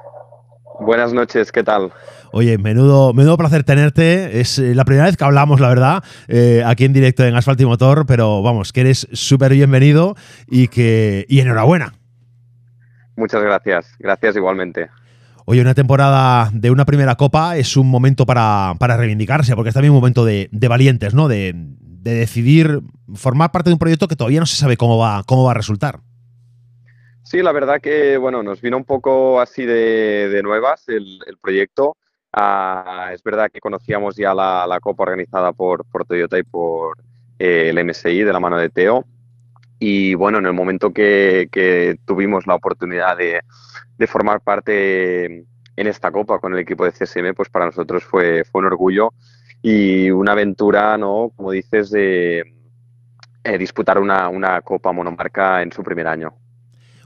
Buenas 0.80 1.12
noches, 1.12 1.52
¿qué 1.52 1.62
tal? 1.62 1.92
Oye, 2.32 2.58
menudo, 2.58 3.12
menudo 3.12 3.36
placer 3.36 3.64
tenerte. 3.64 4.40
Es 4.40 4.58
eh, 4.58 4.74
la 4.74 4.84
primera 4.84 5.06
vez 5.06 5.16
que 5.16 5.24
hablamos, 5.24 5.60
la 5.60 5.68
verdad, 5.68 6.04
eh, 6.28 6.62
aquí 6.64 6.84
en 6.84 6.92
directo 6.92 7.24
en 7.24 7.34
Asfalto 7.34 7.62
y 7.62 7.66
Motor, 7.66 8.06
pero 8.06 8.42
vamos, 8.42 8.72
que 8.72 8.82
eres 8.82 9.08
súper 9.12 9.52
bienvenido 9.52 10.14
y 10.48 10.68
que 10.68 11.26
y 11.28 11.40
enhorabuena. 11.40 11.94
Muchas 13.16 13.42
gracias, 13.42 13.94
gracias 13.98 14.36
igualmente. 14.36 14.88
Oye, 15.44 15.60
una 15.60 15.74
temporada 15.74 16.50
de 16.52 16.70
una 16.70 16.84
primera 16.84 17.16
copa 17.16 17.56
es 17.56 17.76
un 17.76 17.90
momento 17.90 18.24
para, 18.24 18.74
para 18.78 18.96
reivindicarse, 18.96 19.56
porque 19.56 19.70
es 19.70 19.74
también 19.74 19.92
un 19.92 19.98
momento 19.98 20.24
de, 20.24 20.48
de 20.52 20.68
valientes, 20.68 21.12
¿no? 21.12 21.26
De, 21.26 21.52
de, 21.54 22.14
decidir 22.14 22.80
formar 23.14 23.50
parte 23.50 23.70
de 23.70 23.74
un 23.74 23.80
proyecto 23.80 24.06
que 24.06 24.14
todavía 24.14 24.38
no 24.38 24.46
se 24.46 24.54
sabe 24.54 24.76
cómo 24.76 24.96
va, 24.96 25.24
cómo 25.26 25.44
va 25.44 25.50
a 25.50 25.54
resultar. 25.54 26.00
Sí, 27.24 27.42
la 27.42 27.52
verdad 27.52 27.80
que, 27.80 28.16
bueno, 28.16 28.42
nos 28.44 28.60
vino 28.60 28.76
un 28.76 28.84
poco 28.84 29.40
así 29.40 29.64
de, 29.64 30.28
de 30.28 30.42
nuevas 30.42 30.88
el, 30.88 31.18
el 31.26 31.36
proyecto. 31.38 31.96
Uh, 32.36 33.10
es 33.12 33.22
verdad 33.24 33.50
que 33.52 33.60
conocíamos 33.60 34.14
ya 34.16 34.32
la, 34.34 34.78
Copa 34.80 35.02
organizada 35.02 35.52
por, 35.52 35.84
Toyota 36.06 36.38
y 36.38 36.44
por 36.44 36.98
eh, 37.38 37.70
el 37.70 37.84
MSI 37.84 38.22
de 38.22 38.32
la 38.32 38.40
mano 38.40 38.56
de 38.56 38.70
Teo. 38.70 39.04
Y 39.78 40.14
bueno, 40.14 40.38
en 40.38 40.46
el 40.46 40.52
momento 40.52 40.92
que, 40.92 41.98
tuvimos 42.04 42.46
la 42.46 42.54
oportunidad 42.54 43.16
de, 43.16 43.42
formar 44.06 44.40
parte 44.40 45.24
en 45.76 45.86
esta 45.86 46.10
Copa 46.12 46.38
con 46.38 46.52
el 46.52 46.60
equipo 46.60 46.84
de 46.84 46.92
CSM, 46.92 47.34
pues 47.34 47.48
para 47.48 47.66
nosotros 47.66 48.04
fue, 48.04 48.44
fue 48.44 48.60
un 48.60 48.66
orgullo 48.66 49.12
y 49.62 50.10
una 50.10 50.32
aventura, 50.32 50.96
¿no? 50.98 51.32
Como 51.36 51.50
dices, 51.50 51.90
de 51.90 52.44
eh, 53.42 53.58
disputar 53.58 53.98
una, 53.98 54.28
una 54.28 54.60
Copa 54.60 54.92
monomarca 54.92 55.62
en 55.62 55.72
su 55.72 55.82
primer 55.82 56.06
año. 56.06 56.34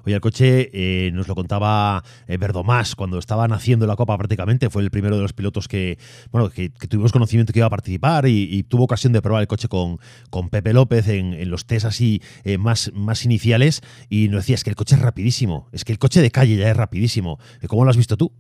Oye, 0.07 0.15
el 0.15 0.21
coche 0.21 0.71
eh, 0.73 1.11
nos 1.13 1.29
lo 1.29 1.35
contaba 1.35 2.03
eh, 2.27 2.37
Verdomás 2.37 2.95
cuando 2.95 3.19
estaban 3.19 3.53
haciendo 3.53 3.87
la 3.87 3.97
Copa 3.97 4.17
prácticamente. 4.19 4.71
Fue 4.71 4.83
el 4.83 4.91
primero 4.91 5.17
de 5.17 5.23
los 5.23 5.33
pilotos 5.33 5.69
que, 5.69 5.99
bueno, 6.31 6.51
que, 6.51 6.71
tuvimos 6.71 7.13
conocimiento 7.13 7.53
que 7.53 7.61
iba 7.61 7.67
a 7.67 7.71
participar 7.71 8.27
y, 8.27 8.49
y, 8.51 8.65
tuvo 8.65 8.85
ocasión 8.85 9.13
de 9.13 9.23
probar 9.23 9.43
el 9.43 9.49
coche 9.49 9.69
con, 9.69 9.99
con 10.31 10.51
Pepe 10.51 10.73
López 10.73 11.09
en, 11.09 11.35
en 11.35 11.51
los 11.51 11.67
test 11.67 11.87
así 11.87 12.23
eh, 12.45 12.59
más, 12.59 12.93
más 12.95 13.25
iniciales. 13.25 13.81
Y 14.09 14.29
nos 14.29 14.43
decía, 14.43 14.57
es 14.57 14.65
que 14.65 14.71
el 14.71 14.77
coche 14.77 14.97
es 14.97 15.03
rapidísimo. 15.03 15.69
Es 15.73 15.85
que 15.85 15.93
el 15.93 15.99
coche 15.99 16.21
de 16.21 16.31
calle 16.31 16.57
ya 16.57 16.71
es 16.71 16.77
rapidísimo. 16.77 17.39
¿Cómo 17.67 17.85
lo 17.85 17.91
has 17.91 17.97
visto 17.97 18.17
tú? 18.17 18.33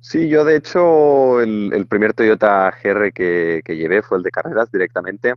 Sí, 0.00 0.28
yo 0.28 0.44
de 0.44 0.56
hecho 0.56 1.40
el, 1.40 1.72
el 1.72 1.86
primer 1.86 2.14
Toyota 2.14 2.72
GR 2.82 3.12
que, 3.12 3.60
que 3.64 3.76
llevé 3.76 4.02
fue 4.02 4.18
el 4.18 4.22
de 4.22 4.30
carreras 4.30 4.70
directamente. 4.70 5.34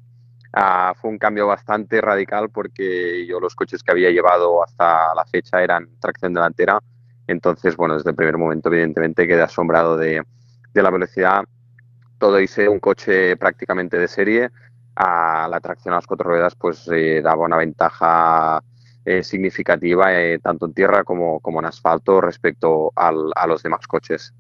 Uh, 0.51 0.95
fue 0.95 1.11
un 1.11 1.19
cambio 1.19 1.45
bastante 1.45 2.01
radical 2.01 2.49
porque 2.49 3.25
yo 3.27 3.39
los 3.39 3.53
coches 3.53 3.83
que 3.83 3.91
había 3.91 4.09
llevado 4.09 4.63
hasta 4.63 5.13
la 5.13 5.23
fecha 5.25 5.61
eran 5.61 5.87
tracción 5.99 6.33
delantera. 6.33 6.79
Entonces, 7.27 7.77
bueno, 7.77 7.93
desde 7.93 8.09
el 8.09 8.15
primer 8.15 8.37
momento, 8.37 8.69
evidentemente, 8.69 9.27
quedé 9.27 9.43
asombrado 9.43 9.95
de, 9.95 10.23
de 10.73 10.83
la 10.83 10.89
velocidad. 10.89 11.43
Todo 12.17 12.39
hice 12.39 12.67
un 12.67 12.79
coche 12.79 13.37
prácticamente 13.37 13.97
de 13.97 14.07
serie. 14.07 14.49
A 14.95 15.47
la 15.47 15.59
tracción 15.61 15.93
a 15.93 15.97
las 15.97 16.07
cuatro 16.07 16.29
ruedas, 16.29 16.55
pues 16.55 16.89
eh, 16.91 17.21
daba 17.21 17.45
una 17.45 17.55
ventaja 17.55 18.61
eh, 19.05 19.23
significativa, 19.23 20.13
eh, 20.13 20.39
tanto 20.39 20.65
en 20.65 20.73
tierra 20.73 21.03
como, 21.03 21.39
como 21.39 21.59
en 21.59 21.65
asfalto, 21.65 22.19
respecto 22.19 22.91
al, 22.95 23.31
a 23.35 23.47
los 23.47 23.63
demás 23.63 23.87
coches. 23.87 24.33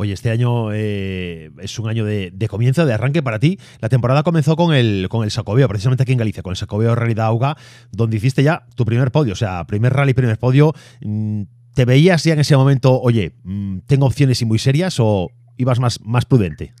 Oye, 0.00 0.12
este 0.12 0.30
año 0.30 0.72
eh, 0.72 1.50
es 1.58 1.76
un 1.80 1.88
año 1.88 2.04
de, 2.04 2.30
de, 2.32 2.46
comienzo, 2.46 2.86
de 2.86 2.94
arranque 2.94 3.20
para 3.20 3.40
ti. 3.40 3.58
La 3.80 3.88
temporada 3.88 4.22
comenzó 4.22 4.54
con 4.54 4.72
el, 4.72 5.08
con 5.10 5.24
el 5.24 5.32
Sacobeo, 5.32 5.66
precisamente 5.66 6.04
aquí 6.04 6.12
en 6.12 6.18
Galicia, 6.18 6.44
con 6.44 6.52
el 6.52 6.56
Sacobeo 6.56 6.94
Realidad 6.94 7.26
Auga, 7.26 7.56
donde 7.90 8.16
hiciste 8.16 8.44
ya 8.44 8.64
tu 8.76 8.84
primer 8.84 9.10
podio, 9.10 9.32
o 9.32 9.36
sea, 9.36 9.64
primer 9.64 9.92
rally, 9.92 10.14
primer 10.14 10.38
podio. 10.38 10.72
Mm, 11.00 11.42
¿Te 11.74 11.84
veías 11.84 12.22
ya 12.22 12.34
en 12.34 12.38
ese 12.38 12.56
momento, 12.56 13.00
oye, 13.00 13.32
mm, 13.42 13.78
tengo 13.88 14.06
opciones 14.06 14.40
y 14.40 14.44
muy 14.44 14.60
serias 14.60 14.98
o 15.00 15.32
ibas 15.56 15.80
más, 15.80 16.00
más 16.04 16.26
prudente? 16.26 16.72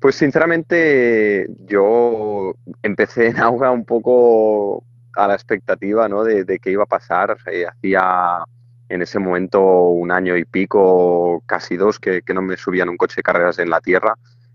Pues 0.00 0.16
sinceramente 0.16 1.46
yo 1.68 2.52
empecé 2.82 3.28
en 3.28 3.38
Auga 3.38 3.70
un 3.70 3.84
poco 3.84 4.82
a 5.14 5.28
la 5.28 5.34
expectativa 5.34 6.08
¿no? 6.08 6.24
de, 6.24 6.42
de 6.42 6.58
qué 6.58 6.72
iba 6.72 6.82
a 6.82 6.86
pasar. 6.86 7.36
Eh, 7.46 7.64
hacía 7.64 8.42
en 8.88 9.02
ese 9.02 9.18
momento 9.18 9.60
un 9.60 10.10
año 10.10 10.36
y 10.36 10.44
pico, 10.44 11.42
casi 11.46 11.76
dos, 11.76 11.98
que, 11.98 12.22
que 12.22 12.34
no 12.34 12.42
me 12.42 12.56
subían 12.56 12.88
un 12.88 12.96
coche 12.96 13.16
de 13.16 13.22
carreras 13.22 13.58
en 13.58 13.70
la 13.70 13.80
tierra. 13.80 14.14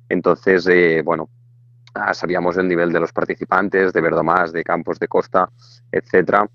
Entonces, 0.10 0.68
eh, 0.68 1.02
bueno, 1.04 1.30
ah, 1.94 2.14
sabíamos 2.14 2.58
el 2.58 2.68
nivel 2.68 2.92
de 2.92 3.00
los 3.00 3.14
participantes, 3.14 3.94
de 3.94 4.02
Verdomás, 4.02 4.52
de 4.52 4.64
Campos 4.64 5.00
de 5.00 5.08
Costa, 5.08 5.50
etcétera. 5.92 6.50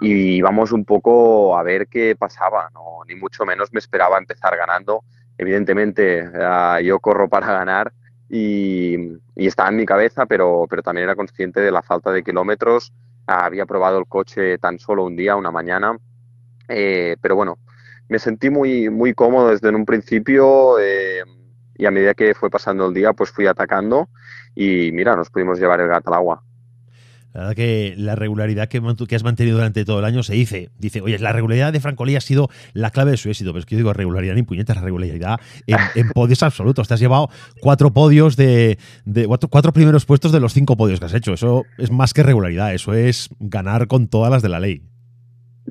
Y 0.00 0.36
íbamos 0.36 0.72
un 0.72 0.84
poco 0.84 1.58
a 1.58 1.62
ver 1.62 1.88
qué 1.88 2.16
pasaba, 2.16 2.70
ni 3.06 3.14
mucho 3.14 3.44
menos 3.44 3.72
me 3.72 3.80
esperaba 3.80 4.18
empezar 4.18 4.56
ganando. 4.56 5.02
Evidentemente, 5.36 6.28
uh, 6.28 6.80
yo 6.80 6.98
corro 7.00 7.28
para 7.28 7.52
ganar 7.52 7.92
y, 8.28 8.96
y, 9.34 9.46
estaba 9.46 9.70
en 9.70 9.76
mi 9.76 9.86
cabeza, 9.86 10.26
pero, 10.26 10.66
pero 10.68 10.82
también 10.82 11.04
era 11.04 11.16
consciente 11.16 11.60
de 11.60 11.72
la 11.72 11.82
falta 11.82 12.12
de 12.12 12.22
kilómetros. 12.22 12.92
Había 13.26 13.66
probado 13.66 13.98
el 13.98 14.06
coche 14.06 14.58
tan 14.58 14.78
solo 14.78 15.04
un 15.04 15.16
día, 15.16 15.36
una 15.36 15.50
mañana, 15.50 15.96
eh, 16.68 17.16
pero 17.20 17.36
bueno, 17.36 17.58
me 18.08 18.18
sentí 18.18 18.50
muy, 18.50 18.90
muy 18.90 19.14
cómodo 19.14 19.50
desde 19.50 19.68
un 19.70 19.84
principio 19.84 20.78
eh, 20.78 21.22
y 21.76 21.86
a 21.86 21.90
medida 21.90 22.14
que 22.14 22.34
fue 22.34 22.50
pasando 22.50 22.86
el 22.86 22.94
día, 22.94 23.12
pues 23.12 23.30
fui 23.30 23.46
atacando 23.46 24.08
y 24.54 24.90
mira, 24.92 25.14
nos 25.16 25.30
pudimos 25.30 25.58
llevar 25.58 25.80
el 25.80 25.88
gato 25.88 26.08
al 26.08 26.14
agua. 26.14 26.42
La 27.34 27.40
verdad 27.40 27.56
que 27.56 27.94
la 27.96 28.16
regularidad 28.16 28.68
que, 28.68 28.82
que, 29.06 29.14
has 29.14 29.22
mantenido 29.22 29.58
durante 29.58 29.84
todo 29.84 29.98
el 29.98 30.04
año 30.06 30.22
se 30.22 30.32
dice. 30.32 30.70
Dice, 30.78 31.02
oye, 31.02 31.18
la 31.18 31.32
regularidad 31.32 31.72
de 31.72 31.78
Francolí 31.78 32.16
ha 32.16 32.20
sido 32.20 32.48
la 32.72 32.90
clave 32.90 33.12
de 33.12 33.16
su 33.18 33.28
éxito. 33.28 33.50
Pero 33.50 33.60
es 33.60 33.66
que 33.66 33.74
yo 33.74 33.78
digo 33.78 33.92
regularidad 33.92 34.34
ni 34.34 34.42
puñetas, 34.42 34.76
la 34.76 34.82
regularidad 34.82 35.38
en, 35.66 35.76
en, 35.94 36.08
podios 36.14 36.42
absolutos. 36.42 36.88
Te 36.88 36.94
has 36.94 37.00
llevado 37.00 37.28
cuatro 37.60 37.92
podios 37.92 38.36
de, 38.36 38.78
de 39.04 39.26
cuatro, 39.26 39.48
cuatro, 39.50 39.72
primeros 39.72 40.06
puestos 40.06 40.32
de 40.32 40.40
los 40.40 40.54
cinco 40.54 40.76
podios 40.76 40.98
que 40.98 41.06
has 41.06 41.14
hecho. 41.14 41.34
Eso 41.34 41.64
es 41.76 41.90
más 41.90 42.14
que 42.14 42.22
regularidad, 42.22 42.72
eso 42.72 42.94
es 42.94 43.28
ganar 43.38 43.88
con 43.88 44.08
todas 44.08 44.32
las 44.32 44.42
de 44.42 44.48
la 44.48 44.58
ley. 44.58 44.82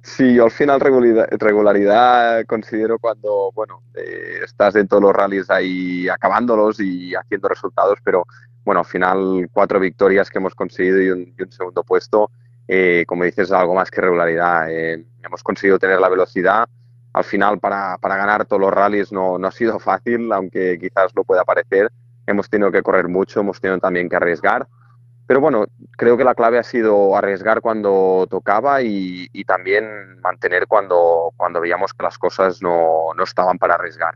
Sí, 0.04 0.36
yo 0.36 0.46
al 0.46 0.52
final 0.52 0.80
regularidad, 0.80 2.46
considero 2.46 3.00
cuando, 3.00 3.52
bueno, 3.54 3.84
eh, 3.96 4.40
estás 4.44 4.76
en 4.76 4.88
todos 4.88 5.02
los 5.02 5.14
rallies 5.14 5.50
ahí 5.50 6.08
acabándolos 6.10 6.80
y 6.80 7.16
haciendo 7.16 7.48
resultados, 7.48 7.98
pero 8.04 8.26
bueno, 8.66 8.82
al 8.82 8.86
final 8.86 9.50
cuatro 9.52 9.80
victorias 9.80 10.30
que 10.30 10.40
hemos 10.40 10.54
conseguido 10.56 11.02
y 11.02 11.10
un, 11.10 11.34
y 11.38 11.42
un 11.42 11.52
segundo 11.52 11.84
puesto, 11.84 12.32
eh, 12.68 13.06
como 13.08 13.24
dices, 13.24 13.52
algo 13.52 13.74
más 13.76 13.90
que 13.90 14.02
regularidad. 14.02 14.70
Eh, 14.70 15.06
hemos 15.24 15.42
conseguido 15.42 15.80
tener 15.80 16.00
la 16.00 16.10
velocidad. 16.10 16.68
Al 17.14 17.24
final, 17.24 17.60
para, 17.60 17.98
para 17.98 18.18
ganar 18.18 18.46
todos 18.46 18.62
los 18.62 18.74
rallies 18.74 19.12
no, 19.12 19.40
no 19.40 19.48
ha 19.48 19.52
sido 19.52 19.80
fácil, 19.80 20.32
aunque 20.34 20.78
quizás 20.80 21.12
lo 21.16 21.24
pueda 21.24 21.46
parecer. 21.46 21.90
Hemos 22.26 22.50
tenido 22.50 22.72
que 22.72 22.84
correr 22.84 23.08
mucho, 23.08 23.40
hemos 23.40 23.62
tenido 23.62 23.80
también 23.80 24.10
que 24.10 24.18
arriesgar. 24.18 24.68
Pero 25.28 25.42
bueno, 25.42 25.66
creo 25.98 26.18
que 26.18 26.24
la 26.24 26.34
clave 26.34 26.58
ha 26.58 26.64
sido 26.64 27.16
arriesgar 27.16 27.60
cuando 27.60 28.26
tocaba 28.30 28.82
y, 28.82 29.28
también 29.46 30.20
mantener 30.22 30.68
cuando, 30.68 31.34
cuando 31.38 31.62
veíamos 31.62 31.94
que 31.94 32.04
las 32.04 32.18
cosas 32.18 32.62
no, 32.62 33.14
no 33.16 33.24
estaban 33.24 33.58
para 33.58 33.76
arriesgar. 33.76 34.16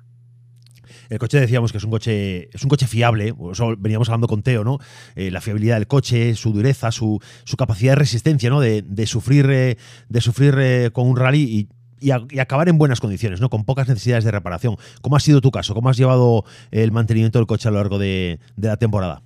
El 1.10 1.20
coche 1.20 1.40
decíamos 1.40 1.72
que 1.72 1.78
es 1.78 1.84
un 1.84 1.92
coche, 1.92 2.50
es 2.54 2.64
un 2.64 2.70
coche 2.70 2.88
fiable, 2.88 3.34
eso 3.52 3.76
veníamos 3.78 4.08
hablando 4.10 4.28
con 4.28 4.44
Teo, 4.44 4.64
¿no? 4.64 4.80
Eh, 5.16 5.30
la 5.32 5.42
fiabilidad 5.42 5.76
del 5.76 5.88
coche, 5.88 6.36
su 6.36 6.54
dureza, 6.54 6.92
su, 6.92 7.20
su 7.44 7.58
capacidad 7.58 7.92
de 7.94 7.98
resistencia, 7.98 8.50
¿no? 8.50 8.62
De, 8.62 8.82
de 8.82 9.06
sufrir, 9.06 9.50
eh, 9.52 9.78
de 10.08 10.22
sufrir 10.22 10.56
eh, 10.60 10.90
con 10.94 11.08
un 11.08 11.18
rally 11.18 11.68
y, 12.00 12.08
y, 12.08 12.40
acabar 12.40 12.70
en 12.70 12.78
buenas 12.78 13.02
condiciones, 13.02 13.42
¿no? 13.42 13.50
Con 13.50 13.66
pocas 13.66 13.88
necesidades 13.90 14.24
de 14.24 14.32
reparación. 14.32 14.78
¿Cómo 15.02 15.18
ha 15.18 15.20
sido 15.20 15.42
tu 15.42 15.52
caso? 15.52 15.74
¿Cómo 15.74 15.90
has 15.90 15.98
llevado 15.98 16.46
el 16.72 16.92
mantenimiento 16.94 17.40
del 17.40 17.48
coche 17.48 17.68
a 17.68 17.72
lo 17.72 17.78
largo 17.78 18.00
de, 18.00 18.40
de 18.56 18.68
la 18.70 18.78
temporada? 18.78 19.22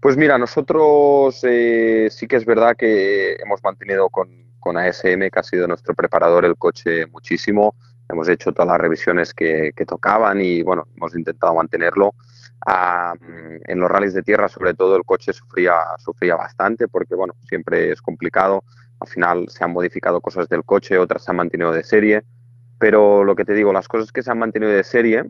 Pues 0.00 0.16
mira, 0.16 0.38
nosotros 0.38 1.40
eh, 1.42 2.08
sí 2.10 2.26
que 2.26 2.36
es 2.36 2.46
verdad 2.46 2.74
que 2.74 3.34
hemos 3.34 3.62
mantenido 3.62 4.08
con, 4.08 4.30
con, 4.58 4.78
ASM, 4.78 5.28
que 5.30 5.38
ha 5.38 5.42
sido 5.42 5.68
nuestro 5.68 5.94
preparador, 5.94 6.46
el 6.46 6.56
coche 6.56 7.06
muchísimo. 7.06 7.74
Hemos 8.08 8.26
hecho 8.30 8.50
todas 8.52 8.68
las 8.68 8.80
revisiones 8.80 9.34
que, 9.34 9.72
que 9.76 9.84
tocaban 9.84 10.40
y 10.40 10.62
bueno, 10.62 10.88
hemos 10.96 11.14
intentado 11.14 11.54
mantenerlo. 11.54 12.14
En 13.66 13.78
los 13.78 13.90
rallies 13.90 14.14
de 14.14 14.22
tierra, 14.22 14.48
sobre 14.48 14.72
todo, 14.72 14.96
el 14.96 15.04
coche 15.04 15.34
sufría, 15.34 15.74
sufría 15.98 16.34
bastante 16.34 16.88
porque 16.88 17.14
bueno, 17.14 17.34
siempre 17.46 17.92
es 17.92 18.00
complicado. 18.00 18.64
Al 19.00 19.08
final 19.08 19.48
se 19.48 19.64
han 19.64 19.72
modificado 19.72 20.22
cosas 20.22 20.48
del 20.48 20.64
coche, 20.64 20.96
otras 20.96 21.24
se 21.24 21.30
han 21.30 21.36
mantenido 21.36 21.72
de 21.72 21.84
serie. 21.84 22.22
Pero 22.78 23.22
lo 23.22 23.36
que 23.36 23.44
te 23.44 23.52
digo, 23.52 23.70
las 23.70 23.86
cosas 23.86 24.12
que 24.12 24.22
se 24.22 24.30
han 24.30 24.38
mantenido 24.38 24.72
de 24.72 24.82
serie 24.82 25.24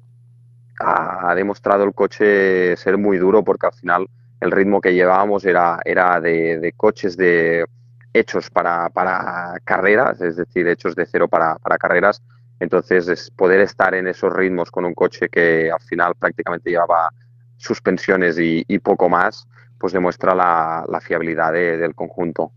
ha 0.79 1.35
demostrado 1.35 1.83
el 1.83 1.93
coche 1.93 2.77
ser 2.77 2.99
muy 2.99 3.19
duro 3.19 3.43
porque 3.43 3.67
al 3.67 3.73
final 3.73 4.09
el 4.41 4.51
ritmo 4.51 4.81
que 4.81 4.95
llevábamos 4.95 5.45
era, 5.45 5.81
era 5.85 6.21
de, 6.21 6.73
coches 6.77 7.17
de, 7.17 7.67
hechos 8.13 8.51
para, 8.51 8.89
para 8.91 9.55
carreras, 9.65 10.21
es 10.21 10.37
decir, 10.37 10.67
hechos 10.69 10.95
de 10.95 11.07
cero 11.07 11.29
para, 11.29 11.57
para 11.59 11.79
carreras. 11.79 12.23
Entonces, 12.59 13.09
es 13.09 13.31
poder 13.31 13.61
estar 13.61 13.95
en 13.95 14.07
esos 14.07 14.33
ritmos 14.33 14.71
con 14.71 14.85
un 14.85 14.95
coche 14.95 15.29
que 15.29 15.71
al 15.71 15.81
final 15.81 16.15
prácticamente 16.15 16.71
llevaba 16.71 17.11
suspensiones 17.57 18.37
y, 18.39 18.79
poco 18.81 19.09
más, 19.09 19.47
pues 19.79 19.93
demuestra 19.93 20.35
la, 20.35 20.85
la 20.89 21.01
fiabilidad 21.01 21.53
de- 21.53 21.79
del 21.79 21.95
conjunto. 21.95 22.53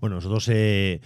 Bueno, 0.00 0.16
nosotros 0.16 0.48
eh, 0.52 1.00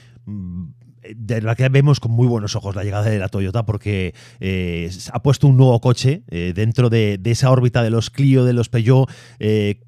de 1.16 1.42
la 1.42 1.54
que 1.54 1.68
vemos 1.68 2.00
con 2.00 2.12
muy 2.12 2.26
buenos 2.26 2.56
ojos 2.56 2.74
la 2.74 2.84
llegada 2.84 3.08
de 3.08 3.18
la 3.18 3.28
Toyota 3.28 3.64
porque 3.64 4.14
eh, 4.40 4.90
ha 5.12 5.22
puesto 5.22 5.46
un 5.46 5.56
nuevo 5.56 5.80
coche 5.80 6.22
eh, 6.28 6.52
dentro 6.54 6.90
de, 6.90 7.20
esa 7.24 7.50
órbita 7.50 7.82
de 7.82 7.90
los 7.90 8.10
Clio, 8.10 8.44
de 8.44 8.52
los 8.52 8.68
Peugeot, 8.68 9.10
eh, 9.38 9.80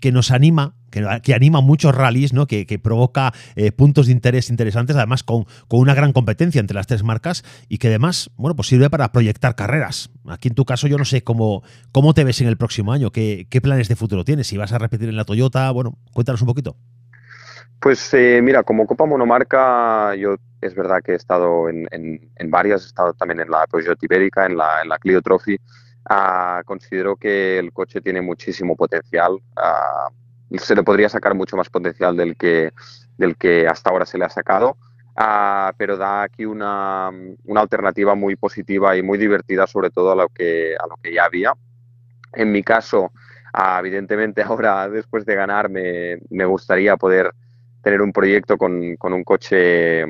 que 0.00 0.12
nos 0.12 0.30
anima. 0.30 0.76
Que, 0.90 1.34
anima 1.34 1.60
muchos 1.60 1.92
rallies, 1.92 2.32
¿no? 2.32 2.46
que, 2.46 2.66
que 2.66 2.78
provoca 2.78 3.32
puntos 3.76 4.06
de 4.06 4.12
interés 4.12 4.48
interesantes, 4.48 4.94
además 4.94 5.24
con, 5.24 5.44
con 5.66 5.80
una 5.80 5.92
gran 5.92 6.12
competencia 6.12 6.60
entre 6.60 6.76
las 6.76 6.86
tres 6.86 7.02
marcas 7.02 7.42
y 7.68 7.78
que 7.78 7.88
además 7.88 8.30
bueno, 8.36 8.54
pues 8.54 8.68
sirve 8.68 8.88
para 8.90 9.10
proyectar 9.10 9.56
carreras. 9.56 10.10
Aquí 10.28 10.46
en 10.46 10.54
tu 10.54 10.64
caso 10.64 10.86
yo 10.86 10.96
no 10.98 11.04
sé 11.04 11.24
cómo, 11.24 11.64
cómo 11.90 12.14
te 12.14 12.22
ves 12.22 12.40
en 12.42 12.46
el 12.46 12.56
próximo 12.56 12.92
año, 12.92 13.10
qué, 13.10 13.48
qué 13.50 13.60
planes 13.60 13.88
de 13.88 13.96
futuro 13.96 14.24
tienes, 14.24 14.46
si 14.46 14.56
vas 14.56 14.72
a 14.72 14.78
repetir 14.78 15.08
en 15.08 15.16
la 15.16 15.24
Toyota, 15.24 15.68
bueno, 15.72 15.98
cuéntanos 16.12 16.42
un 16.42 16.46
poquito. 16.46 16.76
Pues 17.84 18.16
mira, 18.42 18.62
como 18.62 18.86
Copa 18.86 19.04
Monomarca, 19.04 20.14
yo 20.14 20.36
es 20.66 20.74
verdad 20.74 21.02
que 21.02 21.12
he 21.12 21.14
estado 21.16 21.68
en, 21.68 21.86
en- 21.90 22.50
varias, 22.50 22.84
he 22.84 22.86
estado 22.86 23.12
también 23.14 23.40
en 23.40 23.50
la 23.50 23.66
Peugeot 23.66 24.02
Ibérica, 24.02 24.46
en 24.46 24.56
la, 24.56 24.82
en 24.82 24.88
la 24.88 24.98
Clio 24.98 25.20
Trophy. 25.22 25.56
Ah, 26.08 26.62
considero 26.66 27.16
que 27.16 27.58
el 27.58 27.72
coche 27.72 28.00
tiene 28.00 28.20
muchísimo 28.22 28.76
potencial. 28.76 29.38
ah, 29.56 30.08
se 30.58 30.74
le 30.76 30.82
podría 30.84 31.08
sacar 31.08 31.34
mucho 31.34 31.56
más 31.56 31.68
potencial 31.70 32.16
del 32.16 32.36
que, 32.36 32.72
del 33.16 33.36
que 33.36 33.66
hasta 33.66 33.90
ahora 33.90 34.06
se 34.06 34.18
le 34.18 34.24
ha 34.24 34.30
sacado. 34.30 34.76
Ah, 35.16 35.72
pero 35.76 35.96
da 35.96 36.22
aquí 36.22 36.44
una, 36.44 37.10
una 37.44 37.60
alternativa 37.60 38.14
muy 38.14 38.36
positiva 38.36 38.96
y 38.96 39.02
muy 39.02 39.16
divertida, 39.18 39.66
sobre 39.66 39.90
todo 39.90 40.12
a 40.12 40.16
lo 40.16 40.28
que, 40.28 40.74
a 40.78 40.86
lo 40.86 40.96
que 41.02 41.12
ya 41.14 41.24
había. 41.24 41.54
En 42.32 42.52
mi 42.52 42.62
caso, 42.62 43.12
evidentemente 43.78 44.42
ahora 44.42 44.88
después 44.88 45.24
de 45.26 45.34
ganar 45.34 45.68
me, 45.70 46.18
me 46.30 46.44
gustaría 46.44 46.96
poder 46.96 47.32
tener 47.82 48.02
un 48.02 48.12
proyecto 48.12 48.56
con, 48.58 48.96
con 48.96 49.12
un 49.12 49.24
coche 49.24 50.04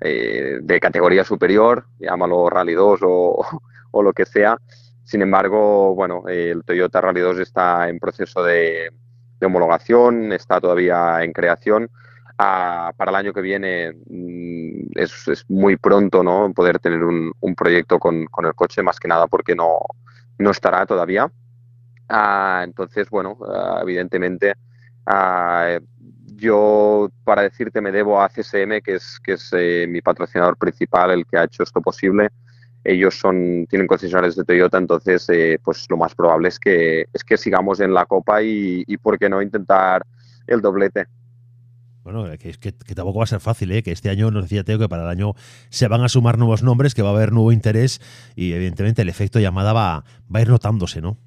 eh, 0.00 0.58
de 0.62 0.80
categoría 0.80 1.24
superior, 1.24 1.86
llámalo 1.98 2.48
Rally 2.48 2.74
2 2.74 3.00
o, 3.02 3.44
o 3.90 4.02
lo 4.02 4.12
que 4.12 4.26
sea. 4.26 4.56
Sin 5.04 5.22
embargo, 5.22 5.94
bueno, 5.94 6.24
el 6.28 6.62
Toyota 6.64 7.00
Rally 7.00 7.20
2 7.20 7.38
está 7.40 7.88
en 7.88 7.98
proceso 7.98 8.42
de, 8.42 8.92
homologación, 9.42 10.32
está 10.32 10.60
todavía 10.60 11.22
en 11.22 11.32
creación. 11.32 11.90
Ah, 12.38 12.92
para 12.96 13.10
el 13.10 13.16
año 13.16 13.32
que 13.32 13.42
viene 13.42 13.92
mm, 13.92 14.92
es, 14.94 15.28
es 15.28 15.44
muy 15.48 15.76
pronto 15.76 16.22
¿no? 16.22 16.52
poder 16.54 16.78
tener 16.78 17.04
un, 17.04 17.34
proyecto 17.54 17.98
con, 17.98 18.26
con 18.26 18.46
el 18.46 18.54
coche, 18.54 18.82
más 18.82 18.98
que 18.98 19.08
nada 19.08 19.26
porque 19.26 19.54
no, 19.54 19.78
no 20.38 20.50
estará 20.50 20.86
todavía. 20.86 21.30
Ah, 22.08 22.62
entonces, 22.64 23.08
bueno, 23.10 23.38
ah, 23.46 23.80
evidentemente, 23.82 24.54
yo 26.40 27.10
para 27.24 27.42
decirte 27.42 27.80
me 27.80 27.92
debo 27.92 28.20
a 28.20 28.28
CSM, 28.28 28.80
que 28.82 28.94
es, 28.94 29.20
que 29.22 29.34
es 29.34 29.50
eh, 29.52 29.86
mi 29.88 30.00
patrocinador 30.00 30.56
principal, 30.56 31.10
el 31.10 31.26
que 31.26 31.38
ha 31.38 31.44
hecho 31.44 31.62
esto 31.62 31.80
posible. 31.80 32.28
Ellos 32.82 33.14
son, 33.14 33.66
tienen 33.68 33.86
concesionarios 33.86 34.36
de 34.36 34.44
Toyota, 34.44 34.78
entonces 34.78 35.28
eh, 35.28 35.58
pues 35.62 35.86
lo 35.90 35.98
más 35.98 36.14
probable 36.14 36.48
es 36.48 36.58
que, 36.58 37.06
es 37.12 37.22
que 37.22 37.36
sigamos 37.36 37.80
en 37.80 37.92
la 37.92 38.06
Copa 38.06 38.42
y, 38.42 38.82
y 38.86 38.96
por 38.96 39.18
qué 39.18 39.28
no 39.28 39.42
intentar 39.42 40.02
el 40.46 40.60
doblete. 40.60 41.06
Bueno, 42.02 42.24
que, 42.38 42.48
es 42.48 42.58
que, 42.58 42.72
que 42.72 42.94
tampoco 42.94 43.18
va 43.18 43.24
a 43.24 43.28
ser 43.28 43.40
fácil, 43.40 43.70
¿eh? 43.72 43.82
que 43.82 43.92
este 43.92 44.08
año 44.08 44.30
nos 44.30 44.44
decía 44.44 44.64
Teo 44.64 44.78
que 44.78 44.88
para 44.88 45.02
el 45.02 45.08
año 45.08 45.34
se 45.68 45.86
van 45.88 46.02
a 46.02 46.08
sumar 46.08 46.38
nuevos 46.38 46.62
nombres, 46.62 46.94
que 46.94 47.02
va 47.02 47.10
a 47.10 47.12
haber 47.12 47.32
nuevo 47.32 47.52
interés 47.52 48.00
y 48.34 48.52
evidentemente 48.52 49.02
el 49.02 49.10
efecto 49.10 49.38
llamada 49.38 49.74
va, 49.74 50.04
va 50.34 50.38
a 50.38 50.40
ir 50.40 50.48
notándose, 50.48 51.02
¿no? 51.02 51.18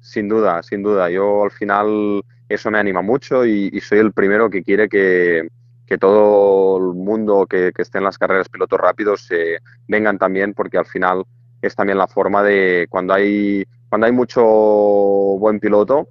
Sin 0.00 0.28
duda, 0.28 0.62
sin 0.62 0.82
duda. 0.82 1.08
Yo 1.10 1.44
al 1.44 1.52
final 1.52 2.22
eso 2.54 2.70
me 2.70 2.78
anima 2.78 3.02
mucho 3.02 3.44
y, 3.44 3.80
soy 3.80 3.98
el 3.98 4.12
primero 4.12 4.50
que 4.50 4.62
quiere 4.62 4.88
que, 4.88 5.48
que 5.86 5.98
todo 5.98 6.78
el 6.78 6.94
mundo 6.96 7.46
que, 7.46 7.72
que 7.74 7.82
esté 7.82 7.98
en 7.98 8.04
las 8.04 8.18
carreras 8.18 8.48
pilotos 8.48 8.80
rápidos 8.80 9.30
eh, 9.30 9.58
vengan 9.86 10.18
también, 10.18 10.54
porque 10.54 10.78
al 10.78 10.86
final 10.86 11.24
es 11.62 11.74
también 11.74 11.98
la 11.98 12.08
forma 12.08 12.42
de 12.42 12.86
cuando 12.90 13.14
hay 13.14 13.64
cuando 13.88 14.06
hay 14.06 14.12
mucho 14.12 14.42
buen 14.42 15.60
piloto 15.60 16.08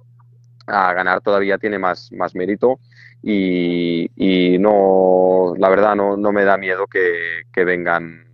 a 0.66 0.92
ganar 0.94 1.20
todavía 1.20 1.58
tiene 1.58 1.78
más, 1.78 2.10
más 2.12 2.34
mérito 2.34 2.80
y, 3.22 4.10
y 4.16 4.58
no 4.58 5.54
la 5.58 5.68
verdad 5.68 5.94
no, 5.94 6.16
no 6.16 6.32
me 6.32 6.44
da 6.44 6.56
miedo 6.56 6.86
que, 6.86 7.42
que 7.52 7.64
vengan 7.64 8.24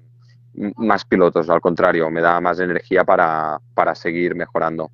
más 0.77 1.05
pilotos, 1.05 1.49
al 1.49 1.61
contrario, 1.61 2.11
me 2.11 2.21
da 2.21 2.41
más 2.41 2.61
energía 2.61 3.05
para, 3.05 3.59
para 3.75 3.95
seguir 3.95 4.35
mejorando. 4.35 4.91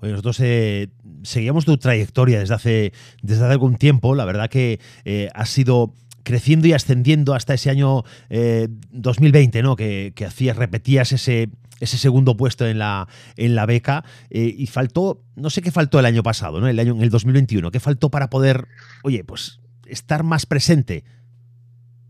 Oye, 0.00 0.12
nosotros 0.12 0.40
eh, 0.40 0.88
seguíamos 1.22 1.64
tu 1.64 1.76
trayectoria 1.76 2.38
desde 2.38 2.54
hace, 2.54 2.92
desde 3.22 3.44
algún 3.44 3.76
tiempo. 3.76 4.14
La 4.14 4.24
verdad 4.24 4.48
que 4.48 4.80
eh, 5.04 5.28
has 5.34 5.50
sido 5.50 5.94
creciendo 6.22 6.66
y 6.68 6.72
ascendiendo 6.72 7.34
hasta 7.34 7.54
ese 7.54 7.70
año 7.70 8.04
eh, 8.28 8.68
2020, 8.90 9.62
¿no? 9.62 9.76
Que, 9.76 10.12
que 10.14 10.26
hacías, 10.26 10.56
repetías 10.56 11.12
ese, 11.12 11.48
ese 11.80 11.98
segundo 11.98 12.36
puesto 12.36 12.66
en 12.66 12.78
la, 12.78 13.08
en 13.36 13.54
la 13.54 13.66
beca. 13.66 14.04
eh, 14.30 14.54
y 14.56 14.66
faltó, 14.66 15.22
no 15.36 15.50
sé 15.50 15.62
qué 15.62 15.70
faltó 15.70 15.98
el 15.98 16.06
año 16.06 16.22
pasado, 16.22 16.60
¿no? 16.60 16.68
El 16.68 16.78
año, 16.78 16.94
en 16.94 17.02
el 17.02 17.10
2021. 17.10 17.70
¿Qué 17.70 17.80
faltó 17.80 18.10
para 18.10 18.30
poder, 18.30 18.68
oye, 19.02 19.24
pues 19.24 19.60
estar 19.86 20.22
más 20.22 20.46
presente? 20.46 21.04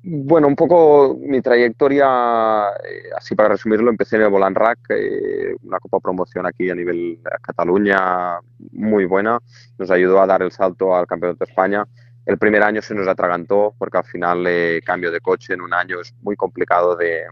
Bueno, 0.02 0.46
un 0.46 0.54
poco 0.54 1.18
mi 1.20 1.42
trayectoria, 1.42 2.68
eh, 2.84 3.10
así 3.16 3.34
para 3.34 3.50
resumirlo, 3.50 3.90
empecé 3.90 4.16
en 4.16 4.22
el 4.22 4.30
Volant 4.30 4.56
Rack, 4.56 4.78
eh, 4.90 5.56
una 5.64 5.80
copa 5.80 5.98
promoción 5.98 6.46
aquí 6.46 6.70
a 6.70 6.74
nivel 6.74 7.20
Cataluña 7.42 8.38
muy 8.72 9.06
buena, 9.06 9.40
nos 9.76 9.90
ayudó 9.90 10.22
a 10.22 10.26
dar 10.26 10.42
el 10.42 10.52
salto 10.52 10.94
al 10.94 11.06
Campeonato 11.06 11.44
de 11.44 11.50
España. 11.50 11.84
El 12.28 12.36
primer 12.36 12.62
año 12.62 12.82
se 12.82 12.94
nos 12.94 13.08
atragantó 13.08 13.74
porque 13.78 13.96
al 13.96 14.04
final 14.04 14.44
eh, 14.46 14.82
cambio 14.84 15.10
de 15.10 15.18
coche 15.18 15.54
en 15.54 15.62
un 15.62 15.72
año 15.72 15.98
es 15.98 16.14
muy 16.20 16.36
complicado 16.36 16.94
de, 16.94 17.24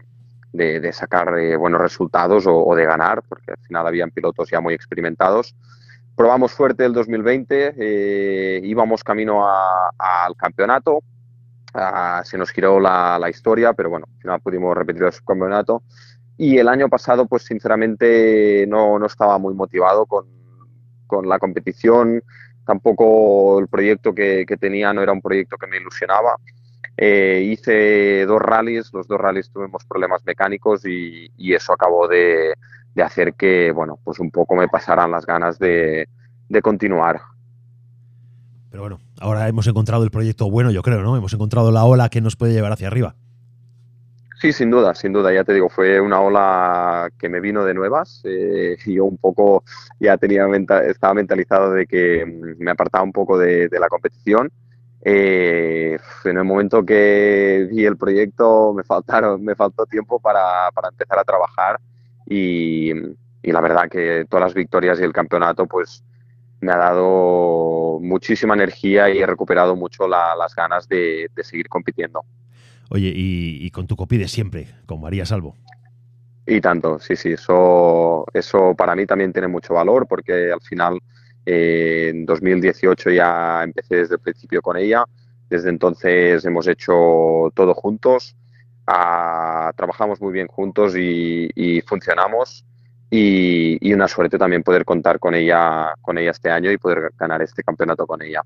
sacar 0.91 1.37
eh, 1.37 1.55
buenos 1.55 1.79
resultados 1.79 2.45
o, 2.47 2.73
de 2.73 2.83
ganar, 2.83 3.21
porque 3.29 3.51
al 3.51 3.59
final 3.59 3.85
habían 3.85 4.09
pilotos 4.09 4.49
ya 4.49 4.59
muy 4.59 4.73
experimentados. 4.73 5.55
Probamos 6.15 6.51
suerte 6.51 6.83
el 6.83 6.93
2020, 6.93 7.75
eh, 7.77 8.61
íbamos 8.63 9.03
camino 9.03 9.47
al 9.47 10.35
campeonato, 10.35 11.03
Ah, 11.73 12.21
se 12.23 12.37
nos 12.37 12.51
giró 12.51 12.79
la, 12.79 13.19
la 13.19 13.29
historia, 13.29 13.73
pero 13.73 13.89
bueno, 13.89 14.07
al 14.11 14.21
final 14.21 14.41
pudimos 14.41 14.75
repetir 14.75 15.03
el 15.03 15.11
subcampeonato. 15.11 15.83
Y 16.37 16.57
el 16.57 16.67
año 16.67 16.87
pasado, 16.87 17.25
pues 17.25 17.43
sinceramente 17.43 18.65
no, 18.67 18.99
no 18.99 19.05
estaba 19.05 19.37
muy 19.37 19.53
motivado 19.53 20.05
con, 20.05 20.25
con 21.07 21.27
la 21.27 21.39
competición, 21.39 22.21
tampoco 22.65 23.59
el 23.59 23.67
proyecto 23.67 24.13
que, 24.13 24.45
que 24.47 24.57
tenía 24.57 24.93
no 24.93 25.01
era 25.01 25.11
un 25.11 25.21
proyecto 25.21 25.57
que 25.57 25.67
me 25.67 25.77
ilusionaba. 25.77 26.35
Eh, 26.95 27.41
hice 27.43 28.25
dos 28.25 28.41
rallies, 28.41 28.91
los 28.93 29.07
dos 29.07 29.19
rallies 29.19 29.51
tuvimos 29.51 29.83
problemas 29.85 30.25
mecánicos 30.25 30.85
y, 30.85 31.31
y 31.37 31.53
eso 31.53 31.73
acabó 31.73 32.07
de, 32.07 32.53
de 32.93 33.03
hacer 33.03 33.35
que, 33.35 33.71
bueno, 33.71 33.99
pues 34.03 34.19
un 34.19 34.31
poco 34.31 34.55
me 34.55 34.67
pasaran 34.67 35.11
las 35.11 35.25
ganas 35.25 35.59
de, 35.59 36.07
de 36.49 36.61
continuar. 36.61 37.21
Pero 38.69 38.83
bueno, 38.83 38.99
ahora 39.19 39.47
hemos 39.47 39.67
encontrado 39.67 40.03
el 40.03 40.11
proyecto 40.11 40.49
bueno, 40.49 40.71
yo 40.71 40.81
creo, 40.81 41.01
¿no? 41.01 41.15
Hemos 41.17 41.33
encontrado 41.33 41.71
la 41.71 41.85
ola 41.85 42.09
que 42.09 42.21
nos 42.21 42.35
puede 42.35 42.53
llevar 42.53 42.71
hacia 42.71 42.87
arriba. 42.87 43.15
Sí, 44.39 44.53
sin 44.53 44.69
duda, 44.69 44.93
sin 44.93 45.13
duda, 45.13 45.33
ya 45.33 45.43
te 45.43 45.53
digo, 45.53 45.67
fue 45.67 45.99
una 45.99 46.21
ola 46.21 47.09
que 47.17 47.27
me 47.27 47.39
vino 47.39 47.65
de 47.65 47.73
nuevas. 47.73 48.21
eh, 48.23 48.77
yo 48.85 49.05
un 49.05 49.17
poco 49.17 49.63
ya 49.99 50.15
tenía 50.17 50.45
estaba 50.87 51.15
mentalizado 51.15 51.71
de 51.71 51.87
que 51.87 52.23
mm, 52.23 52.63
me 52.63 52.69
apartaba 52.71 53.03
un 53.03 53.11
poco 53.11 53.37
de, 53.39 53.67
de 53.67 53.79
la 53.79 53.87
competición. 53.89 54.51
Eh, 55.01 55.97
en 56.25 56.37
el 56.37 56.43
momento 56.43 56.85
que 56.85 57.67
vi 57.71 57.85
el 57.85 57.97
proyecto 57.97 58.73
me 58.73 58.83
faltaron, 58.83 59.43
me 59.43 59.55
faltó 59.55 59.85
tiempo 59.85 60.19
para, 60.19 60.69
para 60.73 60.89
empezar 60.89 61.17
a 61.19 61.23
trabajar 61.23 61.79
y, 62.27 62.91
y 63.41 63.51
la 63.51 63.61
verdad 63.61 63.89
que 63.89 64.25
todas 64.29 64.45
las 64.47 64.53
victorias 64.53 64.99
y 64.99 65.03
el 65.03 65.13
campeonato 65.13 65.65
pues 65.65 66.03
me 66.61 66.71
ha 66.71 66.77
dado 66.77 67.99
muchísima 68.01 68.53
energía 68.55 69.09
y 69.09 69.19
he 69.19 69.25
recuperado 69.25 69.75
mucho 69.75 70.07
la- 70.07 70.35
las 70.35 70.55
ganas 70.55 70.87
de- 70.87 71.29
de 71.35 71.43
seguir 71.43 71.69
compitiendo. 71.69 72.23
Oye, 72.89 73.11
y, 73.13 73.65
y 73.65 73.71
con 73.71 73.85
tu 73.87 73.95
copy 73.95 74.17
de 74.17 74.27
siempre, 74.27 74.67
con 74.85 75.01
María 75.01 75.25
Salvo. 75.25 75.55
Y 76.45 76.61
tanto, 76.61 76.97
sí, 76.99 77.15
sí, 77.17 77.33
eso, 77.33 78.25
eso 78.33 78.73
para 78.75 78.95
mí 78.95 79.05
también 79.05 79.33
tiene 79.33 79.49
mucho 79.49 79.73
valor 79.73 80.07
porque 80.07 80.51
al 80.51 80.61
final 80.61 80.99
eh, 81.45 82.07
en 82.09 82.25
2018 82.25 83.09
ya 83.09 83.63
empecé 83.63 83.97
desde 83.97 84.15
el 84.15 84.21
principio 84.21 84.61
con 84.61 84.77
ella, 84.77 85.03
desde 85.49 85.69
entonces 85.69 86.43
hemos 86.45 86.65
hecho 86.67 87.51
todo 87.53 87.73
juntos, 87.73 88.37
ah, 88.85 89.73
trabajamos 89.75 90.21
muy 90.21 90.31
bien 90.31 90.47
juntos 90.47 90.95
y, 90.95 91.49
y 91.53 91.81
funcionamos 91.81 92.65
y, 93.09 93.93
una 93.93 94.07
suerte 94.07 94.37
también 94.37 94.63
poder 94.63 94.85
contar 94.85 95.19
con 95.19 95.33
ella, 95.33 95.93
con 96.01 96.17
ella 96.17 96.31
este 96.31 96.49
año 96.49 96.71
y 96.71 96.77
poder 96.77 97.11
ganar 97.17 97.41
este 97.41 97.63
campeonato 97.63 98.05
con 98.05 98.21
ella. 98.21 98.41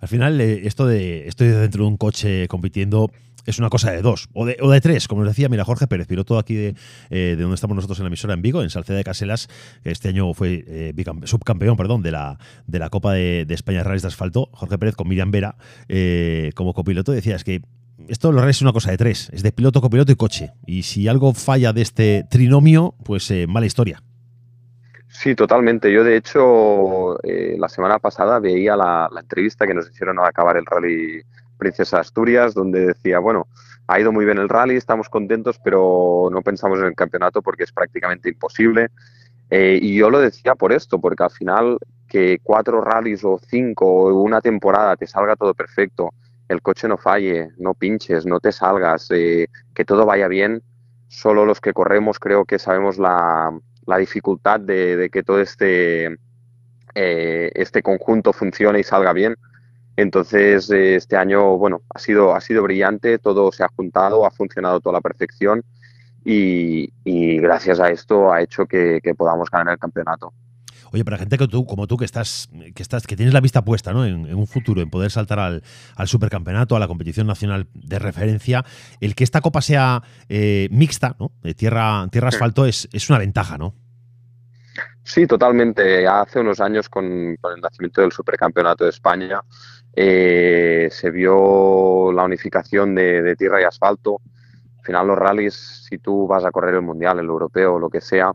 Al 0.00 0.08
final, 0.08 0.40
eh, 0.40 0.66
esto 0.66 0.86
de 0.86 1.28
estoy 1.28 1.48
dentro 1.48 1.84
de 1.84 1.88
un 1.88 1.96
coche 1.96 2.48
compitiendo 2.48 3.10
es 3.46 3.58
una 3.58 3.68
cosa 3.70 3.90
de 3.90 4.02
dos 4.02 4.28
o 4.32 4.46
de, 4.46 4.56
o 4.60 4.70
de 4.70 4.80
tres, 4.80 5.08
como 5.08 5.22
nos 5.22 5.30
decía, 5.30 5.48
mira, 5.48 5.64
Jorge 5.64 5.86
Pérez, 5.86 6.06
piloto 6.06 6.38
aquí 6.38 6.54
de, 6.54 6.68
eh, 7.10 7.34
de 7.36 7.36
donde 7.36 7.54
estamos 7.54 7.74
nosotros 7.74 7.98
en 7.98 8.04
la 8.04 8.08
emisora 8.08 8.34
en 8.34 8.42
Vigo, 8.42 8.62
en 8.62 8.70
Salceda 8.70 8.96
de 8.96 9.04
Caselas, 9.04 9.48
que 9.82 9.90
este 9.90 10.08
año 10.08 10.32
fue 10.34 10.64
eh, 10.66 10.94
subcampeón 11.24 11.76
perdón, 11.76 12.02
de, 12.02 12.12
la, 12.12 12.38
de 12.66 12.78
la 12.78 12.90
Copa 12.90 13.12
de, 13.12 13.44
de 13.46 13.54
España 13.54 13.82
Rallys 13.82 14.02
de 14.02 14.08
Asfalto. 14.08 14.48
Jorge 14.52 14.78
Pérez 14.78 14.96
con 14.96 15.08
Miriam 15.08 15.30
Vera 15.30 15.56
eh, 15.88 16.52
como 16.54 16.74
copiloto 16.74 17.12
decía, 17.12 17.36
es 17.36 17.44
que 17.44 17.62
esto 18.08 18.28
de 18.28 18.34
los 18.34 18.42
rallies 18.42 18.56
es 18.56 18.62
una 18.62 18.72
cosa 18.72 18.90
de 18.90 18.96
tres, 18.96 19.30
es 19.32 19.42
de 19.42 19.52
piloto, 19.52 19.80
copiloto 19.80 20.12
y 20.12 20.16
coche. 20.16 20.52
Y 20.66 20.82
si 20.82 21.08
algo 21.08 21.34
falla 21.34 21.72
de 21.72 21.82
este 21.82 22.24
trinomio, 22.30 22.94
pues 23.04 23.30
eh, 23.30 23.46
mala 23.46 23.66
historia. 23.66 24.02
Sí, 25.08 25.34
totalmente. 25.34 25.92
Yo, 25.92 26.04
de 26.04 26.16
hecho, 26.16 27.20
eh, 27.24 27.56
la 27.58 27.68
semana 27.68 27.98
pasada 27.98 28.38
veía 28.38 28.76
la, 28.76 29.08
la 29.12 29.20
entrevista 29.20 29.66
que 29.66 29.74
nos 29.74 29.90
hicieron 29.90 30.18
al 30.18 30.26
acabar 30.26 30.56
el 30.56 30.66
rally 30.66 31.22
Princesa 31.58 32.00
Asturias, 32.00 32.54
donde 32.54 32.86
decía, 32.86 33.18
bueno, 33.18 33.46
ha 33.86 34.00
ido 34.00 34.12
muy 34.12 34.24
bien 34.24 34.38
el 34.38 34.48
rally, 34.48 34.76
estamos 34.76 35.08
contentos, 35.08 35.58
pero 35.62 36.28
no 36.30 36.42
pensamos 36.42 36.78
en 36.78 36.86
el 36.86 36.94
campeonato 36.94 37.42
porque 37.42 37.64
es 37.64 37.72
prácticamente 37.72 38.28
imposible. 38.28 38.88
Eh, 39.50 39.80
y 39.82 39.96
yo 39.96 40.10
lo 40.10 40.20
decía 40.20 40.54
por 40.54 40.72
esto, 40.72 41.00
porque 41.00 41.24
al 41.24 41.30
final 41.30 41.78
que 42.08 42.38
cuatro 42.42 42.80
rallies 42.80 43.24
o 43.24 43.40
cinco 43.44 43.86
o 43.86 44.22
una 44.22 44.40
temporada 44.40 44.96
te 44.96 45.06
salga 45.06 45.36
todo 45.36 45.54
perfecto, 45.54 46.10
el 46.50 46.62
coche 46.62 46.88
no 46.88 46.98
falle, 46.98 47.50
no 47.58 47.74
pinches, 47.74 48.26
no 48.26 48.40
te 48.40 48.50
salgas, 48.50 49.08
eh, 49.12 49.48
que 49.72 49.84
todo 49.84 50.04
vaya 50.04 50.26
bien, 50.26 50.64
solo 51.06 51.46
los 51.46 51.60
que 51.60 51.72
corremos 51.72 52.18
creo 52.18 52.44
que 52.44 52.58
sabemos 52.58 52.98
la, 52.98 53.52
dificultad 53.98 54.58
de, 54.58 55.10
que 55.12 55.22
todo 55.22 55.40
este, 55.40 56.18
eh, 56.94 57.52
este 57.54 57.82
conjunto 57.82 58.32
funcione 58.32 58.80
y 58.80 58.82
salga 58.82 59.12
bien. 59.12 59.36
Entonces, 59.96 60.70
eh, 60.70 60.96
este 60.96 61.16
año, 61.16 61.56
bueno, 61.56 61.82
ha 61.94 62.00
sido, 62.00 62.34
ha 62.34 62.40
sido 62.40 62.64
brillante, 62.64 63.18
todo 63.18 63.52
se 63.52 63.62
ha 63.62 63.68
juntado, 63.68 64.26
ha 64.26 64.30
funcionado 64.32 64.80
toda 64.80 64.94
la 64.94 65.00
perfección 65.00 65.62
y, 66.24 66.90
gracias 67.40 67.78
a 67.78 67.90
esto 67.90 68.32
ha 68.32 68.42
hecho 68.42 68.66
que 68.66 69.00
podamos 69.16 69.48
ganar 69.50 69.74
el 69.74 69.78
campeonato. 69.78 70.32
Oye, 70.92 71.04
para 71.04 71.18
gente 71.18 71.38
que 71.38 71.46
tú, 71.48 71.64
como 71.66 71.86
tú, 71.86 71.96
que 71.96 72.04
estás, 72.04 72.48
que 72.74 72.82
estás, 72.82 73.06
que 73.06 73.16
tienes 73.16 73.34
la 73.34 73.40
vista 73.40 73.62
puesta, 73.62 73.92
¿no? 73.92 74.04
En, 74.04 74.26
en 74.26 74.34
un 74.34 74.46
futuro, 74.46 74.80
en 74.82 74.90
poder 74.90 75.10
saltar 75.10 75.38
al, 75.38 75.62
al 75.96 76.08
supercampeonato, 76.08 76.76
a 76.76 76.80
la 76.80 76.88
competición 76.88 77.26
nacional 77.26 77.68
de 77.74 77.98
referencia, 77.98 78.64
el 79.00 79.14
que 79.14 79.24
esta 79.24 79.40
copa 79.40 79.60
sea 79.60 80.02
eh, 80.28 80.68
mixta, 80.70 81.16
¿no? 81.18 81.32
De 81.42 81.54
tierra, 81.54 82.06
tierra 82.10 82.28
asfalto 82.28 82.66
es, 82.66 82.88
es 82.92 83.08
una 83.08 83.18
ventaja, 83.18 83.58
¿no? 83.58 83.74
Sí, 85.02 85.26
totalmente. 85.26 86.06
Hace 86.06 86.40
unos 86.40 86.60
años, 86.60 86.88
con, 86.88 87.36
con 87.40 87.54
el 87.54 87.60
nacimiento 87.60 88.00
del 88.00 88.12
Supercampeonato 88.12 88.84
de 88.84 88.90
España, 88.90 89.40
eh, 89.96 90.88
se 90.90 91.10
vio 91.10 92.12
la 92.12 92.24
unificación 92.24 92.94
de, 92.94 93.22
de 93.22 93.36
tierra 93.36 93.60
y 93.60 93.64
asfalto. 93.64 94.20
Al 94.78 94.84
final, 94.84 95.06
los 95.08 95.18
rallies, 95.18 95.86
si 95.88 95.98
tú 95.98 96.26
vas 96.26 96.44
a 96.44 96.50
correr 96.50 96.74
el 96.74 96.82
mundial, 96.82 97.18
el 97.18 97.26
europeo, 97.26 97.78
lo 97.78 97.90
que 97.90 98.00
sea, 98.00 98.32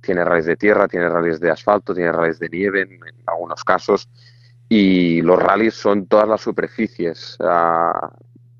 tiene 0.00 0.24
rallies 0.24 0.46
de 0.46 0.56
tierra, 0.56 0.88
tiene 0.88 1.08
rallies 1.08 1.40
de 1.40 1.50
asfalto, 1.50 1.94
tiene 1.94 2.12
rallies 2.12 2.38
de 2.38 2.48
nieve 2.48 2.82
en, 2.82 2.92
en 2.92 3.14
algunos 3.26 3.62
casos. 3.64 4.08
Y 4.68 5.22
los 5.22 5.40
rallies 5.40 5.74
son 5.74 6.06
todas 6.06 6.28
las 6.28 6.40
superficies. 6.40 7.36
Ah, 7.40 8.10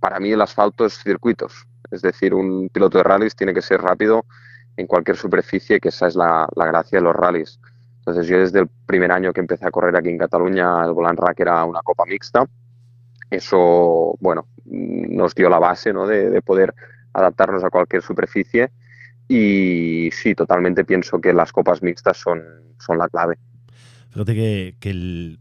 para 0.01 0.21
mí, 0.21 0.33
el 0.33 0.41
asfalto 0.41 0.85
es 0.85 0.99
circuitos. 1.03 1.67
Es 1.91 2.03
decir, 2.03 2.35
un 2.35 2.69
piloto 2.69 2.99
de 2.99 3.05
rallies 3.05 3.35
tiene 3.35 3.55
que 3.55 3.63
ser 3.63 3.81
rápido 3.81 4.27
en 4.77 4.87
cualquier 4.87 5.17
superficie, 5.17 5.81
que 5.81 5.89
esa 5.89 6.07
es 6.09 6.17
la, 6.17 6.49
la 6.57 6.67
gracia 6.67 6.99
de 6.99 7.05
los 7.05 7.15
rallies. 7.15 7.61
Entonces 7.99 8.27
yo 8.27 8.39
desde 8.39 8.61
el 8.61 8.69
primer 8.87 9.13
año 9.13 9.33
que 9.33 9.41
empecé 9.41 9.67
a 9.67 9.71
correr 9.71 9.97
aquí 9.97 10.11
en 10.11 10.19
Cataluña, 10.19 10.85
el 10.85 10.93
Volant 10.93 11.19
Rack 11.19 11.41
era 11.41 11.65
una 11.65 11.81
copa 11.83 12.05
mixta. 12.07 12.47
Eso, 13.31 14.17
bueno, 14.21 14.47
nos 14.65 15.35
dio 15.35 15.49
la 15.49 15.59
base 15.59 15.93
¿no? 15.93 16.07
de, 16.07 16.29
de 16.29 16.43
poder 16.43 16.75
adaptarnos 17.13 17.65
a 17.65 17.71
cualquier 17.71 18.03
superficie 18.03 18.71
y 19.29 20.11
sí, 20.13 20.35
totalmente 20.35 20.85
pienso 20.85 21.21
que 21.21 21.33
las 21.33 21.53
copas 21.53 21.83
mixtas 21.83 22.19
son, 22.19 22.43
son 22.79 22.99
la 22.99 23.09
clave. 23.09 23.37
Fíjate 24.11 24.35
que, 24.35 24.77
que, 24.79 24.91
el, 24.91 25.39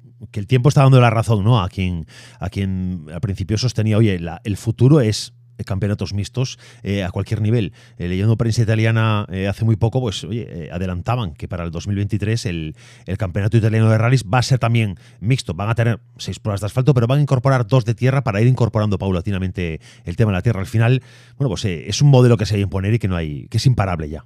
tiempo 0.48 0.70
está 0.70 0.82
dando 0.82 1.00
la 1.00 1.10
razón, 1.10 1.44
¿no? 1.44 1.62
A 1.62 1.70
quien, 1.70 2.08
a 2.40 2.50
quien 2.50 3.06
al 3.14 3.22
principio 3.22 3.58
sostenía, 3.58 3.98
oye, 3.98 4.20
el 4.44 4.58
futuro 4.58 5.00
es 5.00 5.34
campeonatos 5.64 6.14
mixtos 6.14 6.60
eh, 6.84 7.04
a 7.04 7.12
cualquier 7.12 7.42
nivel. 7.42 7.74
Eh, 7.98 8.08
leyendo 8.08 8.38
prensa 8.38 8.62
italiana 8.62 9.26
eh, 9.32 9.48
hace 9.48 9.66
muy 9.66 9.76
poco, 9.76 10.02
pues 10.02 10.24
oye, 10.24 10.70
adelantaban 10.72 11.34
que 11.34 11.48
para 11.48 11.64
el 11.64 11.72
2023 11.72 12.46
el, 12.46 12.76
el 13.06 13.18
campeonato 13.18 13.58
italiano 13.58 13.90
de 13.90 13.98
rallies 13.98 14.26
va 14.26 14.40
a 14.40 14.44
ser 14.44 14.60
también 14.60 14.98
mixto. 15.20 15.54
Van 15.54 15.70
a 15.70 15.76
tener 15.76 16.00
seis 16.18 16.40
pruebas 16.40 16.62
de 16.62 16.68
asfalto, 16.68 16.94
pero 16.94 17.08
van 17.08 17.20
a 17.20 17.22
incorporar 17.22 17.68
dos 17.68 17.86
de 17.86 17.96
tierra 17.96 18.24
para 18.24 18.42
ir 18.42 18.48
incorporando 18.48 18.98
paulatinamente 18.98 19.80
el 20.06 20.16
tema 20.16 20.32
de 20.32 20.38
la 20.38 20.42
tierra. 20.42 20.60
Al 20.60 20.68
final, 20.68 21.02
bueno, 21.38 21.50
pues 21.50 21.66
es 21.66 22.02
un 22.02 22.10
modelo 22.10 22.38
que 22.38 22.46
se 22.46 22.56
va 22.56 22.60
a 22.60 22.62
imponer 22.62 22.94
y 22.94 23.00
que 23.00 23.08
no 23.08 23.16
hay, 23.16 23.48
que 23.48 23.58
es 23.58 23.66
imparable 23.66 24.10
ya. 24.10 24.26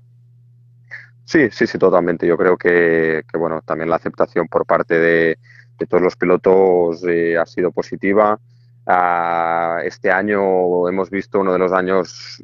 Sí, 1.28 1.50
sí, 1.52 1.68
sí, 1.68 1.78
totalmente. 1.78 2.26
Yo 2.26 2.38
creo 2.38 2.58
que, 2.58 3.24
que, 3.30 3.38
bueno, 3.38 3.62
también 3.66 3.90
la 3.90 3.98
aceptación 3.98 4.48
por 4.48 4.66
parte 4.66 4.98
de, 4.98 5.38
todos 5.90 6.02
los 6.02 6.16
pilotos 6.16 7.04
ha 7.04 7.46
sido 7.46 7.72
positiva. 7.72 8.40
Ah, 8.90 9.82
este 9.84 10.10
año 10.10 10.88
hemos 10.88 11.10
visto 11.10 11.42
uno 11.42 11.52
de 11.52 11.60
los 11.60 11.74
años 11.74 12.42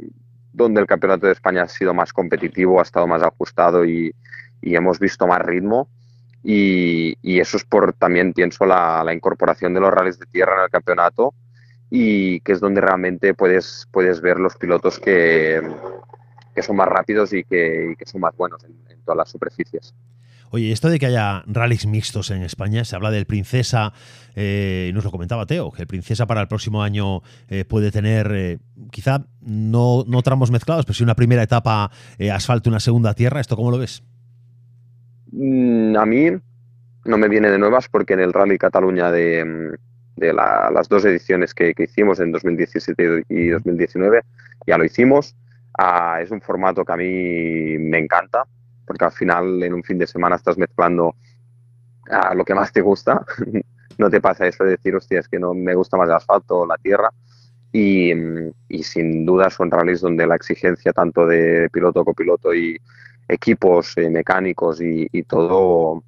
donde 0.52 0.82
el 0.82 0.88
Campeonato 0.88 1.26
de 1.26 1.32
España 1.32 1.64
ha 1.64 1.68
sido 1.70 1.94
más 1.94 2.12
competitivo, 2.12 2.80
ha 2.80 2.84
estado 2.84 3.08
más 3.08 3.24
ajustado 3.24 3.86
y, 3.86 4.14
y 4.62 4.76
hemos 4.76 5.00
visto 5.00 5.26
más 5.26 5.39
ritmo. 5.41 5.88
Y, 6.44 7.18
y, 7.22 7.39
eso 7.39 7.56
es 7.56 7.64
por 7.64 7.94
también, 7.94 8.34
pienso, 8.34 8.66
la, 8.66 9.02
la, 9.06 9.14
incorporación 9.14 9.74
de 9.74 9.80
los 9.80 9.91
rallies 9.94 10.20
de 10.20 10.26
tierra 10.26 10.58
en 10.58 10.64
el 10.64 10.70
campeonato 10.70 11.34
y 11.89 12.41
que 12.41 12.52
es 12.52 12.60
donde 12.60 12.82
realmente 12.82 13.34
puedes, 13.34 13.88
puedes 13.91 14.20
ver 14.20 14.39
los 14.39 14.58
pilotos 14.58 15.00
que, 15.00 15.62
que 16.54 16.62
son 16.62 16.76
más 16.76 16.89
rápidos 16.89 17.32
y 17.32 17.46
que, 17.46 17.91
y 17.94 17.96
que 17.96 18.06
son 18.06 18.20
más 18.20 18.36
buenos 18.36 18.62
en, 18.66 18.76
en 18.89 19.02
todas 19.04 19.18
las 19.20 19.30
superficies. 19.30 19.96
Oye, 20.54 20.72
esto 20.72 20.88
de 20.88 20.99
que 20.99 21.08
haya 21.08 21.43
rallies 21.47 21.88
mixtos 21.88 22.30
en 22.30 22.43
España, 22.43 22.86
se 22.86 22.95
habla 22.95 23.10
del 23.10 23.26
Princesa, 23.26 23.91
eh, 24.36 24.91
nos 24.93 25.04
lo 25.04 25.10
comentaba 25.10 25.47
Teo, 25.47 25.72
que 25.72 25.82
el 25.82 25.88
Princesa 25.88 26.28
para 26.28 26.41
el 26.41 26.47
próximo 26.47 26.84
año 26.84 27.22
eh, 27.49 27.66
puede 27.66 27.89
tener 27.89 28.32
eh, 28.36 28.60
quizá 28.91 29.26
no, 29.41 30.04
no, 30.08 30.22
tramos 30.22 30.51
mezclados, 30.51 30.86
pero 30.86 30.93
sí 30.93 31.04
una 31.04 31.16
primera 31.16 31.41
etapa 31.41 31.89
eh, 32.20 32.30
asfalto, 32.30 32.70
una 32.70 32.80
segunda 32.80 33.16
tierra. 33.16 33.41
¿Esto 33.41 33.56
cómo 33.56 33.72
lo 33.72 33.80
ves? 33.80 34.04
Mm, 35.32 35.97
a 35.97 36.06
mí 36.06 36.30
no 37.06 37.18
me 37.18 37.30
viene 37.30 37.49
de 37.49 37.58
nuevas 37.58 37.89
porque 37.89 38.14
en 38.14 38.20
el 38.20 38.32
Rally 38.32 38.60
Cataluña 38.60 39.10
de, 39.10 39.76
la, 40.18 40.70
las 40.72 40.88
dos 40.88 41.04
ediciones 41.04 41.56
que, 41.56 41.74
que, 41.74 41.86
hicimos 41.86 42.20
en 42.20 42.32
2017 42.32 43.24
y 43.28 43.47
2019 43.47 44.22
ya 44.68 44.78
lo 44.78 44.86
hicimos. 44.86 45.36
Ah, 45.80 46.20
es 46.22 46.30
un 46.30 46.41
formato 46.41 46.86
que 46.86 46.93
a 46.93 46.97
mí 46.97 47.80
me 47.80 47.97
encanta 47.97 48.45
porque 48.86 49.06
al 49.06 49.12
final 49.12 49.64
en 49.64 49.74
un 49.74 49.84
fin 49.84 49.98
de 49.98 50.08
semana 50.08 50.36
estás 50.36 50.58
mezclando 50.58 51.16
a 52.10 52.34
lo 52.34 52.44
que 52.44 52.56
más 52.56 52.72
te 52.72 52.82
gusta. 52.82 53.26
no 53.98 54.10
te 54.10 54.22
pasa 54.22 54.48
eso 54.48 54.64
de 54.64 54.72
decir, 54.72 54.96
hostia, 54.96 55.20
es 55.20 55.28
que 55.28 55.40
no 55.40 55.54
me 55.54 55.76
gusta 55.76 55.98
más 55.98 56.10
el 56.10 56.16
asfalto 56.16 56.60
o 56.60 56.66
la 56.66 56.78
tierra. 56.78 57.10
Y, 57.72 58.12
y, 58.70 58.84
sin 58.84 59.26
duda 59.26 59.50
son 59.50 59.72
rallies 59.72 60.02
donde 60.02 60.28
la 60.28 60.36
exigencia 60.36 60.94
tanto 60.94 61.26
de 61.26 61.70
piloto, 61.72 62.06
copiloto 62.06 62.54
y 62.54 62.80
equipos 63.28 63.98
eh, 63.98 64.10
mecánicos 64.10 64.80
y, 64.82 65.24
todo 65.24 66.04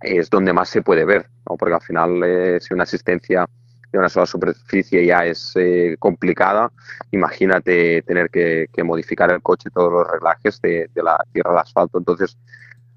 es 0.00 0.30
donde 0.30 0.52
más 0.52 0.68
se 0.68 0.82
puede 0.82 1.04
ver, 1.04 1.28
¿no? 1.48 1.56
porque 1.56 1.74
al 1.74 1.82
final 1.82 2.22
eh, 2.24 2.58
si 2.60 2.74
una 2.74 2.84
asistencia 2.84 3.48
de 3.92 3.98
una 3.98 4.08
sola 4.08 4.26
superficie 4.26 5.04
ya 5.04 5.24
es 5.24 5.52
eh, 5.56 5.96
complicada, 5.98 6.70
imagínate 7.10 8.02
tener 8.02 8.30
que, 8.30 8.68
modificar 8.84 9.30
el 9.30 9.42
coche, 9.42 9.70
todos 9.72 9.92
los 9.92 10.10
reglajes 10.10 10.60
de, 10.60 10.90
la 10.94 11.18
tierra 11.32 11.52
al 11.52 11.58
asfalto. 11.58 11.98
Entonces, 11.98 12.36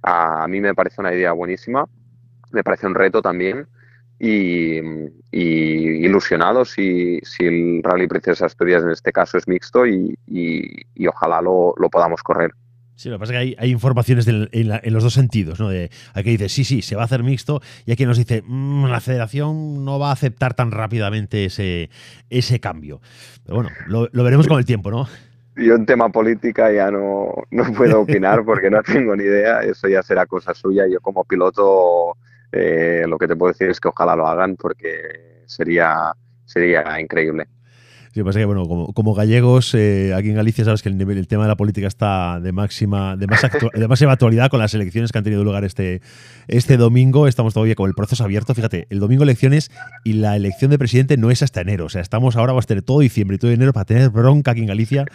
a, 0.01 0.43
a, 0.43 0.47
mí 0.47 0.59
me 0.61 0.75
parece 0.75 1.01
una 1.01 1.13
idea 1.13 1.31
buenísima, 1.31 1.87
me 2.51 2.63
parece 2.63 2.87
un 2.87 2.95
reto 2.95 3.21
también 3.21 3.67
y, 4.19 4.79
y 5.31 6.05
ilusionado 6.05 6.65
si, 6.65 7.19
si, 7.23 7.45
el 7.45 7.81
Rally 7.83 8.07
Princesa 8.07 8.45
Asturias 8.45 8.83
en 8.83 8.91
este 8.91 9.11
caso 9.11 9.37
es 9.37 9.47
mixto 9.47 9.87
y, 9.87 10.15
y 10.27 11.07
ojalá 11.07 11.41
lo, 11.41 11.73
lo 11.77 11.89
podamos 11.89 12.21
correr. 12.21 12.51
Sí, 13.01 13.09
lo 13.09 13.15
que 13.15 13.21
pasa 13.21 13.33
es 13.33 13.35
que 13.35 13.41
hay, 13.41 13.55
hay 13.57 13.71
informaciones 13.71 14.25
de, 14.25 14.47
en, 14.51 14.67
la, 14.69 14.79
en, 14.83 14.93
los 14.93 15.01
dos 15.01 15.15
sentidos, 15.15 15.59
¿no? 15.59 15.69
De, 15.69 15.89
hay 16.13 16.23
que 16.23 16.29
dice, 16.29 16.49
sí, 16.49 16.63
sí, 16.63 16.83
se 16.83 16.95
va 16.95 17.01
a 17.01 17.05
hacer 17.05 17.23
mixto, 17.23 17.59
y 17.87 17.91
aquí 17.91 18.05
nos 18.05 18.15
dice, 18.15 18.43
mmm, 18.45 18.85
la 18.85 19.01
federación 19.01 19.83
no 19.83 19.97
va 19.97 20.09
a 20.09 20.11
aceptar 20.11 20.53
tan 20.53 20.69
rápidamente 20.69 21.45
ese, 21.45 21.89
ese 22.29 22.59
cambio. 22.59 23.01
Pero 23.43 23.55
bueno, 23.55 23.71
lo, 23.87 24.07
lo 24.11 24.23
veremos 24.23 24.47
con 24.47 24.59
el 24.59 24.65
tiempo, 24.65 24.91
¿no? 24.91 25.07
Yo 25.55 25.73
en 25.73 25.87
tema 25.87 26.09
política 26.09 26.71
ya 26.71 26.91
no, 26.91 27.33
no 27.49 27.73
puedo 27.73 28.01
opinar 28.01 28.45
porque 28.45 28.69
no 28.69 28.83
tengo 28.83 29.15
ni 29.15 29.23
idea, 29.23 29.61
eso 29.61 29.87
ya 29.87 30.03
será 30.03 30.27
cosa 30.27 30.53
suya. 30.53 30.83
Yo 30.87 31.01
como 31.01 31.23
piloto 31.23 32.17
eh, 32.51 33.05
lo 33.07 33.17
que 33.17 33.27
te 33.27 33.35
puedo 33.35 33.51
decir 33.51 33.71
es 33.71 33.79
que 33.79 33.87
ojalá 33.87 34.15
lo 34.15 34.27
hagan 34.27 34.57
porque 34.57 35.41
sería, 35.47 36.13
sería 36.45 37.01
increíble. 37.01 37.47
Sí, 38.13 38.23
pasa 38.23 38.39
que, 38.39 38.45
bueno, 38.45 38.67
como, 38.67 38.91
como 38.91 39.13
gallegos, 39.13 39.73
eh, 39.73 40.13
aquí 40.13 40.31
en 40.31 40.35
Galicia 40.35 40.65
sabes 40.65 40.81
que 40.81 40.89
el, 40.89 40.99
el 40.99 41.27
tema 41.29 41.43
de 41.43 41.47
la 41.47 41.55
política 41.55 41.87
está 41.87 42.41
de 42.41 42.51
máxima, 42.51 43.15
de, 43.15 43.25
más 43.25 43.41
actu- 43.45 43.71
de 43.71 43.87
máxima 43.87 44.11
actualidad 44.11 44.49
con 44.49 44.59
las 44.59 44.73
elecciones 44.73 45.13
que 45.13 45.17
han 45.17 45.23
tenido 45.23 45.45
lugar 45.45 45.63
este, 45.63 46.01
este 46.49 46.75
domingo. 46.75 47.25
Estamos 47.27 47.53
todavía 47.53 47.75
con 47.75 47.87
el 47.87 47.95
proceso 47.95 48.25
abierto. 48.25 48.53
Fíjate, 48.53 48.85
el 48.89 48.99
domingo 48.99 49.23
elecciones 49.23 49.71
y 50.03 50.13
la 50.13 50.35
elección 50.35 50.71
de 50.71 50.77
presidente 50.77 51.15
no 51.15 51.31
es 51.31 51.41
hasta 51.41 51.61
enero. 51.61 51.85
O 51.85 51.89
sea, 51.89 52.01
estamos 52.01 52.35
ahora, 52.35 52.51
vamos 52.51 52.65
a 52.65 52.67
tener 52.67 52.83
todo 52.83 52.99
diciembre 52.99 53.35
y 53.35 53.37
todo 53.39 53.49
enero 53.51 53.71
para 53.71 53.85
tener 53.85 54.09
bronca 54.09 54.51
aquí 54.51 54.59
en 54.59 54.67
Galicia. 54.67 55.05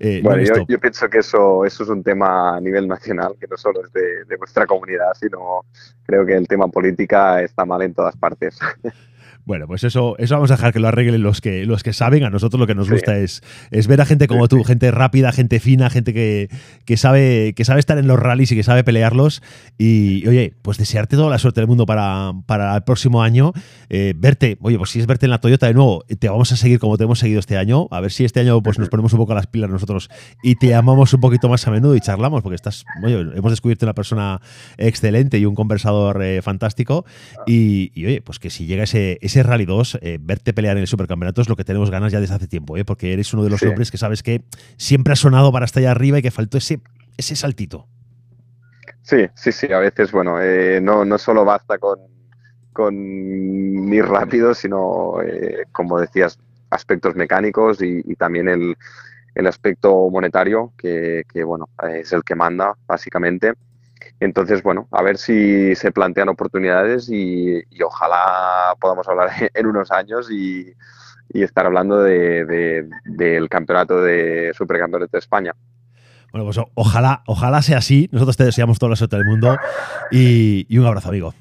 Eh, 0.00 0.20
Bueno, 0.22 0.38
yo, 0.42 0.46
non-stop. 0.54 0.68
yo 0.70 0.80
pienso 0.80 1.10
que 1.10 1.18
eso, 1.18 1.66
eso 1.66 1.82
es 1.82 1.88
un 1.90 2.02
tema 2.02 2.56
a 2.56 2.60
nivel 2.62 2.88
nacional, 2.88 3.34
que 3.38 3.46
no 3.48 3.58
solo 3.58 3.84
es 3.84 3.92
de, 3.92 4.24
de 4.26 4.36
vuestra 4.38 4.64
comunidad, 4.64 5.12
sino 5.20 5.66
creo 6.06 6.24
que 6.24 6.34
el 6.34 6.48
tema 6.48 6.68
política 6.68 7.42
está 7.42 7.66
mal 7.66 7.82
en 7.82 7.92
todas 7.92 8.16
partes. 8.16 8.58
Bueno, 9.46 9.68
pues 9.68 9.84
eso, 9.84 10.16
eso 10.18 10.34
vamos 10.34 10.50
a 10.50 10.56
dejar 10.56 10.72
que 10.72 10.80
lo 10.80 10.88
arreglen 10.88 11.22
los 11.22 11.40
que, 11.40 11.64
los 11.66 11.84
que 11.84 11.92
saben. 11.92 12.24
A 12.24 12.30
nosotros 12.30 12.58
lo 12.60 12.66
que 12.66 12.74
nos 12.74 12.86
Sí. 12.88 12.92
gusta 12.94 13.16
es, 13.16 13.42
es 13.70 13.86
ver 13.86 14.00
a 14.00 14.04
gente 14.04 14.26
como 14.26 14.48
tú, 14.48 14.64
gente 14.64 14.90
rápida, 14.90 15.30
gente 15.30 15.60
fina, 15.60 15.88
gente 15.88 16.12
que, 16.12 16.48
que 16.84 16.96
sabe, 16.96 17.54
que 17.54 17.64
sabe 17.64 17.78
estar 17.78 17.96
en 17.96 18.08
los 18.08 18.18
rallies 18.18 18.50
y 18.50 18.56
que 18.56 18.64
sabe 18.64 18.82
pelearlos. 18.82 19.42
Y 19.78 20.26
oye, 20.26 20.54
pues 20.62 20.78
desearte 20.78 21.14
toda 21.16 21.30
la 21.30 21.38
suerte 21.38 21.60
del 21.60 21.68
mundo 21.68 21.86
para, 21.86 22.32
para 22.46 22.74
el 22.74 22.82
próximo 22.82 23.22
año. 23.22 23.52
Eh, 23.88 24.14
verte, 24.16 24.58
oye, 24.62 24.78
pues 24.78 24.90
si 24.90 24.98
es 24.98 25.06
verte 25.06 25.26
en 25.26 25.30
la 25.30 25.38
Toyota 25.38 25.68
de 25.68 25.74
nuevo, 25.74 26.04
te 26.18 26.28
vamos 26.28 26.50
a 26.50 26.56
seguir 26.56 26.80
como 26.80 26.98
te 26.98 27.04
hemos 27.04 27.20
seguido 27.20 27.38
este 27.38 27.56
año. 27.56 27.86
A 27.92 28.00
ver 28.00 28.10
si 28.10 28.24
este 28.24 28.40
año 28.40 28.60
pues 28.64 28.80
nos 28.80 28.88
ponemos 28.88 29.12
un 29.12 29.20
poco 29.20 29.30
a 29.30 29.36
las 29.36 29.46
pilas 29.46 29.70
nosotros 29.70 30.10
y 30.42 30.56
te 30.56 30.66
llamamos 30.66 31.14
un 31.14 31.20
poquito 31.20 31.48
más 31.48 31.64
a 31.68 31.70
menudo 31.70 31.94
y 31.94 32.00
charlamos, 32.00 32.42
porque 32.42 32.56
estás, 32.56 32.84
oye, 33.04 33.20
hemos 33.36 33.52
descubierto 33.52 33.86
una 33.86 33.94
persona 33.94 34.40
excelente 34.76 35.38
y 35.38 35.44
un 35.46 35.54
conversador 35.54 36.20
eh, 36.24 36.42
fantástico. 36.42 37.04
Y, 37.46 37.92
y, 37.94 38.06
oye, 38.06 38.22
pues 38.22 38.40
que 38.40 38.50
si 38.50 38.66
llega 38.66 38.82
ese, 38.82 39.18
ese 39.22 39.35
Rally 39.42 39.64
2, 39.66 39.98
eh, 40.02 40.18
verte 40.20 40.52
pelear 40.52 40.76
en 40.76 40.82
el 40.82 40.86
Supercampeonato 40.86 41.40
es 41.42 41.48
lo 41.48 41.56
que 41.56 41.64
tenemos 41.64 41.90
ganas 41.90 42.12
ya 42.12 42.20
desde 42.20 42.34
hace 42.34 42.46
tiempo, 42.48 42.76
¿eh? 42.76 42.84
porque 42.84 43.12
eres 43.12 43.32
uno 43.34 43.44
de 43.44 43.50
los 43.50 43.60
Sí. 43.60 43.66
hombres 43.66 43.90
que 43.90 43.98
sabes 43.98 44.22
que 44.22 44.42
siempre 44.76 45.12
ha 45.12 45.16
sonado 45.16 45.52
para 45.52 45.64
estar 45.64 45.80
allá 45.80 45.90
arriba 45.92 46.18
y 46.18 46.22
que 46.22 46.30
faltó 46.30 46.58
ese, 46.58 46.80
ese 47.16 47.36
saltito. 47.36 47.86
Sí, 49.02 49.26
sí, 49.34 49.52
sí, 49.52 49.72
a 49.72 49.78
veces, 49.78 50.10
bueno, 50.10 50.40
eh, 50.42 50.80
no, 50.80 51.04
no 51.04 51.16
solo 51.18 51.44
basta 51.44 51.78
con, 51.78 51.98
con 52.72 52.94
ir 53.92 54.04
rápido, 54.04 54.52
sino, 54.54 55.22
eh, 55.22 55.64
como 55.72 56.00
decías, 56.00 56.38
aspectos 56.70 57.14
mecánicos 57.14 57.80
y, 57.80 58.02
y 58.04 58.14
también 58.16 58.48
el, 58.48 58.76
el 59.34 59.46
aspecto 59.46 60.10
monetario, 60.10 60.72
que, 60.76 61.22
que, 61.32 61.44
bueno, 61.44 61.68
es 61.94 62.12
el 62.12 62.24
que 62.24 62.34
manda, 62.34 62.74
básicamente. 62.86 63.52
Entonces, 64.20 64.62
bueno, 64.62 64.88
a 64.92 65.02
ver 65.02 65.18
si 65.18 65.74
se 65.74 65.92
plantean 65.92 66.28
oportunidades 66.28 67.08
y, 67.10 67.62
y 67.70 67.82
ojalá 67.82 68.74
podamos 68.80 69.06
hablar 69.08 69.30
en 69.54 69.66
unos 69.66 69.90
años 69.92 70.30
y, 70.30 70.72
y 71.32 71.42
estar 71.42 71.66
hablando 71.66 71.98
de, 72.02 72.44
de- 72.44 72.88
del 73.04 73.48
campeonato 73.48 74.00
de 74.00 74.52
Supercampeonato 74.56 75.10
de 75.12 75.18
España. 75.18 75.54
Bueno, 76.32 76.44
pues 76.44 76.58
ojalá, 76.74 77.22
ojalá 77.26 77.62
sea 77.62 77.78
así. 77.78 78.08
Nosotros 78.12 78.36
te 78.36 78.44
deseamos 78.44 78.78
toda 78.78 78.90
la 78.90 78.96
suerte 78.96 79.16
del 79.16 79.24
mundo 79.26 79.56
y, 80.10 80.66
y 80.68 80.78
un 80.78 80.86
abrazo, 80.86 81.08
amigo. 81.08 81.34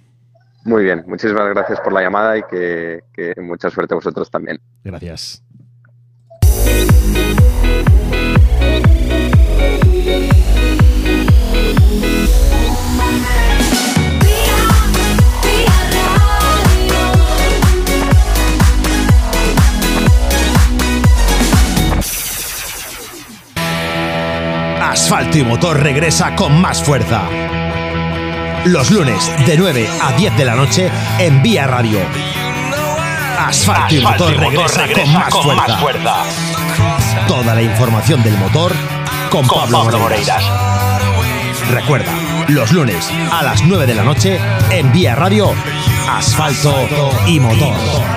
Muy 0.64 0.84
bien, 0.84 1.04
muchísimas 1.08 1.48
gracias 1.54 1.80
por 1.82 1.94
la 1.94 2.02
llamada 2.02 2.38
y 2.38 2.44
que, 2.50 3.02
que 3.14 3.34
mucha 3.42 3.70
suerte 3.70 3.94
a 3.94 3.98
vosotros 3.98 4.32
también. 4.32 4.60
Gracias. 4.84 5.44
Asfalto 24.96 25.38
y 25.38 25.44
motor 25.44 25.78
regresa 25.84 26.38
con 26.38 26.62
más 26.62 26.82
fuerza. 26.82 27.24
Los 28.64 28.92
lunes 28.92 29.30
de 29.46 29.58
9 29.58 29.90
a 30.02 30.14
10 30.14 30.38
de 30.38 30.46
la 30.46 30.56
noche 30.56 30.90
en 31.20 31.44
Vía 31.44 31.68
Radio. 31.68 32.00
Asfalto 33.38 33.94
y 33.94 34.00
motor 34.00 34.38
regresa, 34.38 34.88
con, 34.94 35.54
más, 35.58 35.82
fuerza. 35.82 36.24
Toda 37.28 37.54
la 37.54 37.62
información 37.62 38.24
del 38.24 38.38
motor 38.38 38.72
con, 39.30 39.46
Pablo, 39.46 40.00
Moreiras. 40.00 40.46
Recuerda, 41.72 42.14
los 42.48 42.72
lunes 42.72 43.12
a 43.34 43.44
las 43.44 43.64
9 43.64 43.86
de 43.86 43.96
la 43.96 44.04
noche 44.06 44.40
en 44.72 44.94
Vía 44.94 45.14
Radio, 45.14 45.54
Asfalto 46.08 46.88
y 47.28 47.42
motor. 47.42 48.15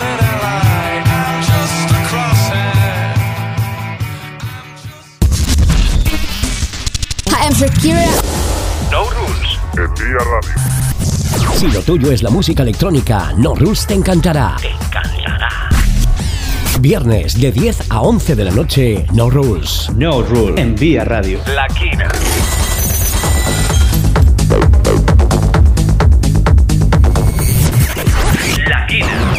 Shakira. 7.58 8.06
No 8.92 9.02
Rules. 9.10 9.58
En 9.72 9.92
Vía 9.94 10.18
Radio. 10.30 11.56
Si 11.56 11.66
lo 11.66 11.82
tuyo 11.82 12.12
es 12.12 12.22
la 12.22 12.30
música 12.30 12.62
electrónica, 12.62 13.32
No 13.36 13.56
Rules 13.56 13.84
te 13.84 13.94
encantará. 13.94 14.54
Te 14.60 14.68
encantará. 14.68 15.48
Viernes 16.78 17.40
de 17.40 17.50
10 17.50 17.90
a 17.90 18.02
11 18.02 18.36
de 18.36 18.44
la 18.44 18.52
noche, 18.52 19.06
No 19.12 19.28
Rules. 19.28 19.90
No 19.96 20.22
Rule 20.22 20.62
en 20.62 20.76
Vía 20.76 21.04
Radio. 21.04 21.40
La 21.52 21.66
Quina. 21.66 22.08
La 28.68 28.86
Quina. 28.86 29.34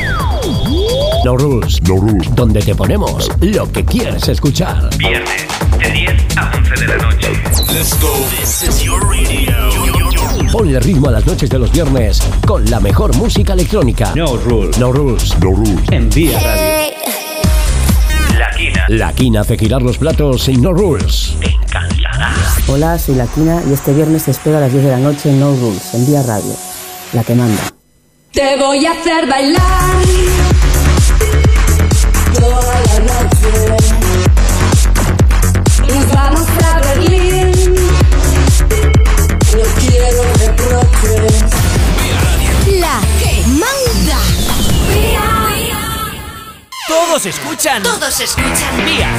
No 1.24 1.38
Rules. 1.38 1.82
No 1.84 1.96
Rules. 1.96 2.36
Donde 2.36 2.62
te 2.64 2.76
ponemos 2.76 3.32
lo 3.40 3.72
que 3.72 3.86
quieres 3.86 4.28
escuchar. 4.28 4.90
Viernes 4.98 5.59
de 5.90 6.00
10 6.00 6.38
a 6.38 6.52
11 6.56 6.76
de 6.76 6.88
la 6.88 6.98
noche. 6.98 7.28
Let's 7.74 8.00
go. 8.00 8.14
This 8.40 8.64
is 8.64 8.84
your 8.84 9.02
radio. 9.02 9.54
Ponle 10.52 10.80
ritmo 10.80 11.10
a 11.10 11.12
las 11.12 11.26
noches 11.26 11.50
de 11.50 11.60
los 11.60 11.72
viernes 11.72 12.22
con 12.46 12.70
la 12.70 12.80
mejor 12.80 13.16
música 13.16 13.54
electrónica. 13.54 14.14
No 14.16 14.38
Rule. 14.38 14.72
No 14.80 14.92
Rules. 14.92 15.38
No 15.40 15.52
Rules. 15.52 15.90
En 15.92 16.10
Vía 16.10 16.40
Radio. 16.40 16.94
La 18.38 18.50
Quina. 18.52 18.86
La 18.90 19.14
quina 19.14 19.42
hace 19.42 19.58
girar 19.58 19.82
los 19.82 19.98
platos 19.98 20.48
en 20.48 20.62
No 20.62 20.74
Rules. 20.74 21.36
Te 21.40 21.52
encantará. 21.52 22.34
Hola, 22.68 22.98
soy 23.00 23.16
La 23.16 23.28
Quina 23.28 23.62
y 23.68 23.74
este 23.74 23.94
viernes 23.94 24.26
te 24.26 24.32
espero 24.32 24.58
a 24.58 24.62
las 24.62 24.72
10 24.72 24.84
de 24.84 24.92
la 24.92 25.00
noche 25.00 25.30
en 25.30 25.40
No 25.40 25.56
Rules, 25.56 25.94
en 25.94 26.06
Vía 26.06 26.24
Radio. 26.24 26.56
La 27.14 27.24
que 27.24 27.36
manda. 27.36 27.62
Te 28.32 28.58
voy 28.58 28.86
a 28.86 28.92
hacer 28.92 29.28
bailar 29.28 30.00
Berlín. 37.00 37.52
No 39.56 39.64
quiero 39.80 40.24
reproches. 40.40 41.44
La 42.80 43.00
que 43.20 43.44
manda. 43.48 44.20
Todos 46.88 47.26
escuchan. 47.26 47.84
Todos 47.84 48.20
escuchan. 48.20 48.86
Vía. 48.86 49.10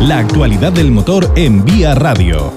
La 0.00 0.18
actualidad 0.18 0.72
del 0.72 0.90
motor 0.90 1.32
en 1.34 1.64
Vía 1.64 1.94
Radio. 1.94 2.52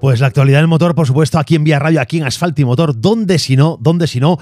Pues 0.00 0.18
la 0.18 0.28
actualidad 0.28 0.58
del 0.58 0.66
motor, 0.66 0.94
por 0.94 1.06
supuesto, 1.06 1.38
aquí 1.38 1.54
en 1.54 1.64
Vía 1.64 1.78
Radio, 1.78 2.00
aquí 2.00 2.16
en 2.16 2.24
Asfalto 2.24 2.62
y 2.62 2.64
Motor. 2.64 2.98
¿Dónde 2.98 3.38
si 3.38 3.54
no? 3.54 3.76
¿Dónde 3.80 4.06
si 4.06 4.18
no? 4.18 4.38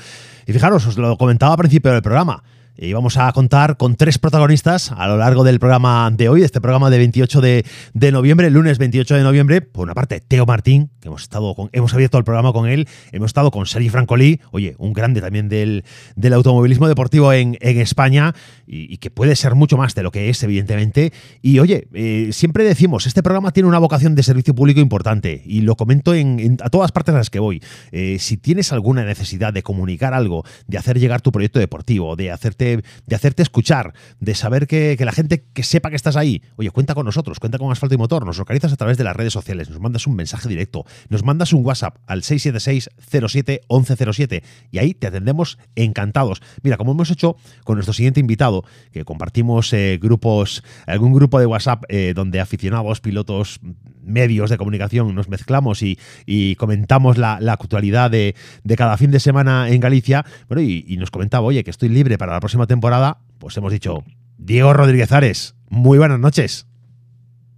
Y 0.49 0.53
fijaros, 0.55 0.87
os 0.87 0.97
lo 0.97 1.19
comentaba 1.19 1.53
al 1.53 1.59
principio 1.59 1.93
del 1.93 2.01
programa. 2.01 2.43
Y 2.81 2.93
vamos 2.93 3.17
a 3.17 3.33
contar 3.33 3.77
con 3.77 3.97
tres 3.97 4.19
protagonistas 4.21 4.93
a 4.93 5.09
lo 5.09 5.17
largo 5.17 5.43
del 5.43 5.59
programa 5.59 6.13
de 6.15 6.29
hoy, 6.29 6.45
este 6.45 6.61
programa 6.61 6.91
de 6.91 6.99
28 6.99 7.41
de, 7.41 7.67
de 7.93 8.13
noviembre, 8.13 8.51
lunes 8.51 8.79
28 8.79 9.17
de 9.17 9.23
noviembre. 9.25 9.63
Por 9.63 9.83
una 9.83 9.95
parte, 9.95 10.21
Teo 10.21 10.47
Martín, 10.47 10.89
que 11.01 11.09
hemos 11.09 11.23
estado 11.23 11.57
con, 11.57 11.71
hemos 11.73 11.93
abierto 11.93 12.19
el 12.19 12.25
programa 12.25 12.53
con 12.53 12.69
él, 12.69 12.87
hemos 13.11 13.27
estado 13.31 13.51
con 13.51 13.67
Sergi 13.67 13.89
Francolí, 13.89 14.41
oye, 14.53 14.77
un 14.79 14.93
grande 14.93 15.21
también 15.21 15.49
del, 15.49 15.85
del 16.15 16.33
automovilismo 16.35 16.87
deportivo 16.87 17.33
en, 17.33 17.59
en 17.61 17.81
España 17.81 18.33
y, 18.65 18.99
que 18.99 19.11
puede 19.11 19.35
ser 19.35 19.57
mucho 19.57 19.77
más 19.77 19.97
de 19.97 20.05
lo 20.05 20.13
que 20.13 20.29
es, 20.31 20.41
evidentemente. 20.45 21.13
Y 21.43 21.59
oye, 21.59 21.89
eh, 21.95 22.29
siempre 22.31 22.63
decimos, 22.63 23.09
este 23.09 23.25
programa 23.25 23.51
tiene 23.51 23.69
una 23.69 23.81
vocación 23.81 24.15
de 24.15 24.23
servicio 24.23 24.55
público 24.55 24.79
importante 24.79 25.43
y 25.45 25.63
lo 25.63 25.75
comento 25.75 26.15
en, 26.15 26.39
en- 26.39 26.59
a 26.63 26.71
todas 26.71 26.93
partes 26.93 27.13
a 27.13 27.19
las 27.19 27.31
que 27.31 27.41
voy. 27.41 27.61
Eh, 27.91 28.19
si 28.21 28.37
tienes 28.37 28.73
alguna 28.73 29.05
necesidad 29.05 29.53
de 29.53 29.65
comunicar 29.65 30.15
algo, 30.15 30.45
de 30.69 30.79
hacer 30.79 31.01
llegar 31.01 31.23
tu 31.23 31.33
proyecto 31.33 31.59
deportivo, 31.59 32.15
de 32.15 32.31
hacerte 32.31 32.68
de, 32.77 33.17
hacerte 33.17 33.43
escuchar, 33.43 33.95
de 34.21 34.35
saber 34.35 34.67
que, 34.67 34.97
que, 34.99 35.05
la 35.05 35.13
gente 35.13 35.45
que 35.53 35.63
sepa 35.63 35.91
que 35.91 35.97
estás 35.97 36.17
ahí, 36.17 36.43
oye, 36.57 36.71
cuenta 36.71 36.95
con 36.95 37.07
nosotros, 37.07 37.41
cuenta 37.41 37.59
con 37.59 37.71
Asfalto 37.73 37.95
y 37.95 37.99
Motor, 37.99 38.27
nos 38.27 38.39
localizas 38.39 38.73
a 38.73 38.77
través 38.77 38.99
de 38.99 39.05
las 39.05 39.17
redes 39.17 39.33
sociales, 39.33 39.71
nos 39.71 39.81
mandas 39.81 40.07
un 40.07 40.15
mensaje 40.15 40.49
directo, 40.49 40.85
nos 41.09 41.25
mandas 41.25 41.53
un 41.53 41.65
WhatsApp 41.65 41.97
al 42.07 42.23
676 42.23 42.91
07 43.29 43.63
1107 43.69 44.43
y 44.71 44.79
ahí 44.79 44.95
te 44.95 45.07
atendemos 45.07 45.59
encantados. 45.77 46.43
Mira, 46.63 46.77
como 46.77 46.93
hemos 46.93 47.11
hecho 47.11 47.37
con 47.65 47.77
nuestro 47.77 47.93
siguiente 47.93 48.21
invitado, 48.21 48.65
que 48.93 49.05
compartimos 49.05 49.73
eh, 49.73 49.99
grupos, 50.01 50.63
algún 50.87 51.13
grupo 51.13 51.41
de 51.41 51.47
WhatsApp 51.47 51.85
eh, 51.89 52.13
donde 52.15 52.41
aficionados, 52.41 53.01
pilotos, 53.01 53.61
medios 54.09 54.51
de 54.51 54.57
comunicación 54.57 55.15
nos 55.15 55.29
mezclamos 55.29 55.83
y, 55.83 55.99
y 56.27 56.57
comentamos 56.57 57.19
la, 57.19 57.39
la 57.41 57.53
actualidad 57.53 58.11
de, 58.11 58.35
de, 58.65 58.77
cada 58.77 58.97
fin 58.97 59.11
de 59.11 59.21
semana 59.21 59.69
en 59.69 59.81
Galicia, 59.81 60.25
bueno, 60.49 60.63
y, 60.63 60.97
nos 60.99 61.11
comentaba, 61.11 61.47
oye, 61.47 61.63
que 61.63 61.71
estoy 61.71 61.89
libre 61.89 62.19
para 62.19 62.33
la 62.33 62.41
próxima 62.41 62.58
temporada, 62.67 63.19
pues 63.39 63.57
hemos 63.57 63.73
dicho, 63.73 64.05
Diego 64.37 64.73
Rodríguez 64.73 65.13
Ares, 65.13 65.55
muy 65.69 65.99
buenas 65.99 66.19
noches. 66.19 66.67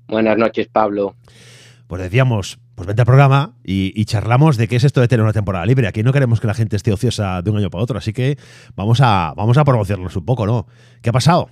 Buenas 0.08 0.36
noches, 0.36 0.68
Pablo. 0.68 1.14
Pues 1.86 2.02
decíamos, 2.02 2.58
pues 2.74 2.86
vente 2.86 3.02
al 3.02 3.06
programa 3.06 3.54
y, 3.64 3.92
y, 4.00 4.04
charlamos 4.04 4.56
de 4.56 4.68
qué 4.68 4.76
es 4.76 4.84
esto 4.84 5.00
de 5.00 5.08
tener 5.08 5.22
una 5.22 5.32
temporada 5.32 5.66
libre. 5.66 5.86
Aquí 5.86 6.02
no 6.02 6.12
queremos 6.12 6.40
que 6.40 6.46
la 6.46 6.54
gente 6.54 6.76
esté 6.76 6.92
ociosa 6.92 7.42
de 7.42 7.50
un 7.50 7.58
año 7.58 7.70
para 7.70 7.84
otro, 7.84 7.98
así 7.98 8.12
que 8.12 8.38
vamos 8.74 9.00
a, 9.02 9.34
vamos 9.36 9.58
a 9.58 9.64
promocionarnos 9.64 10.16
un 10.16 10.24
poco, 10.24 10.46
¿no? 10.46 10.66
¿Qué 11.02 11.10
ha 11.10 11.12
pasado? 11.12 11.48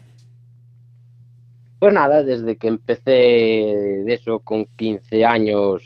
Pues 1.79 1.95
nada, 1.95 2.25
desde 2.25 2.57
que 2.57 2.69
empecé 2.69 3.11
de 3.11 4.15
eso 4.15 4.41
con 4.41 4.67
15 4.77 5.25
años, 5.25 5.83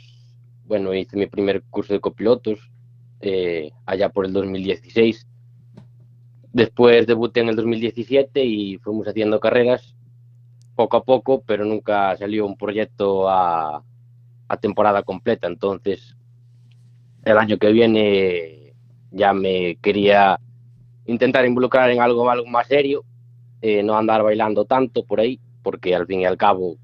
bueno, 0.65 0.95
hice 0.95 1.17
mi 1.17 1.27
primer 1.27 1.63
curso 1.65 1.93
de 1.93 2.01
copilotos 2.01 2.71
eh, 3.21 3.73
allá 3.85 4.09
por 4.09 4.25
el 4.25 4.33
2016. 4.33 5.27
Después 6.53 7.07
debuté 7.07 7.41
en 7.41 7.49
el 7.49 7.57
2017 7.57 8.45
y 8.45 8.79
fuimos 8.79 9.09
haciendo 9.09 9.41
carreras 9.41 9.95
poco 10.75 10.97
a 10.99 11.05
poco, 11.05 11.43
pero 11.47 11.65
nunca 11.65 12.17
salió 12.17 12.47
un 12.47 12.57
proyecto 12.57 13.29
a, 13.29 13.83
a 14.49 14.57
temporada 14.59 15.03
completa. 15.03 15.47
Entonces, 15.47 16.17
el 17.25 17.39
año 17.39 17.57
que 17.59 17.73
viene 17.73 18.75
ya 19.11 19.33
me 19.33 19.77
quería 19.77 20.39
intentar 21.07 21.45
involucrar 21.47 21.91
en 21.91 22.01
algo, 22.01 22.29
algo 22.31 22.47
más 22.47 22.67
serio, 22.67 23.05
eh, 23.61 23.83
no 23.83 23.97
andar 23.97 24.23
bailando 24.23 24.65
tanto 24.65 25.05
por 25.05 25.21
ahí 25.21 25.41
porque 25.63 25.95
al 25.95 26.07
fin 26.07 26.21
y 26.21 26.25
al 26.25 26.37
cabo, 26.37 26.77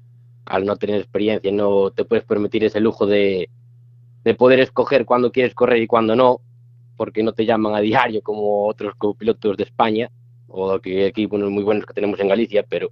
al 0.45 0.65
no 0.65 0.77
tener 0.77 0.99
experiencia, 0.99 1.51
no 1.51 1.91
te 1.91 2.05
puedes 2.05 2.25
permitir 2.25 2.63
ese 2.63 2.79
lujo 2.79 3.05
de, 3.05 3.49
de 4.23 4.33
poder 4.33 4.59
escoger 4.61 5.05
cuándo 5.05 5.31
quieres 5.31 5.53
correr 5.53 5.81
y 5.81 5.87
cuándo 5.87 6.15
no, 6.15 6.41
porque 6.99 7.23
no 7.23 7.31
te 7.31 7.45
llaman 7.45 7.75
a 7.75 7.79
diario 7.79 8.21
como 8.21 8.67
otros 8.67 8.93
pilotos 9.17 9.55
de 9.55 9.63
España 9.63 10.11
o 10.49 10.77
que 10.81 11.07
equipos 11.07 11.39
muy 11.39 11.63
buenos 11.63 11.85
que 11.85 11.93
tenemos 11.93 12.19
en 12.19 12.27
Galicia, 12.27 12.65
pero 12.67 12.89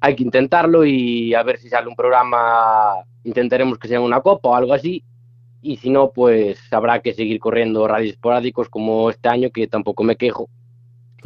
hay 0.00 0.16
que 0.16 0.22
intentarlo 0.22 0.82
y 0.82 1.34
a 1.34 1.42
ver 1.42 1.58
si 1.58 1.68
sale 1.68 1.88
un 1.88 1.94
programa, 1.94 3.04
intentaremos 3.22 3.78
que 3.78 3.86
sea 3.86 4.00
una 4.00 4.22
copa 4.22 4.48
o 4.48 4.54
algo 4.54 4.72
así, 4.72 5.04
y 5.60 5.76
si 5.76 5.90
no, 5.90 6.10
pues 6.10 6.58
habrá 6.72 7.00
que 7.00 7.12
seguir 7.12 7.38
corriendo 7.38 7.86
rallies 7.86 8.14
esporádicos 8.14 8.70
como 8.70 9.10
este 9.10 9.28
año, 9.28 9.50
que 9.50 9.66
tampoco 9.66 10.02
me 10.02 10.16
quejo, 10.16 10.48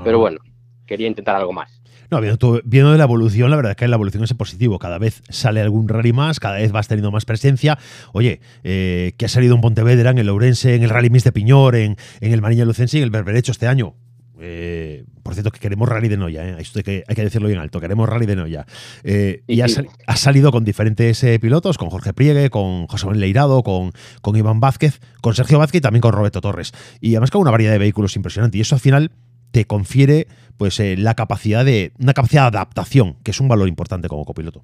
pero 0.02 0.18
bueno, 0.18 0.40
quería 0.86 1.06
intentar 1.06 1.36
algo 1.36 1.52
más. 1.52 1.77
No, 2.10 2.20
viendo, 2.20 2.62
viendo, 2.64 2.92
de 2.92 2.98
la 2.98 3.04
evolución, 3.04 3.50
la 3.50 3.56
verdad 3.56 3.72
es 3.72 3.76
que 3.76 3.86
la 3.86 3.96
evolución 3.96 4.24
es 4.24 4.32
positivo. 4.32 4.78
Cada 4.78 4.98
vez 4.98 5.22
sale 5.28 5.60
algún 5.60 5.88
rally 5.88 6.12
más, 6.12 6.40
cada 6.40 6.56
vez 6.56 6.72
vas 6.72 6.88
teniendo 6.88 7.10
más 7.10 7.26
presencia. 7.26 7.78
Oye, 8.12 8.40
eh, 8.64 9.12
que 9.18 9.26
ha 9.26 9.28
salido 9.28 9.54
en 9.54 9.60
Pontevedra, 9.60 10.10
en 10.10 10.18
el 10.18 10.28
Ourense, 10.30 10.74
en 10.74 10.82
el 10.82 10.90
Rally 10.90 11.10
Mix 11.10 11.24
de 11.24 11.32
Piñor, 11.32 11.76
en, 11.76 11.96
en 12.20 12.32
el 12.32 12.40
Mariña 12.40 12.64
Lucense 12.64 12.96
y 12.96 13.00
en 13.00 13.04
el 13.04 13.10
Berberecho 13.10 13.52
este 13.52 13.66
año. 13.66 13.94
Eh, 14.40 15.04
por 15.22 15.34
cierto, 15.34 15.50
que 15.50 15.58
queremos 15.58 15.88
rally 15.88 16.08
de 16.08 16.16
Noya, 16.16 16.48
¿eh? 16.48 16.56
Esto 16.60 16.78
hay 16.78 16.84
que, 16.84 17.04
hay 17.06 17.16
que 17.16 17.24
decirlo 17.24 17.48
bien 17.48 17.58
alto, 17.58 17.80
queremos 17.80 18.08
rally 18.08 18.24
de 18.24 18.36
Noya. 18.36 18.66
Eh, 19.02 19.42
y 19.46 19.60
ha, 19.60 19.68
sal, 19.68 19.88
ha, 20.06 20.16
salido 20.16 20.52
con 20.52 20.64
diferentes 20.64 21.26
pilotos, 21.40 21.76
con 21.76 21.90
Jorge 21.90 22.12
Priegue, 22.12 22.48
con 22.48 22.86
José 22.86 23.06
Manuel 23.06 23.20
Leirado, 23.20 23.62
con, 23.62 23.90
con 24.22 24.36
Iván 24.36 24.60
Vázquez, 24.60 25.00
con 25.20 25.34
Sergio 25.34 25.58
Vázquez 25.58 25.80
y 25.80 25.82
también 25.82 26.00
con 26.00 26.12
Roberto 26.12 26.40
Torres. 26.40 26.72
Y 27.00 27.10
además 27.10 27.32
con 27.32 27.42
una 27.42 27.50
variedad 27.50 27.72
de 27.72 27.78
vehículos 27.78 28.14
impresionante. 28.16 28.56
Y 28.56 28.60
eso 28.60 28.76
al 28.76 28.80
final 28.80 29.10
te 29.50 29.66
confiere 29.66 30.26
pues 30.56 30.80
eh, 30.80 30.96
la 30.96 31.14
capacidad 31.14 31.64
de 31.64 31.92
una 32.00 32.14
capacidad 32.14 32.50
de 32.50 32.58
adaptación, 32.58 33.16
que 33.22 33.30
es 33.30 33.40
un 33.40 33.48
valor 33.48 33.68
importante 33.68 34.08
como 34.08 34.24
copiloto. 34.24 34.62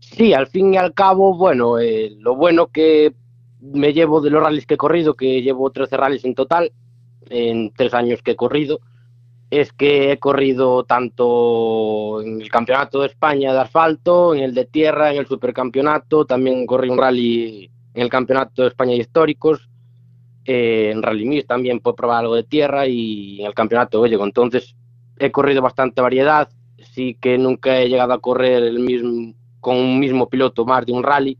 Sí, 0.00 0.32
al 0.32 0.46
fin 0.46 0.74
y 0.74 0.76
al 0.76 0.94
cabo, 0.94 1.36
bueno, 1.36 1.78
eh, 1.78 2.14
lo 2.18 2.36
bueno 2.36 2.68
que 2.68 3.14
me 3.60 3.92
llevo 3.92 4.20
de 4.20 4.30
los 4.30 4.42
rallies 4.42 4.66
que 4.66 4.74
he 4.74 4.78
corrido, 4.78 5.14
que 5.14 5.42
llevo 5.42 5.70
13 5.70 5.96
rallies 5.96 6.24
en 6.24 6.34
total, 6.34 6.72
en 7.30 7.72
tres 7.72 7.94
años 7.94 8.20
que 8.22 8.32
he 8.32 8.36
corrido, 8.36 8.80
es 9.50 9.72
que 9.72 10.12
he 10.12 10.18
corrido 10.18 10.84
tanto 10.84 12.20
en 12.22 12.40
el 12.40 12.48
Campeonato 12.50 13.00
de 13.00 13.06
España 13.06 13.52
de 13.52 13.60
asfalto, 13.60 14.34
en 14.34 14.42
el 14.42 14.54
de 14.54 14.66
tierra, 14.66 15.12
en 15.12 15.18
el 15.18 15.26
Supercampeonato, 15.26 16.24
también 16.24 16.66
corrí 16.66 16.88
un 16.88 16.98
rally 16.98 17.70
en 17.94 18.02
el 18.02 18.08
Campeonato 18.08 18.62
de 18.62 18.68
España 18.68 18.92
de 18.92 18.98
Históricos, 18.98 19.68
eh, 20.44 20.90
en 20.92 21.02
Rally 21.02 21.24
Mix 21.24 21.46
también 21.46 21.80
puedo 21.80 21.96
probar 21.96 22.20
algo 22.20 22.34
de 22.34 22.44
tierra 22.44 22.86
y 22.86 23.40
en 23.40 23.46
el 23.46 23.54
campeonato 23.54 24.00
gallego. 24.00 24.24
Entonces 24.24 24.74
he 25.18 25.30
corrido 25.30 25.62
bastante 25.62 26.00
variedad. 26.00 26.48
Sí 26.92 27.16
que 27.20 27.38
nunca 27.38 27.78
he 27.80 27.88
llegado 27.88 28.12
a 28.12 28.20
correr 28.20 28.62
el 28.62 28.78
mismo, 28.78 29.34
con 29.60 29.76
un 29.76 29.98
mismo 29.98 30.28
piloto 30.28 30.64
más 30.64 30.84
de 30.86 30.92
un 30.92 31.02
rally. 31.02 31.38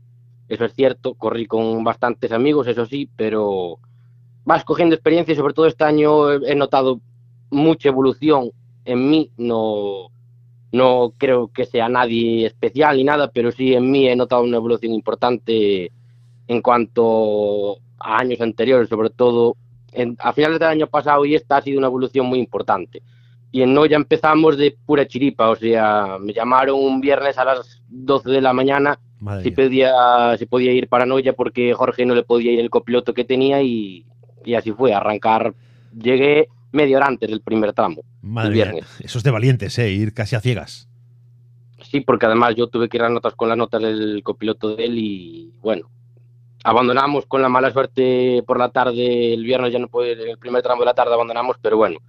Eso 0.49 0.65
es 0.65 0.73
cierto. 0.73 1.13
Corrí 1.13 1.45
con 1.45 1.83
bastantes 1.83 2.31
amigos, 2.31 2.67
eso 2.67 2.85
sí, 2.85 3.09
pero 3.15 3.79
vas 4.43 4.63
cogiendo 4.63 4.95
experiencia 4.95 5.33
y 5.33 5.35
sobre 5.35 5.53
todo 5.53 5.65
este 5.67 5.83
año 5.83 6.31
he 6.31 6.55
notado 6.55 6.99
mucha 7.49 7.89
evolución 7.89 8.51
en 8.85 9.09
mí. 9.09 9.31
No, 9.37 10.09
no 10.71 11.13
creo 11.17 11.47
que 11.47 11.65
sea 11.65 11.89
nadie 11.89 12.45
especial 12.47 12.97
ni 12.97 13.03
nada, 13.03 13.31
pero 13.31 13.51
sí 13.51 13.73
en 13.73 13.89
mí 13.91 14.07
he 14.07 14.15
notado 14.15 14.43
una 14.43 14.57
evolución 14.57 14.93
importante 14.93 15.91
en 16.47 16.61
cuanto 16.61 17.77
a 17.99 18.19
años 18.19 18.41
anteriores, 18.41 18.89
sobre 18.89 19.09
todo 19.09 19.55
en, 19.91 20.15
a 20.19 20.33
finales 20.33 20.59
del 20.59 20.69
año 20.69 20.87
pasado 20.87 21.25
y 21.25 21.35
esta 21.35 21.57
ha 21.57 21.61
sido 21.61 21.77
una 21.77 21.87
evolución 21.87 22.25
muy 22.25 22.39
importante. 22.39 23.01
Y 23.51 23.61
en 23.61 23.73
Noya 23.73 23.95
empezamos 23.95 24.57
de 24.57 24.75
pura 24.85 25.07
chiripa, 25.07 25.49
o 25.49 25.55
sea, 25.55 26.17
me 26.19 26.33
llamaron 26.33 26.77
un 26.77 26.99
viernes 26.99 27.37
a 27.37 27.45
las 27.45 27.81
12 27.87 28.29
de 28.29 28.41
la 28.41 28.51
mañana 28.51 28.99
si 29.41 29.51
podía, 29.51 30.37
si 30.37 30.45
podía 30.45 30.71
ir 30.71 30.87
para 30.87 31.05
Noya 31.05 31.33
porque 31.33 31.73
Jorge 31.73 32.05
no 32.05 32.15
le 32.15 32.23
podía 32.23 32.51
ir 32.51 32.59
el 32.59 32.69
copiloto 32.69 33.13
que 33.13 33.23
tenía 33.23 33.61
y, 33.61 34.05
y 34.43 34.53
así 34.53 34.71
fue, 34.71 34.93
arrancar. 34.93 35.53
Llegué 35.97 36.49
media 36.71 36.97
hora 36.97 37.07
antes 37.07 37.29
del 37.29 37.41
primer 37.41 37.73
tramo. 37.73 38.03
Madre 38.21 38.73
mía, 38.73 38.85
eso 38.99 39.17
es 39.17 39.23
de 39.23 39.31
valientes, 39.31 39.79
¿eh? 39.79 39.89
ir 39.91 40.13
casi 40.13 40.35
a 40.35 40.41
ciegas. 40.41 40.89
Sí, 41.81 42.01
porque 42.01 42.25
además 42.25 42.55
yo 42.55 42.67
tuve 42.67 42.89
que 42.89 42.97
ir 42.97 43.03
a 43.03 43.09
notas 43.09 43.35
con 43.35 43.49
las 43.49 43.57
notas 43.57 43.81
del 43.81 44.21
copiloto 44.23 44.75
de 44.75 44.85
él 44.85 44.97
y 44.97 45.53
bueno, 45.61 45.89
abandonamos 46.65 47.27
con 47.27 47.43
la 47.43 47.47
mala 47.47 47.71
suerte 47.71 48.41
por 48.45 48.57
la 48.57 48.69
tarde, 48.69 49.35
el 49.35 49.43
viernes 49.43 49.71
ya 49.71 49.77
no 49.77 49.87
pude, 49.87 50.13
el 50.13 50.39
primer 50.39 50.63
tramo 50.63 50.81
de 50.81 50.87
la 50.87 50.95
tarde 50.95 51.13
abandonamos, 51.13 51.57
pero 51.61 51.77
bueno, 51.77 51.99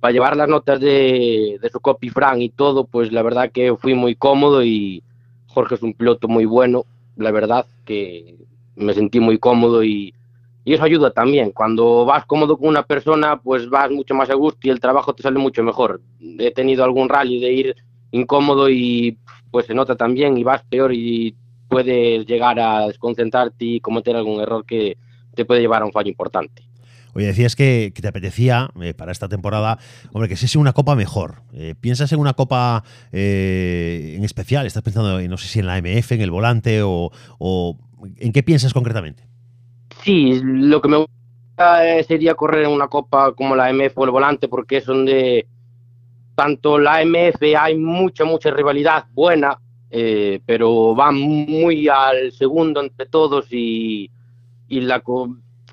para 0.00 0.10
llevar 0.10 0.36
las 0.36 0.48
notas 0.48 0.80
de, 0.80 1.58
de 1.62 1.70
su 1.70 1.78
copy 1.78 2.08
Fran 2.10 2.42
y 2.42 2.48
todo, 2.48 2.84
pues 2.84 3.12
la 3.12 3.22
verdad 3.22 3.52
que 3.52 3.76
fui 3.76 3.94
muy 3.94 4.16
cómodo 4.16 4.64
y 4.64 5.04
Jorge 5.46 5.76
es 5.76 5.82
un 5.82 5.94
piloto 5.94 6.26
muy 6.26 6.44
bueno, 6.44 6.86
la 7.16 7.30
verdad 7.30 7.66
que 7.84 8.34
me 8.74 8.94
sentí 8.94 9.20
muy 9.20 9.38
cómodo 9.38 9.84
y, 9.84 10.12
y 10.64 10.74
eso 10.74 10.82
ayuda 10.82 11.12
también. 11.12 11.52
Cuando 11.52 12.04
vas 12.04 12.26
cómodo 12.26 12.58
con 12.58 12.68
una 12.68 12.82
persona, 12.82 13.40
pues 13.40 13.70
vas 13.70 13.92
mucho 13.92 14.14
más 14.14 14.28
a 14.28 14.34
gusto 14.34 14.58
y 14.64 14.70
el 14.70 14.80
trabajo 14.80 15.14
te 15.14 15.22
sale 15.22 15.38
mucho 15.38 15.62
mejor. 15.62 16.00
He 16.20 16.50
tenido 16.50 16.82
algún 16.82 17.08
rally 17.08 17.38
de 17.38 17.52
ir 17.52 17.76
incómodo 18.10 18.68
y 18.68 19.18
pues 19.52 19.66
se 19.66 19.74
nota 19.74 19.94
también 19.94 20.36
y 20.36 20.42
vas 20.42 20.64
peor 20.68 20.92
y 20.92 21.36
puedes 21.70 22.26
llegar 22.26 22.58
a 22.58 22.88
desconcentrarte 22.88 23.64
y 23.64 23.80
cometer 23.80 24.16
algún 24.16 24.40
error 24.40 24.66
que 24.66 24.98
te 25.34 25.44
puede 25.44 25.60
llevar 25.60 25.82
a 25.82 25.86
un 25.86 25.92
fallo 25.92 26.08
importante. 26.08 26.64
Oye, 27.14 27.26
decías 27.26 27.56
que, 27.56 27.92
que 27.94 28.02
te 28.02 28.08
apetecía 28.08 28.70
eh, 28.80 28.94
para 28.94 29.12
esta 29.12 29.28
temporada, 29.28 29.78
hombre, 30.12 30.28
que 30.28 30.36
sea 30.36 30.60
una 30.60 30.72
copa 30.72 30.94
mejor. 30.94 31.42
Eh, 31.52 31.74
¿Piensas 31.80 32.12
en 32.12 32.20
una 32.20 32.34
copa 32.34 32.84
eh, 33.12 34.14
en 34.16 34.24
especial? 34.24 34.66
¿Estás 34.66 34.82
pensando, 34.82 35.18
en, 35.18 35.30
no 35.30 35.36
sé 35.36 35.48
si 35.48 35.60
en 35.60 35.66
la 35.66 35.78
MF, 35.80 36.12
en 36.12 36.20
el 36.20 36.30
volante 36.30 36.82
o, 36.82 37.10
o, 37.38 37.78
en 38.18 38.32
qué 38.32 38.42
piensas 38.42 38.72
concretamente? 38.72 39.24
Sí, 40.04 40.40
lo 40.42 40.80
que 40.80 40.88
me 40.88 40.96
gusta 40.98 42.02
sería 42.06 42.34
correr 42.34 42.64
en 42.64 42.70
una 42.70 42.88
copa 42.88 43.32
como 43.32 43.56
la 43.56 43.72
MF 43.72 43.96
o 43.96 44.04
el 44.04 44.10
volante, 44.10 44.48
porque 44.48 44.78
es 44.78 44.86
donde 44.86 45.46
tanto 46.36 46.78
la 46.78 47.04
MF 47.04 47.42
hay 47.58 47.76
mucha, 47.76 48.24
mucha 48.24 48.50
rivalidad 48.50 49.04
buena, 49.12 49.58
eh, 49.90 50.40
pero 50.46 50.94
va 50.94 51.10
muy 51.10 51.88
al 51.88 52.32
segundo 52.32 52.80
entre 52.80 53.06
todos 53.06 53.46
y, 53.52 54.10
y, 54.68 54.80
la, 54.80 55.02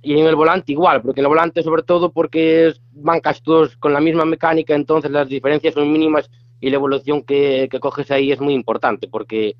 y 0.02 0.20
en 0.20 0.26
el 0.26 0.36
volante 0.36 0.72
igual, 0.72 1.02
porque 1.02 1.22
en 1.22 1.26
el 1.26 1.30
volante 1.30 1.62
sobre 1.64 1.84
todo 1.84 2.12
porque 2.12 2.74
van 2.94 3.20
casi 3.20 3.42
todos 3.42 3.78
con 3.78 3.94
la 3.94 4.00
misma 4.00 4.26
mecánica, 4.26 4.74
entonces 4.76 5.12
las 5.12 5.30
diferencias 5.30 5.74
son 5.74 5.92
mínimas 5.92 6.30
y 6.60 6.70
la 6.70 6.78
evolución 6.78 7.22
que, 7.22 7.68
que 7.70 7.80
coges 7.80 8.10
ahí 8.12 8.32
es 8.32 8.42
muy 8.42 8.54
importante, 8.54 9.08
porque 9.08 9.56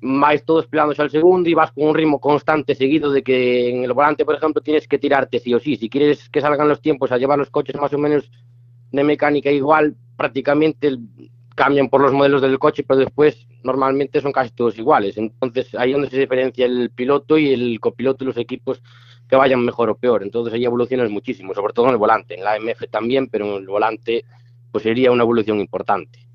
vais 0.00 0.44
todos 0.44 0.66
peleándose 0.66 1.02
al 1.02 1.10
segundo 1.10 1.48
y 1.48 1.54
vas 1.54 1.72
con 1.72 1.88
un 1.88 1.94
ritmo 1.94 2.20
constante 2.20 2.74
seguido 2.74 3.10
de 3.10 3.22
que 3.22 3.70
en 3.70 3.84
el 3.84 3.92
volante, 3.92 4.24
por 4.24 4.36
ejemplo, 4.36 4.62
tienes 4.62 4.86
que 4.86 4.98
tirarte 4.98 5.40
sí 5.40 5.52
o 5.54 5.58
sí. 5.58 5.76
Si 5.76 5.88
quieres 5.88 6.28
que 6.28 6.40
salgan 6.40 6.68
los 6.68 6.80
tiempos 6.80 7.10
a 7.10 7.18
llevar 7.18 7.38
los 7.38 7.50
coches 7.50 7.74
más 7.76 7.92
o 7.92 7.98
menos 7.98 8.30
de 8.92 9.04
mecánica 9.04 9.50
igual, 9.50 9.96
prácticamente 10.16 10.96
cambian 11.58 11.88
por 11.88 12.00
los 12.00 12.12
modelos 12.12 12.40
del 12.40 12.56
coche, 12.56 12.84
pero 12.84 13.00
después 13.00 13.48
normalmente 13.64 14.20
son 14.20 14.30
casi 14.30 14.50
todos 14.50 14.78
iguales. 14.78 15.18
Entonces 15.18 15.74
ahí 15.74 15.90
es 15.90 15.96
donde 15.96 16.08
se 16.08 16.20
diferencia 16.20 16.64
el 16.64 16.90
piloto 16.90 17.36
y 17.36 17.52
el 17.52 17.80
copiloto 17.80 18.22
y 18.22 18.28
los 18.28 18.36
equipos 18.36 18.80
que 19.28 19.34
vayan 19.34 19.64
mejor 19.64 19.90
o 19.90 19.96
peor. 19.96 20.22
Entonces 20.22 20.54
ahí 20.54 20.64
evoluciones 20.64 21.10
muchísimo, 21.10 21.52
sobre 21.54 21.72
todo 21.72 21.86
en 21.86 21.92
el 21.92 21.96
volante. 21.96 22.36
En 22.36 22.44
la 22.44 22.52
AMF 22.52 22.88
también, 22.88 23.26
pero 23.26 23.56
en 23.56 23.62
el 23.62 23.66
volante 23.66 24.24
pues 24.70 24.84
sería 24.84 25.10
una 25.10 25.24
evolución 25.24 25.58
importante. 25.58 26.27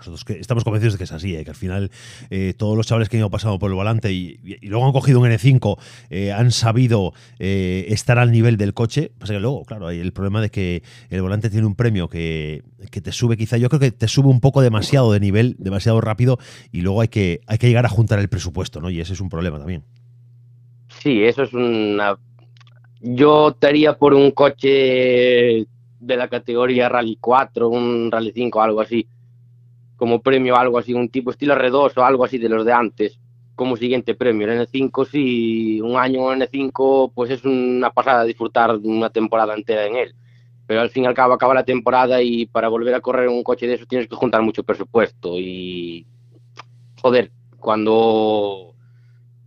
Nosotros 0.00 0.24
que 0.24 0.38
estamos 0.40 0.64
convencidos 0.64 0.94
de 0.94 0.98
que 0.98 1.04
es 1.04 1.12
así, 1.12 1.36
¿eh? 1.36 1.44
que 1.44 1.50
al 1.50 1.56
final 1.56 1.90
eh, 2.30 2.54
todos 2.56 2.76
los 2.76 2.86
chavales 2.86 3.08
que 3.08 3.16
han 3.16 3.20
ido 3.20 3.30
pasando 3.30 3.58
por 3.58 3.70
el 3.70 3.74
volante 3.74 4.12
y, 4.12 4.40
y 4.42 4.68
luego 4.68 4.86
han 4.86 4.92
cogido 4.92 5.20
un 5.20 5.28
N5 5.28 5.78
eh, 6.10 6.32
han 6.32 6.50
sabido 6.50 7.12
eh, 7.38 7.86
estar 7.88 8.18
al 8.18 8.32
nivel 8.32 8.56
del 8.56 8.74
coche. 8.74 9.12
Pasa 9.18 9.34
que 9.34 9.40
luego, 9.40 9.64
claro, 9.64 9.88
hay 9.88 10.00
el 10.00 10.12
problema 10.12 10.40
de 10.40 10.50
que 10.50 10.82
el 11.10 11.22
volante 11.22 11.50
tiene 11.50 11.66
un 11.66 11.74
premio 11.74 12.08
que, 12.08 12.62
que 12.90 13.00
te 13.00 13.12
sube 13.12 13.36
quizá, 13.36 13.56
yo 13.56 13.68
creo 13.68 13.80
que 13.80 13.92
te 13.92 14.08
sube 14.08 14.28
un 14.28 14.40
poco 14.40 14.62
demasiado 14.62 15.12
de 15.12 15.20
nivel, 15.20 15.56
demasiado 15.58 16.00
rápido 16.00 16.38
y 16.72 16.80
luego 16.80 17.00
hay 17.00 17.08
que, 17.08 17.40
hay 17.46 17.58
que 17.58 17.68
llegar 17.68 17.86
a 17.86 17.90
juntar 17.90 18.18
el 18.18 18.28
presupuesto, 18.28 18.80
¿no? 18.80 18.90
Y 18.90 19.00
ese 19.00 19.12
es 19.12 19.20
un 19.20 19.28
problema 19.28 19.58
también. 19.58 19.84
Sí, 21.02 21.22
eso 21.22 21.42
es 21.42 21.52
una... 21.52 22.18
Yo 23.02 23.46
optaría 23.46 23.96
por 23.96 24.12
un 24.12 24.30
coche 24.32 25.66
de 26.00 26.16
la 26.16 26.28
categoría 26.28 26.88
Rally 26.88 27.16
4, 27.18 27.68
un 27.68 28.10
Rally 28.10 28.32
5, 28.34 28.60
algo 28.60 28.80
así, 28.80 29.06
como 30.00 30.22
premio, 30.22 30.56
algo 30.56 30.78
así, 30.78 30.94
un 30.94 31.10
tipo 31.10 31.30
estilo 31.30 31.54
R2 31.54 31.92
o 31.98 32.02
algo 32.02 32.24
así 32.24 32.38
de 32.38 32.48
los 32.48 32.64
de 32.64 32.72
antes, 32.72 33.20
como 33.54 33.76
siguiente 33.76 34.14
premio. 34.14 34.50
El 34.50 34.66
N5, 34.66 35.04
sí, 35.04 35.78
un 35.82 35.98
año 35.98 36.32
en 36.32 36.40
N5, 36.40 37.12
pues 37.14 37.30
es 37.30 37.44
una 37.44 37.90
pasada 37.90 38.24
disfrutar 38.24 38.76
una 38.76 39.10
temporada 39.10 39.52
entera 39.52 39.84
en 39.84 39.96
él. 39.96 40.14
Pero 40.66 40.80
al 40.80 40.88
fin 40.88 41.04
y 41.04 41.06
al 41.06 41.12
cabo 41.12 41.34
acaba 41.34 41.52
la 41.52 41.66
temporada 41.66 42.22
y 42.22 42.46
para 42.46 42.68
volver 42.68 42.94
a 42.94 43.02
correr 43.02 43.28
un 43.28 43.42
coche 43.42 43.66
de 43.66 43.74
eso 43.74 43.84
tienes 43.84 44.08
que 44.08 44.16
juntar 44.16 44.40
mucho 44.40 44.62
presupuesto. 44.62 45.38
Y, 45.38 46.06
joder, 47.02 47.30
cuando 47.58 48.74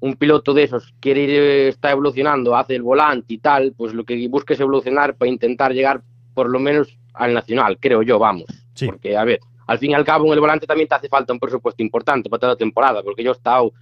un 0.01 0.16
piloto 0.18 0.54
de 0.54 0.66
esos 0.66 0.93
quiere 0.99 1.24
ir, 1.24 1.32
está 1.70 1.89
evolucionando, 1.89 2.56
hace 2.56 2.76
el 2.76 2.84
volante 2.84 3.34
y 3.34 3.39
tal, 3.39 3.74
pues 3.76 3.95
lo 3.95 4.04
que 4.04 4.28
busca 4.28 4.54
es 4.54 4.60
evolucionar 4.60 5.16
para 5.16 5.32
intentar 5.32 5.74
llegar 5.74 6.04
por 6.36 6.47
lo 6.47 6.60
menos 6.60 6.95
al 7.16 7.34
nacional, 7.34 7.80
creo 7.80 8.04
yo, 8.04 8.20
vamos. 8.20 8.45
Sí. 8.76 8.86
Porque, 8.86 9.18
a 9.18 9.24
ver, 9.24 9.39
al 9.68 9.80
fin 9.80 9.91
y 9.91 9.93
al 9.93 10.03
cabo 10.03 10.26
en 10.28 10.34
el 10.34 10.39
volante 10.39 10.68
también 10.68 10.88
te 10.88 10.95
hace 10.95 11.09
falta 11.09 11.34
un 11.34 11.39
presupuesto 11.39 11.82
importante 11.82 12.30
para 12.30 12.39
toda 12.39 12.53
la 12.53 12.57
temporada, 12.57 13.01
porque 13.03 13.24
yo 13.24 13.32
he 13.32 13.34
estado 13.34 13.74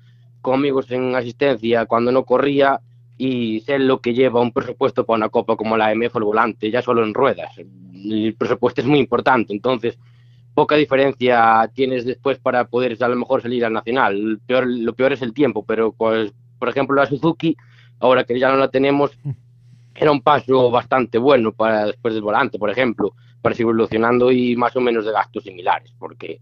con 0.42 0.56
amigos 0.56 0.90
en 0.92 1.16
asistencia 1.16 1.86
cuando 1.86 2.12
no 2.12 2.24
corría 2.24 2.80
y 3.18 3.60
sé 3.62 3.78
lo 3.78 4.02
que 4.02 4.14
lleva 4.14 4.42
un 4.42 4.52
presupuesto 4.52 5.06
para 5.06 5.18
una 5.18 5.30
copa 5.30 5.56
como 5.56 5.78
la 5.78 5.94
MF 5.94 6.16
el 6.16 6.24
volante, 6.24 6.72
ya 6.72 6.82
solo 6.82 7.04
en 7.04 7.14
ruedas. 7.14 7.52
El 7.58 8.36
presupuesto 8.38 8.82
es 8.82 8.88
muy 8.88 9.00
importante, 9.00 9.54
entonces 9.54 9.98
poca 10.54 10.76
diferencia 10.76 11.70
tienes 11.74 12.06
después 12.06 12.40
para 12.40 12.66
poder 12.66 12.98
a 13.02 13.08
lo 13.08 13.16
mejor 13.16 13.42
salir 13.42 13.64
al 13.64 13.74
nacional. 13.74 14.18
El 14.18 14.40
peor, 14.40 14.66
lo 14.68 14.94
peor 14.94 15.14
es 15.14 15.22
el 15.22 15.34
tiempo, 15.34 15.64
pero 15.64 15.92
pues, 15.92 16.34
por 16.58 16.70
ejemplo 16.70 16.96
la 16.96 17.06
Suzuki, 17.06 17.56
ahora 18.00 18.24
que 18.24 18.40
ya 18.40 18.50
no 18.50 18.58
la 18.58 18.70
tenemos, 18.70 19.12
era 19.96 20.12
un 20.12 20.22
paso 20.22 20.72
bastante 20.72 21.18
bueno 21.18 21.52
para 21.52 21.86
después 21.86 22.14
del 22.14 22.24
volante, 22.24 22.58
por 22.58 22.70
ejemplo, 22.70 23.14
para 23.42 23.56
seguir 23.56 23.70
evolucionando 23.70 24.32
y 24.32 24.56
más 24.56 24.76
o 24.76 24.82
menos 24.82 25.06
de 25.06 25.12
gastos 25.12 25.44
similares, 25.44 25.94
porque 25.98 26.40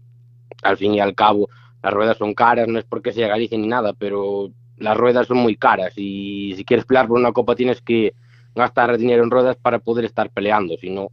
al 0.62 0.76
fin 0.76 0.94
y 0.94 1.00
al 1.00 1.14
cabo 1.14 1.48
las 1.82 1.92
ruedas 1.92 2.18
son 2.18 2.34
caras, 2.34 2.68
no 2.68 2.78
es 2.78 2.84
porque 2.84 3.12
sea 3.12 3.28
Galicia 3.28 3.58
ni 3.58 3.66
nada, 3.66 3.92
pero 3.92 4.50
las 4.76 4.96
ruedas 4.96 5.26
son 5.26 5.38
muy 5.38 5.56
caras 5.56 5.92
y 5.96 6.54
si 6.56 6.64
quieres 6.64 6.84
pelear 6.84 7.08
por 7.08 7.18
una 7.18 7.32
copa 7.32 7.54
tienes 7.54 7.80
que 7.80 8.14
gastar 8.54 8.98
dinero 8.98 9.22
en 9.22 9.30
ruedas 9.30 9.56
para 9.56 9.78
poder 9.78 10.04
estar 10.04 10.30
peleando, 10.30 10.76
si 10.76 10.90
no... 10.90 11.08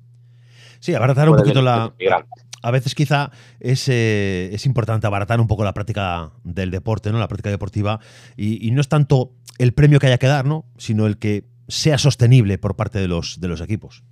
Sí, 0.80 0.94
abaratar 0.94 1.30
un 1.30 1.38
poquito 1.38 1.62
la... 1.62 1.94
A 2.64 2.72
veces 2.72 2.96
quizá 2.96 3.32
es, 3.60 3.88
eh, 3.88 4.50
es, 4.52 4.66
importante 4.66 5.06
abaratar 5.06 5.40
un 5.40 5.48
poco 5.48 5.64
la 5.64 5.74
práctica 5.74 6.32
del 6.44 6.72
deporte, 6.72 7.12
¿no? 7.12 7.20
La 7.20 7.28
práctica 7.28 7.52
deportiva. 7.52 8.00
Y, 8.36 8.68
y, 8.68 8.72
no 8.72 8.82
es 8.82 8.90
tanto 8.90 9.32
el 9.60 9.74
premio 9.74 10.00
que 10.00 10.08
haya 10.08 10.18
que 10.18 10.28
dar, 10.28 10.46
¿no? 10.46 10.66
Sino 10.76 11.06
el 11.06 11.18
que 11.18 11.46
sea 11.68 11.98
sostenible 11.98 12.58
por 12.58 12.76
parte 12.76 13.00
de 13.00 13.08
los, 13.08 13.40
de 13.40 13.48
los 13.48 13.62
equipos. 13.62 14.04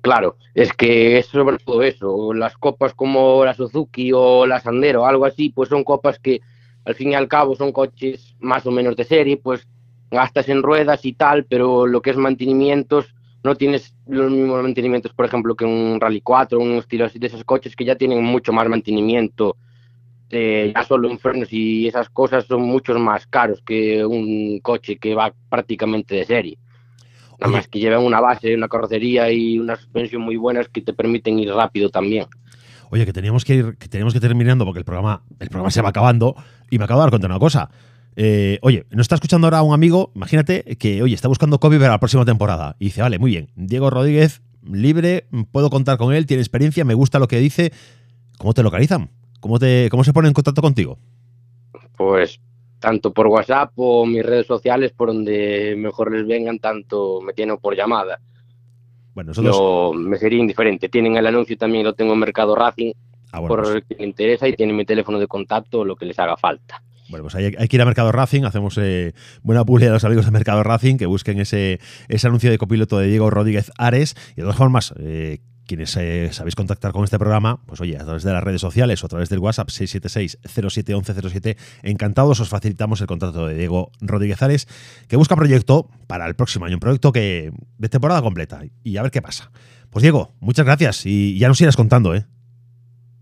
Claro, 0.00 0.36
es 0.54 0.72
que 0.72 1.18
es 1.18 1.26
sobre 1.26 1.58
todo 1.58 1.82
eso. 1.82 2.32
Las 2.32 2.56
copas 2.56 2.94
como 2.94 3.44
la 3.44 3.54
Suzuki 3.54 4.10
o 4.14 4.46
la 4.46 4.60
Sandero 4.60 5.06
algo 5.06 5.26
así, 5.26 5.50
pues 5.50 5.68
son 5.68 5.84
copas 5.84 6.18
que 6.18 6.40
al 6.84 6.94
fin 6.94 7.12
y 7.12 7.14
al 7.14 7.28
cabo 7.28 7.54
son 7.54 7.72
coches 7.72 8.34
más 8.40 8.66
o 8.66 8.70
menos 8.70 8.96
de 8.96 9.04
serie, 9.04 9.36
pues 9.36 9.68
gastas 10.10 10.48
en 10.48 10.62
ruedas 10.62 11.04
y 11.04 11.12
tal, 11.12 11.44
pero 11.44 11.86
lo 11.86 12.02
que 12.02 12.10
es 12.10 12.16
mantenimientos, 12.16 13.14
no 13.44 13.54
tienes 13.54 13.94
los 14.06 14.30
mismos 14.30 14.62
mantenimientos, 14.62 15.12
por 15.12 15.26
ejemplo, 15.26 15.54
que 15.54 15.64
un 15.64 16.00
Rally 16.00 16.20
4, 16.20 16.58
un 16.58 16.76
estilo 16.76 17.04
así 17.04 17.18
de 17.18 17.28
esos 17.28 17.44
coches 17.44 17.76
que 17.76 17.84
ya 17.84 17.96
tienen 17.96 18.22
mucho 18.22 18.52
más 18.52 18.68
mantenimiento, 18.68 19.56
eh, 20.30 20.72
ya 20.74 20.84
solo 20.84 21.10
en 21.10 21.18
frenos 21.18 21.52
y 21.52 21.86
esas 21.88 22.08
cosas 22.10 22.46
son 22.46 22.62
muchos 22.62 22.98
más 22.98 23.26
caros 23.26 23.62
que 23.62 24.04
un 24.04 24.60
coche 24.60 24.96
que 24.98 25.14
va 25.14 25.34
prácticamente 25.48 26.14
de 26.16 26.24
serie. 26.24 26.58
Nada 27.42 27.52
más 27.52 27.66
que 27.66 27.80
llevan 27.80 28.04
una 28.04 28.20
base, 28.20 28.54
una 28.54 28.68
carrocería 28.68 29.30
y 29.32 29.58
una 29.58 29.74
suspensión 29.74 30.22
muy 30.22 30.36
buenas 30.36 30.68
que 30.68 30.80
te 30.80 30.92
permiten 30.92 31.40
ir 31.40 31.50
rápido 31.50 31.90
también. 31.90 32.26
Oye, 32.90 33.04
que 33.04 33.12
teníamos 33.12 33.44
que 33.44 33.54
ir, 33.54 33.76
que 33.78 33.88
teníamos 33.88 34.14
que 34.14 34.20
terminando 34.20 34.64
porque 34.64 34.78
el 34.78 34.84
programa, 34.84 35.22
el 35.40 35.48
programa 35.48 35.70
se 35.70 35.82
va 35.82 35.88
acabando 35.88 36.36
y 36.70 36.78
me 36.78 36.84
acabo 36.84 37.00
de 37.00 37.04
dar 37.04 37.10
cuenta 37.10 37.26
de 37.26 37.32
una 37.32 37.40
cosa. 37.40 37.70
Eh, 38.14 38.58
oye, 38.62 38.86
nos 38.90 39.04
está 39.04 39.16
escuchando 39.16 39.46
ahora 39.48 39.62
un 39.62 39.74
amigo, 39.74 40.12
imagínate 40.14 40.76
que, 40.78 41.02
oye, 41.02 41.14
está 41.14 41.26
buscando 41.26 41.58
copy 41.58 41.78
para 41.78 41.90
la 41.90 41.98
próxima 41.98 42.24
temporada. 42.24 42.76
Y 42.78 42.86
dice, 42.86 43.02
vale, 43.02 43.18
muy 43.18 43.32
bien, 43.32 43.48
Diego 43.56 43.90
Rodríguez, 43.90 44.42
libre, 44.70 45.26
puedo 45.50 45.68
contar 45.68 45.98
con 45.98 46.14
él, 46.14 46.26
tiene 46.26 46.42
experiencia, 46.42 46.84
me 46.84 46.94
gusta 46.94 47.18
lo 47.18 47.26
que 47.26 47.38
dice. 47.38 47.72
¿Cómo 48.38 48.54
te 48.54 48.62
localizan? 48.62 49.10
¿Cómo, 49.40 49.58
te, 49.58 49.88
cómo 49.90 50.04
se 50.04 50.12
pone 50.12 50.28
en 50.28 50.34
contacto 50.34 50.62
contigo? 50.62 50.98
Pues 51.96 52.38
tanto 52.82 53.12
por 53.12 53.28
WhatsApp 53.28 53.70
o 53.76 54.04
mis 54.04 54.26
redes 54.26 54.46
sociales, 54.46 54.92
por 54.92 55.08
donde 55.08 55.74
mejor 55.78 56.12
les 56.12 56.26
vengan, 56.26 56.58
tanto 56.58 57.20
me 57.22 57.32
tienen 57.32 57.56
por 57.58 57.76
llamada. 57.76 58.18
Bueno, 59.14 59.28
nosotros... 59.28 59.56
No, 59.56 59.92
me 59.92 60.18
sería 60.18 60.40
indiferente. 60.40 60.88
Tienen 60.88 61.16
el 61.16 61.26
anuncio 61.26 61.56
también, 61.56 61.84
lo 61.84 61.94
tengo 61.94 62.12
en 62.12 62.18
Mercado 62.18 62.56
Racing, 62.56 62.92
ah, 63.30 63.38
bueno, 63.38 63.48
por 63.54 63.62
pues... 63.62 63.74
el 63.76 63.84
que 63.84 63.94
le 63.94 64.04
interesa 64.04 64.48
y 64.48 64.56
tienen 64.56 64.74
mi 64.74 64.84
teléfono 64.84 65.20
de 65.20 65.28
contacto, 65.28 65.84
lo 65.84 65.94
que 65.94 66.06
les 66.06 66.18
haga 66.18 66.36
falta. 66.36 66.82
Bueno, 67.08 67.24
pues 67.24 67.36
hay, 67.36 67.54
hay, 67.56 67.68
que 67.68 67.76
ir 67.76 67.82
a 67.82 67.84
Mercado 67.84 68.10
Racing, 68.10 68.44
hacemos 68.44 68.76
eh, 68.78 69.12
buena 69.42 69.64
publicidad 69.64 69.92
a 69.92 69.96
los 69.96 70.04
amigos 70.04 70.24
de 70.24 70.32
Mercado 70.32 70.62
Racing, 70.64 70.96
que 70.96 71.06
busquen 71.06 71.38
ese, 71.40 71.78
ese 72.08 72.26
anuncio 72.26 72.50
de 72.50 72.58
copiloto 72.58 72.98
de 72.98 73.06
Diego 73.06 73.30
Rodríguez 73.30 73.70
Ares. 73.78 74.16
Y 74.32 74.36
de 74.36 74.42
todas 74.42 74.56
formas, 74.56 74.94
eh, 74.98 75.38
quienes 75.72 75.96
eh, 75.96 76.28
sabéis 76.32 76.54
contactar 76.54 76.92
con 76.92 77.02
este 77.02 77.18
programa, 77.18 77.62
pues 77.64 77.80
oye, 77.80 77.96
a 77.96 78.04
través 78.04 78.24
de 78.24 78.30
las 78.30 78.44
redes 78.44 78.60
sociales 78.60 79.02
o 79.02 79.06
a 79.06 79.08
través 79.08 79.30
del 79.30 79.38
WhatsApp 79.38 79.68
676-071107, 79.68 81.56
encantados 81.82 82.40
os 82.40 82.50
facilitamos 82.50 83.00
el 83.00 83.06
contrato 83.06 83.46
de 83.46 83.54
Diego 83.54 83.90
Rodríguez 84.02 84.42
Ares, 84.42 84.68
que 85.08 85.16
busca 85.16 85.34
proyecto 85.34 85.88
para 86.06 86.26
el 86.26 86.34
próximo 86.34 86.66
año, 86.66 86.76
un 86.76 86.80
proyecto 86.80 87.10
que 87.10 87.54
de 87.78 87.88
temporada 87.88 88.20
completa 88.20 88.60
y 88.84 88.98
a 88.98 89.02
ver 89.02 89.10
qué 89.10 89.22
pasa. 89.22 89.50
Pues 89.88 90.02
Diego, 90.02 90.34
muchas 90.40 90.66
gracias 90.66 91.06
y 91.06 91.38
ya 91.38 91.48
nos 91.48 91.58
irás 91.62 91.76
contando, 91.76 92.14
¿eh? 92.14 92.26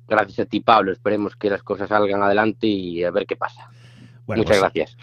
Gracias 0.08 0.40
a 0.40 0.46
ti, 0.46 0.58
Pablo. 0.58 0.90
Esperemos 0.90 1.36
que 1.36 1.50
las 1.50 1.62
cosas 1.62 1.88
salgan 1.88 2.20
adelante 2.20 2.66
y 2.66 3.04
a 3.04 3.12
ver 3.12 3.26
qué 3.26 3.36
pasa. 3.36 3.70
Bueno, 4.26 4.42
Muchas 4.42 4.58
pues, 4.58 4.72
gracias. 4.72 4.96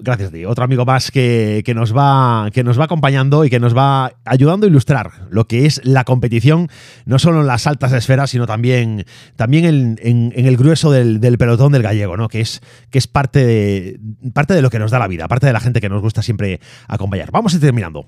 Gracias 0.00 0.28
a 0.28 0.32
ti. 0.32 0.44
Otro 0.44 0.64
amigo 0.64 0.84
más 0.84 1.10
que, 1.10 1.62
que, 1.64 1.74
nos 1.74 1.96
va, 1.96 2.50
que 2.52 2.62
nos 2.62 2.78
va 2.78 2.84
acompañando 2.84 3.44
y 3.44 3.50
que 3.50 3.58
nos 3.58 3.76
va 3.76 4.12
ayudando 4.24 4.66
a 4.66 4.68
ilustrar 4.68 5.10
lo 5.30 5.48
que 5.48 5.66
es 5.66 5.80
la 5.84 6.04
competición, 6.04 6.68
no 7.04 7.18
solo 7.18 7.40
en 7.40 7.48
las 7.48 7.66
altas 7.66 7.92
esferas, 7.92 8.30
sino 8.30 8.46
también, 8.46 9.06
también 9.34 9.64
en, 9.64 9.98
en, 10.00 10.46
el 10.46 10.56
grueso 10.56 10.92
del, 10.92 11.18
del, 11.20 11.36
pelotón 11.36 11.72
del 11.72 11.82
gallego, 11.82 12.16
¿no? 12.16 12.28
que, 12.28 12.40
es, 12.40 12.60
que 12.90 12.98
es 12.98 13.08
parte 13.08 13.44
de, 13.44 14.00
parte 14.32 14.54
de 14.54 14.62
lo 14.62 14.70
que 14.70 14.78
nos 14.78 14.92
da 14.92 15.00
la 15.00 15.08
vida, 15.08 15.26
parte 15.26 15.46
de 15.46 15.52
la 15.52 15.60
gente 15.60 15.80
que 15.80 15.88
nos 15.88 16.00
gusta 16.00 16.22
siempre 16.22 16.60
acompañar. 16.86 17.32
Vamos 17.32 17.52
a 17.52 17.56
ir 17.56 17.60
terminando. 17.60 18.06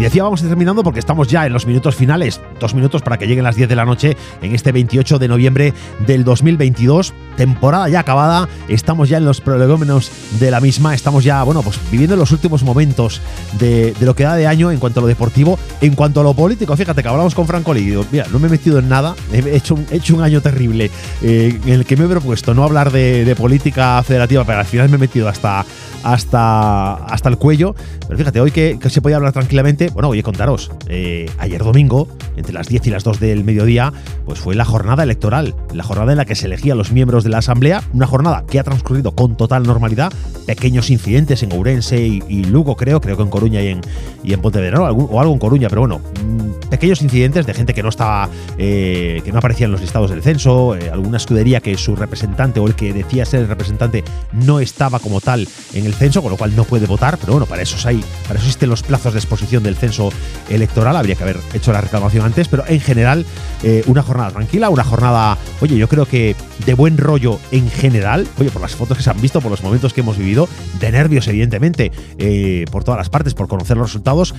Y 0.00 0.02
decía 0.04 0.22
vamos 0.22 0.40
terminando 0.40 0.82
porque 0.82 0.98
estamos 0.98 1.28
ya 1.28 1.44
en 1.44 1.52
los 1.52 1.66
minutos 1.66 1.94
finales, 1.94 2.40
dos 2.58 2.74
minutos 2.74 3.02
para 3.02 3.18
que 3.18 3.26
lleguen 3.26 3.44
las 3.44 3.54
10 3.54 3.68
de 3.68 3.76
la 3.76 3.84
noche 3.84 4.16
en 4.40 4.54
este 4.54 4.72
28 4.72 5.18
de 5.18 5.28
noviembre 5.28 5.74
del 6.06 6.24
2022, 6.24 7.12
temporada 7.36 7.86
ya 7.90 8.00
acabada, 8.00 8.48
estamos 8.68 9.10
ya 9.10 9.18
en 9.18 9.26
los 9.26 9.42
prolegómenos 9.42 10.10
de 10.40 10.50
la 10.50 10.62
misma, 10.62 10.94
estamos 10.94 11.22
ya, 11.22 11.42
bueno, 11.42 11.60
pues 11.60 11.78
viviendo 11.90 12.16
los 12.16 12.32
últimos 12.32 12.62
momentos 12.62 13.20
de, 13.58 13.94
lo 14.00 14.16
que 14.16 14.24
da 14.24 14.36
de 14.36 14.46
año 14.46 14.70
en 14.70 14.78
cuanto 14.78 15.00
a 15.00 15.02
lo 15.02 15.06
deportivo, 15.06 15.58
en 15.82 15.94
cuanto 15.94 16.20
a 16.20 16.24
lo 16.24 16.32
político, 16.32 16.74
fíjate 16.78 17.02
que 17.02 17.08
hablamos 17.08 17.34
con 17.34 17.46
Franco 17.46 17.76
y 17.76 17.84
digo, 17.84 18.06
mira, 18.10 18.24
no 18.32 18.38
me 18.38 18.48
he 18.48 18.50
metido 18.50 18.78
en 18.78 18.88
nada, 18.88 19.14
he 19.34 19.54
hecho 19.54 19.74
un, 19.74 20.22
año 20.22 20.40
terrible 20.40 20.90
eh, 21.20 21.60
en 21.66 21.74
el 21.74 21.84
que 21.84 21.98
me 21.98 22.06
he 22.06 22.08
propuesto 22.08 22.54
no 22.54 22.64
hablar 22.64 22.90
de, 22.90 23.26
de, 23.26 23.36
política 23.36 24.02
federativa, 24.02 24.44
pero 24.46 24.60
al 24.60 24.66
final 24.66 24.88
me 24.88 24.96
he 24.96 24.98
metido 25.00 25.28
hasta, 25.28 25.66
hasta, 26.02 26.94
hasta 26.94 27.28
el 27.28 27.36
cuello, 27.36 27.74
pero 28.06 28.18
fíjate, 28.18 28.40
hoy 28.40 28.50
que, 28.50 28.78
que 28.80 28.90
se 28.90 29.02
podía 29.02 29.16
hablar 29.16 29.32
tranquilamente, 29.32 29.89
bueno, 29.92 30.08
voy 30.08 30.20
a 30.20 30.22
contaros, 30.22 30.70
eh, 30.88 31.28
ayer 31.38 31.62
domingo, 31.62 32.08
entre 32.36 32.52
las 32.52 32.68
10 32.68 32.86
y 32.86 32.90
las 32.90 33.04
2 33.04 33.20
del 33.20 33.44
mediodía, 33.44 33.92
pues 34.24 34.38
fue 34.38 34.54
la 34.54 34.64
jornada 34.64 35.02
electoral, 35.02 35.54
la 35.74 35.82
jornada 35.82 36.12
en 36.12 36.18
la 36.18 36.24
que 36.24 36.34
se 36.34 36.46
elegía 36.46 36.72
a 36.72 36.76
los 36.76 36.92
miembros 36.92 37.24
de 37.24 37.30
la 37.30 37.38
Asamblea, 37.38 37.82
una 37.92 38.06
jornada 38.06 38.44
que 38.46 38.58
ha 38.58 38.64
transcurrido 38.64 39.12
con 39.12 39.36
total 39.36 39.64
normalidad, 39.64 40.12
pequeños 40.46 40.90
incidentes 40.90 41.42
en 41.42 41.52
Ourense 41.52 42.00
y, 42.00 42.44
Lugo, 42.44 42.76
creo, 42.76 43.00
creo 43.00 43.16
que 43.16 43.22
en 43.22 43.30
Coruña 43.30 43.62
y 43.62 43.68
en, 43.68 43.80
y 44.24 44.32
en 44.32 44.40
Pontevedra, 44.40 44.80
o 44.80 45.20
algo 45.20 45.32
en 45.32 45.38
Coruña, 45.38 45.68
pero 45.68 45.82
bueno, 45.82 45.98
mm, 45.98 46.68
pequeños 46.70 47.02
incidentes 47.02 47.46
de 47.46 47.54
gente 47.54 47.74
que 47.74 47.82
no 47.82 47.88
estaba, 47.88 48.28
eh, 48.58 49.20
que 49.24 49.32
no 49.32 49.38
aparecía 49.38 49.66
en 49.66 49.72
los 49.72 49.80
listados 49.80 50.10
del 50.10 50.22
censo, 50.22 50.76
eh, 50.76 50.90
alguna 50.90 51.16
escudería 51.16 51.60
que 51.60 51.76
su 51.76 51.96
representante 51.96 52.60
o 52.60 52.66
el 52.66 52.74
que 52.74 52.92
decía 52.92 53.24
ser 53.24 53.40
el 53.40 53.48
representante 53.48 54.04
no 54.32 54.60
estaba 54.60 54.98
como 54.98 55.20
tal 55.20 55.46
en 55.74 55.86
el 55.86 55.94
censo, 55.94 56.22
con 56.22 56.30
lo 56.30 56.36
cual 56.36 56.54
no 56.56 56.64
puede 56.64 56.86
votar, 56.86 57.18
pero 57.18 57.32
bueno, 57.32 57.46
para 57.46 57.62
eso 57.62 57.76
hay, 57.86 58.02
para 58.26 58.38
eso 58.38 58.46
existen 58.46 58.70
los 58.70 58.82
plazos 58.82 59.12
de 59.12 59.18
exposición 59.18 59.62
del 59.62 59.76
censo 59.80 60.10
electoral, 60.48 60.96
habría 60.96 61.16
que 61.16 61.22
haber 61.22 61.38
hecho 61.54 61.72
la 61.72 61.80
reclamación 61.80 62.24
antes, 62.24 62.48
pero 62.48 62.64
en 62.68 62.80
general 62.80 63.26
eh, 63.62 63.82
una 63.86 64.02
jornada 64.02 64.30
tranquila, 64.30 64.70
una 64.70 64.84
jornada, 64.84 65.38
oye, 65.60 65.76
yo 65.76 65.88
creo 65.88 66.06
que 66.06 66.36
de 66.64 66.74
buen 66.74 66.98
rollo 66.98 67.38
en 67.50 67.70
general, 67.70 68.26
oye, 68.38 68.50
por 68.50 68.62
las 68.62 68.74
fotos 68.74 68.96
que 68.96 69.02
se 69.02 69.10
han 69.10 69.20
visto, 69.20 69.40
por 69.40 69.50
los 69.50 69.62
momentos 69.62 69.92
que 69.92 70.02
hemos 70.02 70.18
vivido, 70.18 70.48
de 70.78 70.92
nervios 70.92 71.26
evidentemente, 71.28 71.90
eh, 72.18 72.64
por 72.70 72.84
todas 72.84 72.98
las 72.98 73.08
partes, 73.08 73.34
por 73.34 73.48
conocer 73.48 73.76
los 73.76 73.88
resultados, 73.88 74.34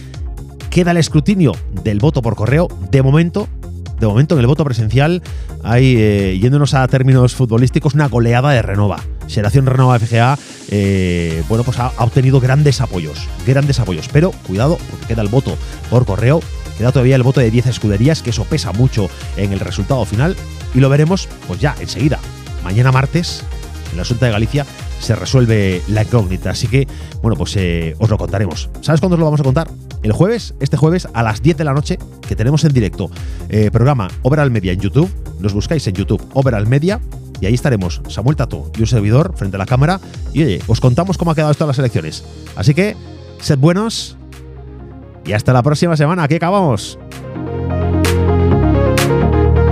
queda 0.69 0.91
el 0.91 0.97
escrutinio 0.97 1.53
del 1.83 1.99
voto 1.99 2.21
por 2.21 2.35
correo, 2.35 2.67
de 2.91 3.01
momento, 3.01 3.47
de 4.01 4.07
momento 4.07 4.33
en 4.33 4.41
el 4.41 4.47
voto 4.47 4.65
presencial 4.65 5.21
hay, 5.63 5.95
eh, 5.97 6.39
yéndonos 6.41 6.73
a 6.73 6.87
términos 6.87 7.35
futbolísticos, 7.35 7.93
una 7.93 8.07
goleada 8.07 8.51
de 8.51 8.61
Renova. 8.63 8.99
Generación 9.27 9.67
Renova 9.67 9.99
FGA, 9.99 10.37
eh, 10.69 11.43
bueno, 11.47 11.63
pues 11.63 11.79
ha, 11.79 11.93
obtenido 11.99 12.39
grandes 12.39 12.81
apoyos, 12.81 13.27
grandes 13.45 13.79
apoyos. 13.79 14.09
Pero 14.11 14.31
cuidado, 14.47 14.79
porque 14.89 15.05
queda 15.05 15.21
el 15.21 15.27
voto 15.27 15.55
por 15.89 16.05
correo, 16.05 16.41
queda 16.79 16.91
todavía 16.91 17.15
el 17.15 17.23
voto 17.23 17.39
de 17.39 17.51
10 17.51 17.67
escuderías, 17.67 18.23
que 18.23 18.31
eso 18.31 18.43
pesa 18.43 18.71
mucho 18.73 19.07
en 19.37 19.53
el 19.53 19.59
resultado 19.59 20.03
final. 20.03 20.35
Y 20.73 20.79
lo 20.79 20.89
veremos, 20.89 21.29
pues 21.47 21.59
ya, 21.59 21.75
enseguida. 21.79 22.19
Mañana 22.63 22.91
martes, 22.91 23.43
en 23.91 23.97
la 23.97 24.01
Asunta 24.01 24.25
de 24.25 24.31
Galicia, 24.31 24.65
se 25.01 25.15
resuelve 25.15 25.81
la 25.87 26.03
incógnita. 26.03 26.51
Así 26.51 26.67
que, 26.67 26.87
bueno, 27.21 27.35
pues 27.35 27.55
eh, 27.57 27.95
os 27.99 28.09
lo 28.09 28.17
contaremos. 28.17 28.69
¿Sabes 28.81 29.01
cuándo 29.01 29.15
os 29.15 29.19
lo 29.19 29.25
vamos 29.25 29.39
a 29.39 29.43
contar? 29.43 29.69
El 30.03 30.13
jueves, 30.13 30.53
este 30.59 30.77
jueves 30.77 31.07
a 31.13 31.23
las 31.23 31.41
10 31.41 31.57
de 31.57 31.63
la 31.63 31.73
noche, 31.73 31.99
que 32.27 32.35
tenemos 32.35 32.63
en 32.63 32.73
directo 32.73 33.11
eh, 33.49 33.69
programa 33.71 34.09
Overall 34.21 34.51
Media 34.51 34.71
en 34.71 34.79
YouTube. 34.79 35.09
Nos 35.39 35.53
buscáis 35.53 35.85
en 35.87 35.95
YouTube 35.95 36.25
Overall 36.33 36.67
Media 36.67 36.99
y 37.39 37.47
ahí 37.47 37.53
estaremos 37.53 38.01
Samuel 38.07 38.35
Tato 38.35 38.71
y 38.77 38.81
un 38.81 38.87
servidor 38.87 39.33
frente 39.35 39.57
a 39.57 39.59
la 39.59 39.65
cámara. 39.65 39.99
Y 40.33 40.43
oye, 40.43 40.61
os 40.67 40.79
contamos 40.79 41.17
cómo 41.17 41.31
ha 41.31 41.35
quedado 41.35 41.51
esto 41.51 41.63
en 41.65 41.69
las 41.69 41.79
elecciones. 41.79 42.23
Así 42.55 42.73
que, 42.73 42.95
sed 43.39 43.57
buenos 43.57 44.17
y 45.25 45.33
hasta 45.33 45.53
la 45.53 45.63
próxima 45.63 45.97
semana. 45.97 46.23
Aquí 46.23 46.35
acabamos. 46.35 46.97